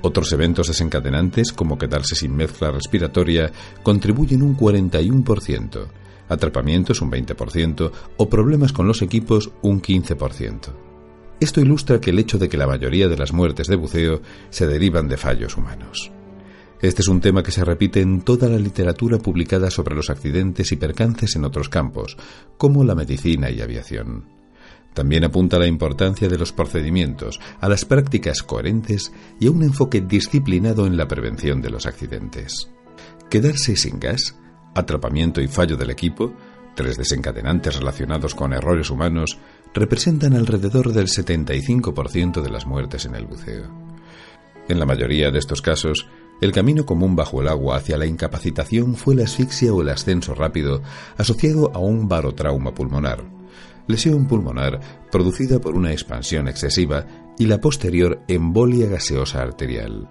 [0.00, 3.50] Otros eventos desencadenantes, como quedarse sin mezcla respiratoria,
[3.82, 5.88] contribuyen un 41%,
[6.28, 10.88] atrapamientos un 20% o problemas con los equipos un 15%.
[11.40, 14.66] Esto ilustra que el hecho de que la mayoría de las muertes de buceo se
[14.66, 16.12] derivan de fallos humanos.
[16.80, 20.70] Este es un tema que se repite en toda la literatura publicada sobre los accidentes
[20.70, 22.16] y percances en otros campos,
[22.56, 24.37] como la medicina y aviación.
[24.98, 29.62] También apunta a la importancia de los procedimientos, a las prácticas coherentes y a un
[29.62, 32.68] enfoque disciplinado en la prevención de los accidentes.
[33.30, 34.34] Quedarse sin gas,
[34.74, 36.34] atrapamiento y fallo del equipo,
[36.74, 39.38] tres desencadenantes relacionados con errores humanos,
[39.72, 43.70] representan alrededor del 75% de las muertes en el buceo.
[44.68, 46.08] En la mayoría de estos casos,
[46.40, 50.34] el camino común bajo el agua hacia la incapacitación fue la asfixia o el ascenso
[50.34, 50.82] rápido
[51.16, 53.37] asociado a un barotrauma pulmonar,
[53.88, 57.04] lesión pulmonar producida por una expansión excesiva
[57.36, 60.08] y la posterior embolia gaseosa arterial.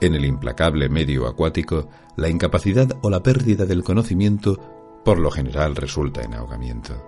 [0.00, 5.76] En el implacable medio acuático, la incapacidad o la pérdida del conocimiento por lo general
[5.76, 7.02] resulta en ahogamiento.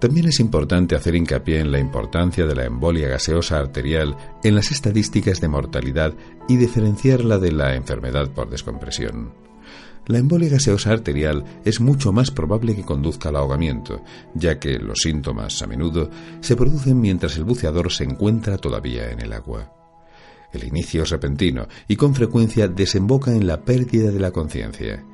[0.00, 4.70] También es importante hacer hincapié en la importancia de la embolia gaseosa arterial en las
[4.70, 6.12] estadísticas de mortalidad
[6.48, 9.43] y diferenciarla de la enfermedad por descompresión.
[10.06, 14.02] La embolia gaseosa arterial es mucho más probable que conduzca al ahogamiento,
[14.34, 16.10] ya que los síntomas a menudo
[16.40, 19.72] se producen mientras el buceador se encuentra todavía en el agua.
[20.52, 25.04] El inicio es repentino y con frecuencia desemboca en la pérdida de la conciencia.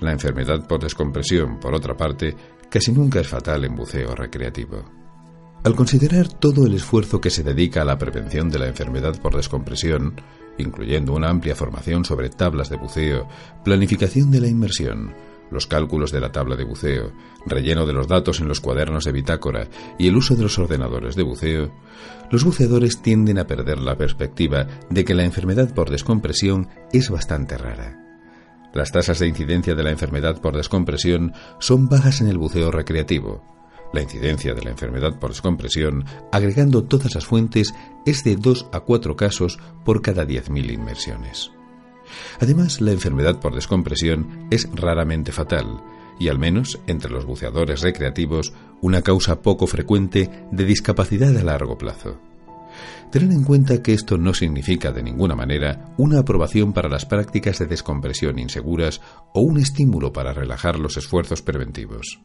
[0.00, 2.34] La enfermedad por descompresión, por otra parte,
[2.68, 4.84] casi nunca es fatal en buceo recreativo.
[5.64, 9.36] Al considerar todo el esfuerzo que se dedica a la prevención de la enfermedad por
[9.36, 10.16] descompresión,
[10.58, 13.28] incluyendo una amplia formación sobre tablas de buceo,
[13.64, 15.14] planificación de la inmersión,
[15.50, 17.12] los cálculos de la tabla de buceo,
[17.46, 19.68] relleno de los datos en los cuadernos de bitácora
[19.98, 21.72] y el uso de los ordenadores de buceo,
[22.30, 27.58] los buceadores tienden a perder la perspectiva de que la enfermedad por descompresión es bastante
[27.58, 27.98] rara.
[28.72, 33.44] Las tasas de incidencia de la enfermedad por descompresión son bajas en el buceo recreativo.
[33.92, 37.74] La incidencia de la enfermedad por descompresión, agregando todas las fuentes,
[38.06, 41.50] es de 2 a 4 casos por cada 10.000 inmersiones.
[42.40, 45.82] Además, la enfermedad por descompresión es raramente fatal
[46.18, 51.78] y al menos entre los buceadores recreativos una causa poco frecuente de discapacidad a largo
[51.78, 52.18] plazo.
[53.10, 57.58] Tened en cuenta que esto no significa de ninguna manera una aprobación para las prácticas
[57.58, 59.00] de descompresión inseguras
[59.34, 62.20] o un estímulo para relajar los esfuerzos preventivos.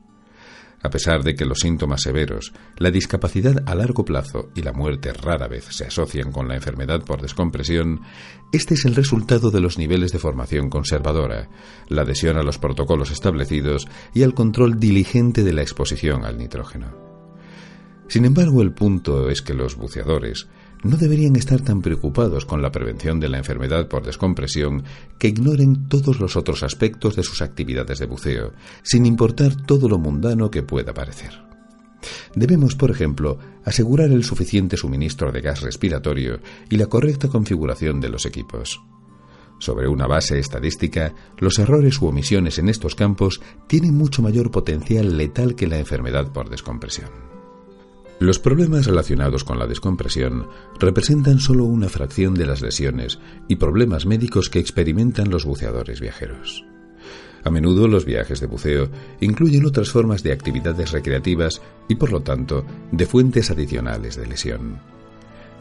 [0.84, 5.12] A pesar de que los síntomas severos, la discapacidad a largo plazo y la muerte
[5.12, 8.02] rara vez se asocian con la enfermedad por descompresión,
[8.52, 11.50] este es el resultado de los niveles de formación conservadora,
[11.90, 17.08] la adhesión a los protocolos establecidos y al control diligente de la exposición al nitrógeno.
[18.08, 20.48] Sin embargo, el punto es que los buceadores
[20.84, 24.84] no deberían estar tan preocupados con la prevención de la enfermedad por descompresión
[25.18, 29.98] que ignoren todos los otros aspectos de sus actividades de buceo, sin importar todo lo
[29.98, 31.48] mundano que pueda parecer.
[32.36, 36.40] Debemos, por ejemplo, asegurar el suficiente suministro de gas respiratorio
[36.70, 38.82] y la correcta configuración de los equipos.
[39.60, 45.18] Sobre una base estadística, los errores u omisiones en estos campos tienen mucho mayor potencial
[45.18, 47.27] letal que la enfermedad por descompresión.
[48.20, 50.48] Los problemas relacionados con la descompresión
[50.80, 56.66] representan solo una fracción de las lesiones y problemas médicos que experimentan los buceadores viajeros.
[57.44, 58.90] A menudo los viajes de buceo
[59.22, 64.80] incluyen otras formas de actividades recreativas y por lo tanto de fuentes adicionales de lesión.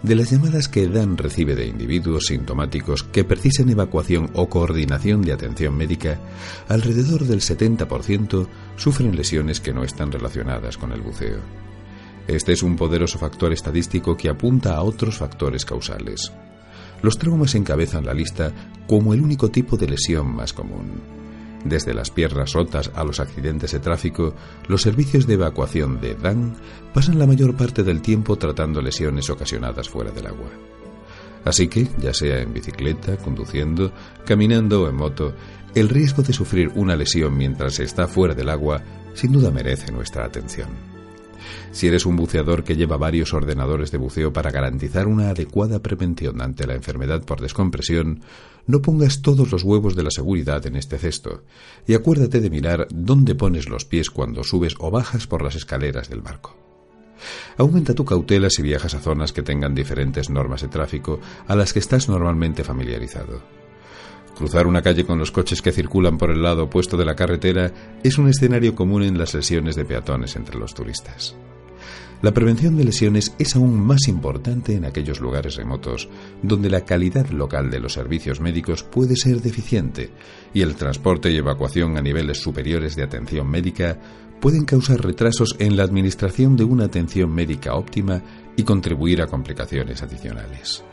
[0.03, 5.33] De las llamadas que Dan recibe de individuos sintomáticos que precisen evacuación o coordinación de
[5.33, 6.21] atención médica,
[6.69, 8.47] alrededor del 70%
[8.77, 11.41] sufren lesiones que no están relacionadas con el buceo.
[12.27, 16.33] Este es un poderoso factor estadístico que apunta a otros factores causales.
[17.03, 18.53] Los traumas encabezan la lista
[18.89, 21.01] como el único tipo de lesión más común.
[21.65, 24.35] Desde las piernas rotas a los accidentes de tráfico,
[24.69, 26.55] los servicios de evacuación de DAN
[26.95, 30.51] pasan la mayor parte del tiempo tratando lesiones ocasionadas fuera del agua.
[31.45, 33.93] Así que, ya sea en bicicleta, conduciendo,
[34.25, 35.33] caminando o en moto,
[35.75, 38.83] el riesgo de sufrir una lesión mientras se está fuera del agua
[39.15, 40.96] sin duda merece nuestra atención.
[41.73, 46.41] Si eres un buceador que lleva varios ordenadores de buceo para garantizar una adecuada prevención
[46.41, 48.23] ante la enfermedad por descompresión,
[48.67, 51.43] no pongas todos los huevos de la seguridad en este cesto
[51.87, 56.09] y acuérdate de mirar dónde pones los pies cuando subes o bajas por las escaleras
[56.09, 56.57] del barco.
[57.57, 61.73] Aumenta tu cautela si viajas a zonas que tengan diferentes normas de tráfico a las
[61.73, 63.66] que estás normalmente familiarizado.
[64.37, 67.73] Cruzar una calle con los coches que circulan por el lado opuesto de la carretera
[68.03, 71.35] es un escenario común en las sesiones de peatones entre los turistas.
[72.21, 76.11] La prevención de lesiones es aún más importante en aquellos lugares remotos
[76.43, 80.11] donde la calidad local de los servicios médicos puede ser deficiente
[80.53, 83.99] y el transporte y evacuación a niveles superiores de atención médica
[84.41, 88.23] pueden causar retrasos en la administración de una atención médica óptima
[88.55, 90.85] y contribuir a complicaciones adicionales.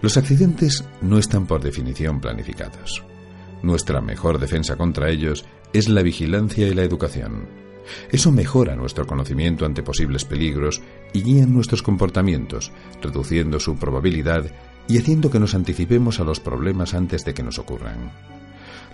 [0.00, 3.04] Los accidentes no están por definición planificados.
[3.62, 7.48] Nuestra mejor defensa contra ellos es la vigilancia y la educación.
[8.10, 10.80] Eso mejora nuestro conocimiento ante posibles peligros
[11.12, 12.70] y guía nuestros comportamientos,
[13.02, 14.46] reduciendo su probabilidad
[14.86, 18.12] y haciendo que nos anticipemos a los problemas antes de que nos ocurran.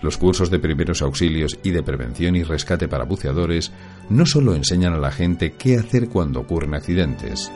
[0.01, 3.71] Los cursos de primeros auxilios y de prevención y rescate para buceadores
[4.09, 7.51] no solo enseñan a la gente qué hacer cuando ocurren accidentes,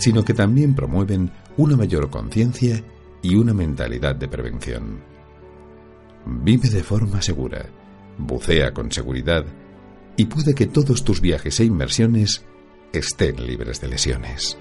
[0.00, 2.82] sino que también promueven una mayor conciencia
[3.22, 5.00] y una mentalidad de prevención.
[6.26, 7.66] Vive de forma segura
[8.18, 9.44] bucea con seguridad
[10.16, 12.44] y puede que todos tus viajes e inversiones
[12.92, 14.58] estén libres de lesiones.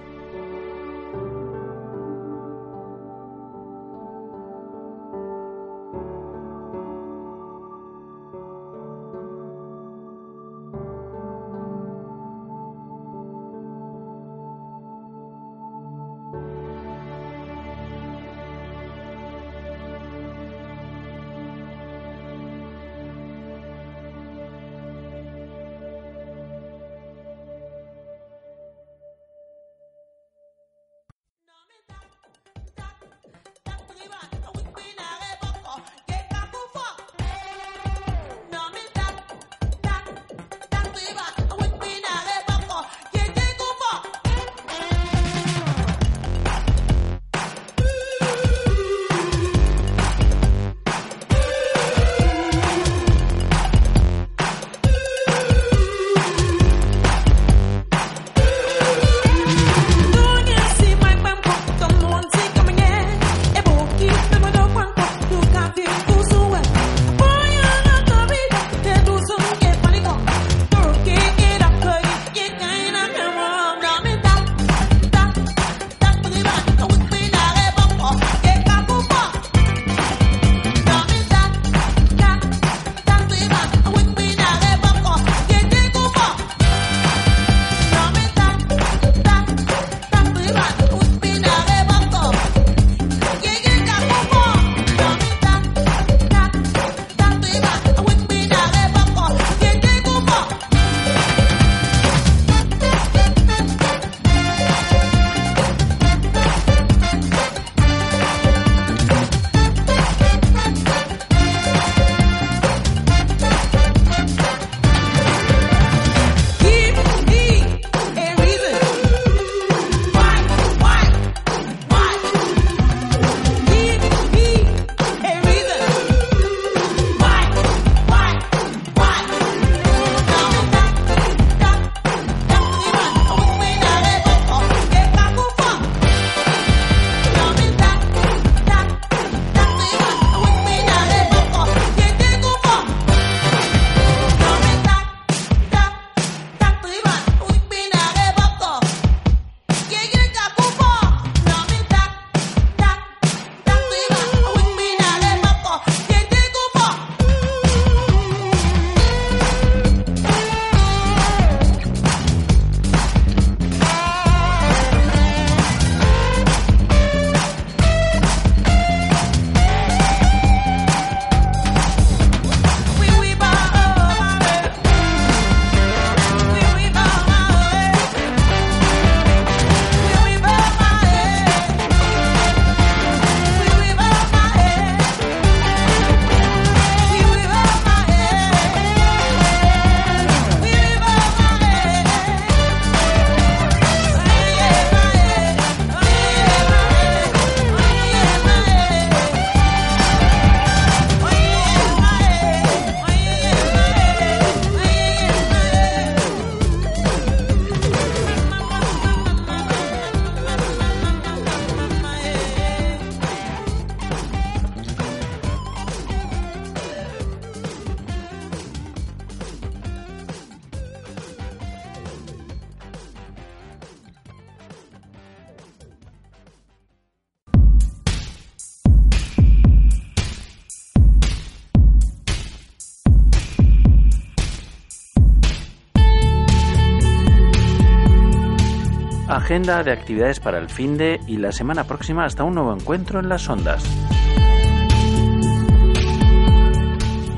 [239.49, 243.19] Agenda de actividades para el fin de y la semana próxima hasta un nuevo encuentro
[243.19, 243.83] en las ondas.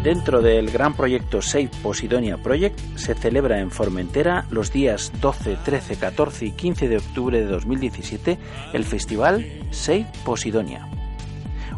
[0.03, 5.95] Dentro del gran proyecto Save Posidonia Project se celebra en Formentera los días 12, 13,
[5.95, 8.37] 14 y 15 de octubre de 2017
[8.73, 10.89] el festival Save Posidonia.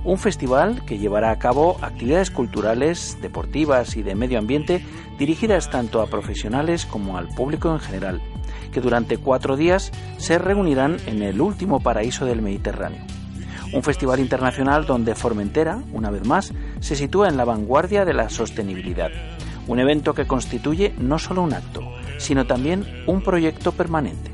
[0.03, 4.84] Un festival que llevará a cabo actividades culturales, deportivas y de medio ambiente
[5.19, 8.19] dirigidas tanto a profesionales como al público en general,
[8.72, 9.91] que durante cuatro días
[10.23, 13.01] se reunirán en el último paraíso del Mediterráneo
[13.73, 18.29] un festival internacional donde Formentera, una vez más, se sitúa en la vanguardia de la
[18.29, 19.09] sostenibilidad.
[19.67, 21.81] Un evento que constituye no solo un acto,
[22.19, 24.31] sino también un proyecto permanente.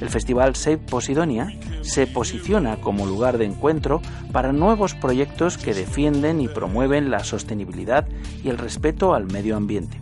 [0.00, 1.52] El Festival Save Posidonia
[1.82, 4.02] se posiciona como lugar de encuentro
[4.32, 8.08] para nuevos proyectos que defienden y promueven la sostenibilidad
[8.42, 10.00] y el respeto al medio ambiente.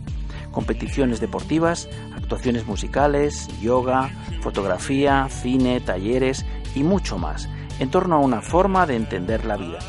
[0.51, 1.89] Competiciones deportivas,
[2.29, 4.11] actuaciones musicales, yoga,
[4.41, 6.45] fotografía, cine, talleres
[6.75, 7.49] y mucho más
[7.79, 9.79] en torno a una forma de entender la vida.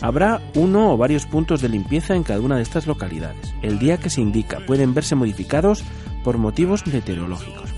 [0.00, 3.54] Habrá uno o varios puntos de limpieza en cada una de estas localidades.
[3.62, 5.84] El día que se indica pueden verse modificados
[6.24, 7.70] por motivos meteorológicos.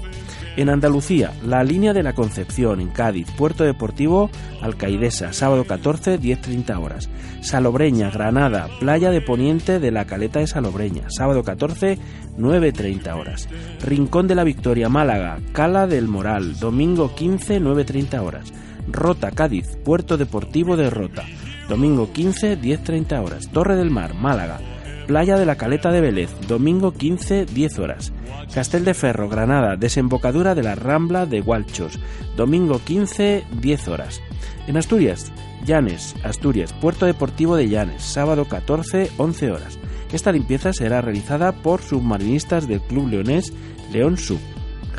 [0.55, 4.28] En Andalucía, la línea de la Concepción, en Cádiz, Puerto Deportivo,
[4.61, 7.09] Alcaidesa, sábado 14, 10.30 horas.
[7.40, 11.99] Salobreña, Granada, Playa de Poniente de la Caleta de Salobreña, sábado 14,
[12.36, 13.49] 9.30 horas.
[13.82, 18.53] Rincón de la Victoria, Málaga, Cala del Moral, domingo 15, 9.30 horas.
[18.89, 21.24] Rota, Cádiz, Puerto Deportivo de Rota,
[21.68, 23.48] domingo 15, 10.30 horas.
[23.51, 24.60] Torre del Mar, Málaga,
[25.06, 28.12] Playa de la Caleta de Vélez, domingo 15, 10 horas.
[28.52, 31.98] Castel de Ferro, Granada, desembocadura de la Rambla de Gualchos,
[32.36, 34.20] domingo 15, 10 horas.
[34.66, 35.32] En Asturias,
[35.64, 39.78] Llanes, Asturias, Puerto Deportivo de Llanes, sábado 14, 11 horas.
[40.12, 43.52] Esta limpieza será realizada por submarinistas del Club Leonés
[43.93, 44.40] León Sub.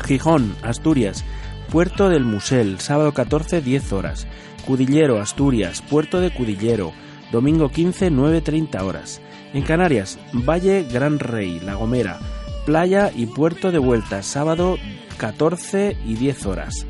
[0.04, 1.24] Gijón, Asturias,
[1.70, 4.26] Puerto del Musel, sábado 14, 10 horas.
[4.66, 6.92] Cudillero, Asturias, Puerto de Cudillero,
[7.30, 9.20] domingo 15, 9.30 horas.
[9.52, 12.18] En Canarias, Valle Gran Rey, La Gomera,
[12.66, 14.76] Playa y Puerto de Vuelta, sábado
[15.18, 16.86] 14 y 10 horas.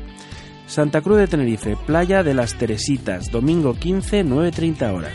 [0.67, 5.13] Santa Cruz de Tenerife, Playa de las Teresitas, domingo 15, 9.30 horas.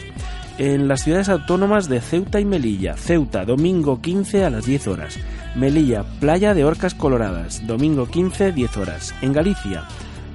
[0.58, 5.18] En las ciudades autónomas de Ceuta y Melilla, Ceuta, domingo 15 a las 10 horas.
[5.56, 9.14] Melilla, Playa de Orcas Coloradas, domingo 15, 10 horas.
[9.22, 9.84] En Galicia,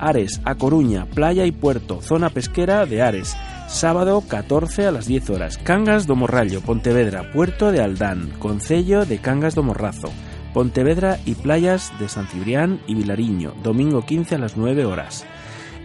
[0.05, 3.35] Ares, A Coruña, Playa y Puerto, zona pesquera de Ares.
[3.67, 5.57] Sábado 14 a las 10 horas.
[5.57, 10.11] Cangas do Morrallo, Pontevedra, Puerto de Aldán, Concello de Cangas do Morrazo.
[10.53, 15.25] Pontevedra y playas de San Cibrián y Vilariño, domingo 15 a las 9 horas.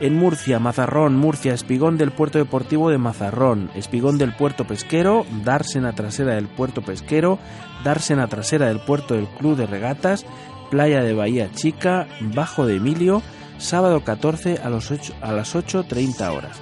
[0.00, 5.92] En Murcia, Mazarrón, Murcia, Espigón del Puerto Deportivo de Mazarrón, Espigón del Puerto Pesquero, Dársena
[5.92, 7.38] Trasera del Puerto Pesquero,
[7.84, 10.26] Dársena Trasera del Puerto del Club de Regatas,
[10.70, 13.22] Playa de Bahía Chica, Bajo de Emilio,
[13.60, 16.60] sábado 14 a, los 8, a las 8.30 horas.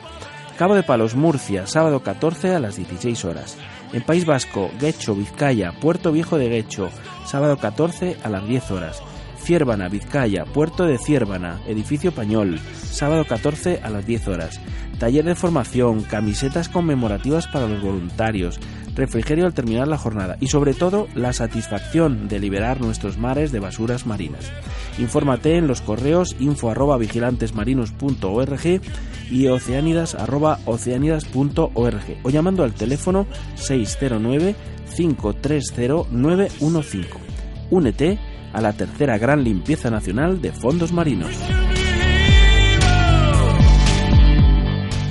[0.58, 3.56] Cabo de Palos, Murcia, sábado 14 a las 16 horas.
[3.92, 6.90] En País Vasco, Guecho, Vizcaya, Puerto Viejo de Guecho,
[7.24, 9.02] sábado 14 a las 10 horas.
[9.40, 14.60] Ciervana, Vizcaya, Puerto de Ciervana, Edificio Pañol, sábado 14 a las 10 horas.
[14.98, 18.58] Taller de formación, camisetas conmemorativas para los voluntarios,
[18.98, 23.60] refrigerio al terminar la jornada y sobre todo la satisfacción de liberar nuestros mares de
[23.60, 24.52] basuras marinas.
[24.98, 28.80] Infórmate en los correos info arroba vigilantesmarinos.org
[29.30, 34.54] y oceánidas arroba oceánidas.org o llamando al teléfono 609
[34.94, 37.08] 530 915.
[37.70, 38.18] Únete
[38.52, 41.32] a la tercera gran limpieza nacional de fondos marinos.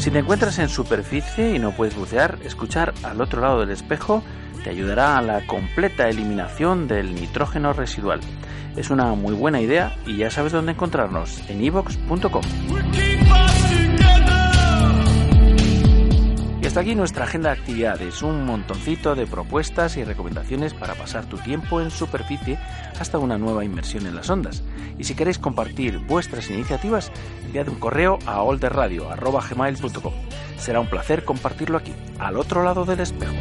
[0.07, 4.23] Si te encuentras en superficie y no puedes bucear, escuchar al otro lado del espejo
[4.63, 8.21] te ayudará a la completa eliminación del nitrógeno residual.
[8.77, 12.41] Es una muy buena idea y ya sabes dónde encontrarnos, en ivox.com.
[16.77, 21.39] hasta aquí nuestra agenda de actividades, un montoncito de propuestas y recomendaciones para pasar tu
[21.39, 22.59] tiempo en superficie
[22.99, 24.61] hasta una nueva inmersión en las ondas.
[24.99, 27.11] Y si queréis compartir vuestras iniciativas,
[27.47, 30.13] enviad un correo a olderradio.gmail.com.
[30.59, 33.33] Será un placer compartirlo aquí, al otro lado del espejo.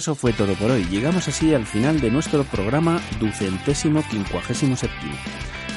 [0.00, 0.84] Eso fue todo por hoy.
[0.84, 5.12] Llegamos así al final de nuestro programa ducentésimo quincuagésimo séptimo.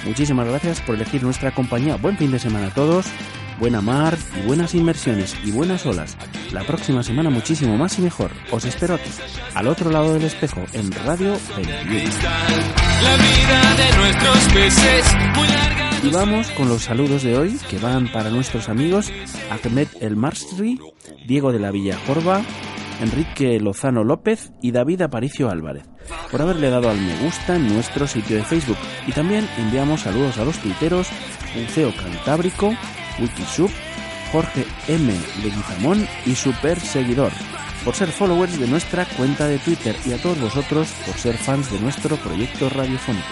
[0.06, 1.98] Muchísimas gracias por elegir nuestra compañía.
[1.98, 3.06] Buen fin de semana a todos,
[3.60, 6.16] buena mar y buenas inmersiones y buenas olas.
[6.54, 8.32] La próxima semana muchísimo más y mejor.
[8.50, 9.10] Os espero aquí,
[9.56, 12.02] al otro lado del espejo, en Radio 21.
[13.04, 15.90] La vida de nuestros peces muy larga.
[16.02, 19.12] Y vamos con los saludos de hoy, que van para nuestros amigos
[19.50, 20.80] Ahmed El Marsri,
[21.28, 22.42] Diego de la Villa Jorba,
[23.04, 25.84] Enrique Lozano López y David Aparicio Álvarez,
[26.32, 28.78] por haberle dado al me gusta en nuestro sitio de Facebook.
[29.08, 31.08] Y también enviamos saludos a los tuiteros
[31.56, 32.74] Buceo Cantábrico,
[33.20, 33.70] Wikisub,
[34.32, 35.14] Jorge M.
[35.44, 37.32] Leguizamón y Super Seguidor,
[37.86, 41.72] por ser followers de nuestra cuenta de Twitter y a todos vosotros por ser fans
[41.72, 43.28] de nuestro proyecto radiofónico.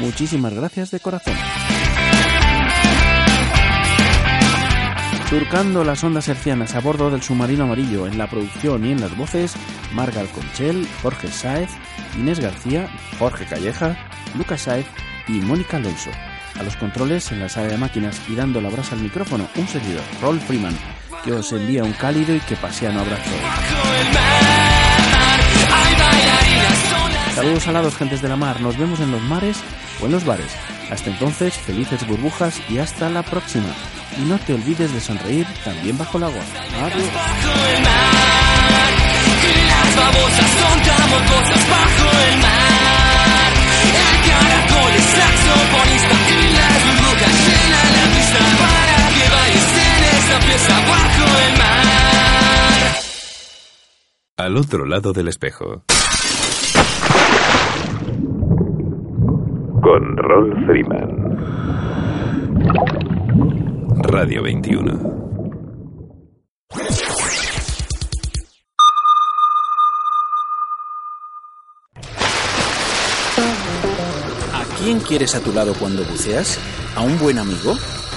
[0.00, 1.34] Muchísimas gracias de corazón.
[5.28, 9.14] Surcando las ondas hercianas a bordo del submarino amarillo en la producción y en las
[9.14, 9.54] voces,
[9.92, 11.68] Marga Alconchel, Jorge Sáez,
[12.16, 12.88] Inés García,
[13.18, 13.94] Jorge Calleja,
[14.38, 14.86] Lucas Sáez
[15.26, 16.08] y Mónica Alonso.
[16.58, 19.68] A los controles en la sala de máquinas y dando la brasa al micrófono, un
[19.68, 20.74] servidor, Rolf Freeman,
[21.22, 23.30] que os envía un cálido y que paseano abrazo.
[27.34, 28.62] Saludos alados, gentes de la mar.
[28.62, 29.58] Nos vemos en los mares
[30.00, 30.56] o en los bares.
[30.90, 33.74] Hasta entonces, felices burbujas y hasta la próxima.
[34.18, 36.42] Y no te olvides de sonreír también bajo el agua.
[36.82, 37.08] Adiós.
[39.68, 43.52] Las babosas son camotosas bajo el mar.
[43.94, 50.36] El caracol es saxofonista y las burbujas llenan la pista para que bailes en esta
[50.46, 52.88] pieza bajo el mar.
[54.36, 55.84] Al otro lado del espejo.
[59.80, 61.28] Con Rolf Freeman.
[64.00, 64.92] Radio 21.
[74.54, 76.58] ¿A quién quieres a tu lado cuando buceas?
[76.96, 77.74] ¿A un buen amigo?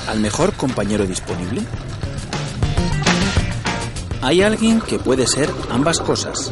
[0.08, 1.62] ¿Al mejor compañero disponible?
[4.22, 6.52] Hay alguien que puede ser ambas cosas.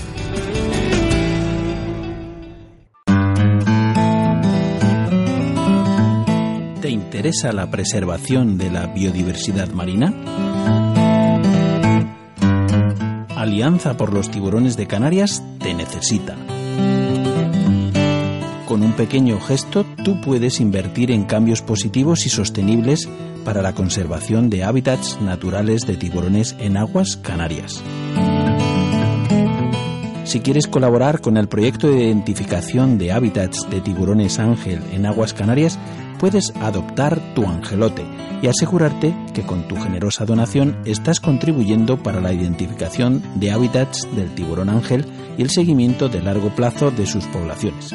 [7.21, 10.11] interesa la preservación de la biodiversidad marina?
[13.35, 16.35] Alianza por los Tiburones de Canarias te necesita.
[18.65, 23.07] Con un pequeño gesto tú puedes invertir en cambios positivos y sostenibles
[23.45, 27.83] para la conservación de hábitats naturales de tiburones en aguas canarias.
[30.23, 35.33] Si quieres colaborar con el proyecto de identificación de hábitats de tiburones ángel en aguas
[35.33, 35.77] canarias,
[36.21, 38.05] puedes adoptar tu angelote
[38.43, 44.33] y asegurarte que con tu generosa donación estás contribuyendo para la identificación de hábitats del
[44.35, 45.03] tiburón ángel
[45.39, 47.91] y el seguimiento de largo plazo de sus poblaciones.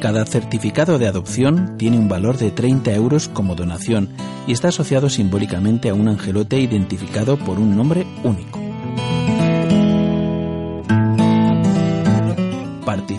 [0.00, 4.08] Cada certificado de adopción tiene un valor de 30 euros como donación
[4.46, 8.61] y está asociado simbólicamente a un angelote identificado por un nombre único.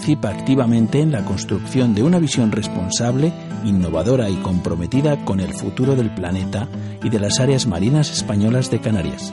[0.04, 3.32] Participa activamente en la construcción de una visión responsable,
[3.64, 6.68] innovadora y comprometida con el futuro del planeta
[7.02, 9.32] y de las áreas marinas españolas de Canarias.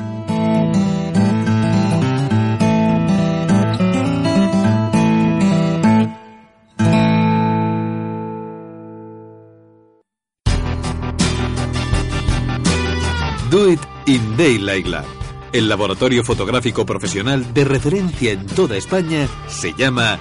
[13.51, 15.05] Do It in Daylight Lab.
[15.53, 20.21] El laboratorio fotográfico profesional de referencia en toda España se llama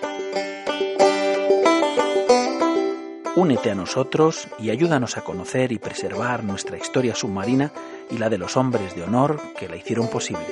[3.35, 7.71] Únete a nosotros y ayúdanos a conocer y preservar nuestra historia submarina
[8.09, 10.43] y la de los hombres de honor que la hicieron posible.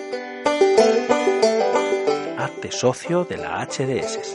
[2.37, 4.33] Hazte socio de la HDS.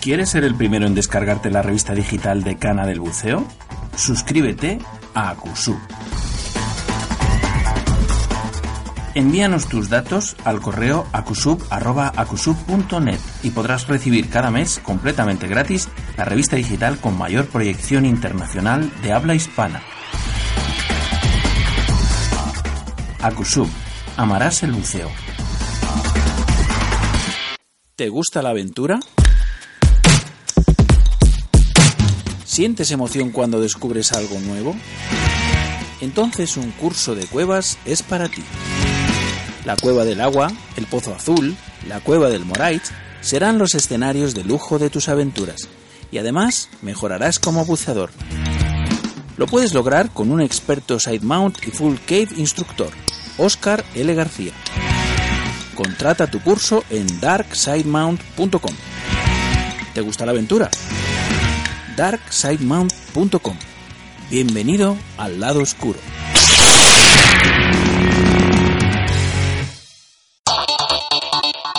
[0.00, 3.44] ¿Quieres ser el primero en descargarte la revista digital de Cana del Buceo?
[3.94, 4.80] Suscríbete
[5.14, 5.78] a Acusub.
[9.18, 16.54] Envíanos tus datos al correo acusub.acusub.net y podrás recibir cada mes completamente gratis la revista
[16.54, 19.82] digital con mayor proyección internacional de habla hispana.
[23.20, 23.66] Acusub,
[24.16, 25.10] amarás el buceo.
[27.96, 29.00] ¿Te gusta la aventura?
[32.44, 34.76] ¿Sientes emoción cuando descubres algo nuevo?
[36.00, 38.44] Entonces un curso de cuevas es para ti.
[39.68, 41.54] La cueva del agua, el pozo azul,
[41.86, 42.82] la cueva del Morait
[43.20, 45.68] serán los escenarios de lujo de tus aventuras
[46.10, 48.08] y además mejorarás como buceador.
[49.36, 52.88] Lo puedes lograr con un experto side mount y full cave instructor,
[53.36, 54.14] Oscar L.
[54.14, 54.52] García.
[55.74, 58.74] Contrata tu curso en darksidemount.com.
[59.92, 60.70] ¿Te gusta la aventura?
[61.94, 63.56] darksidemount.com.
[64.30, 65.98] Bienvenido al lado oscuro.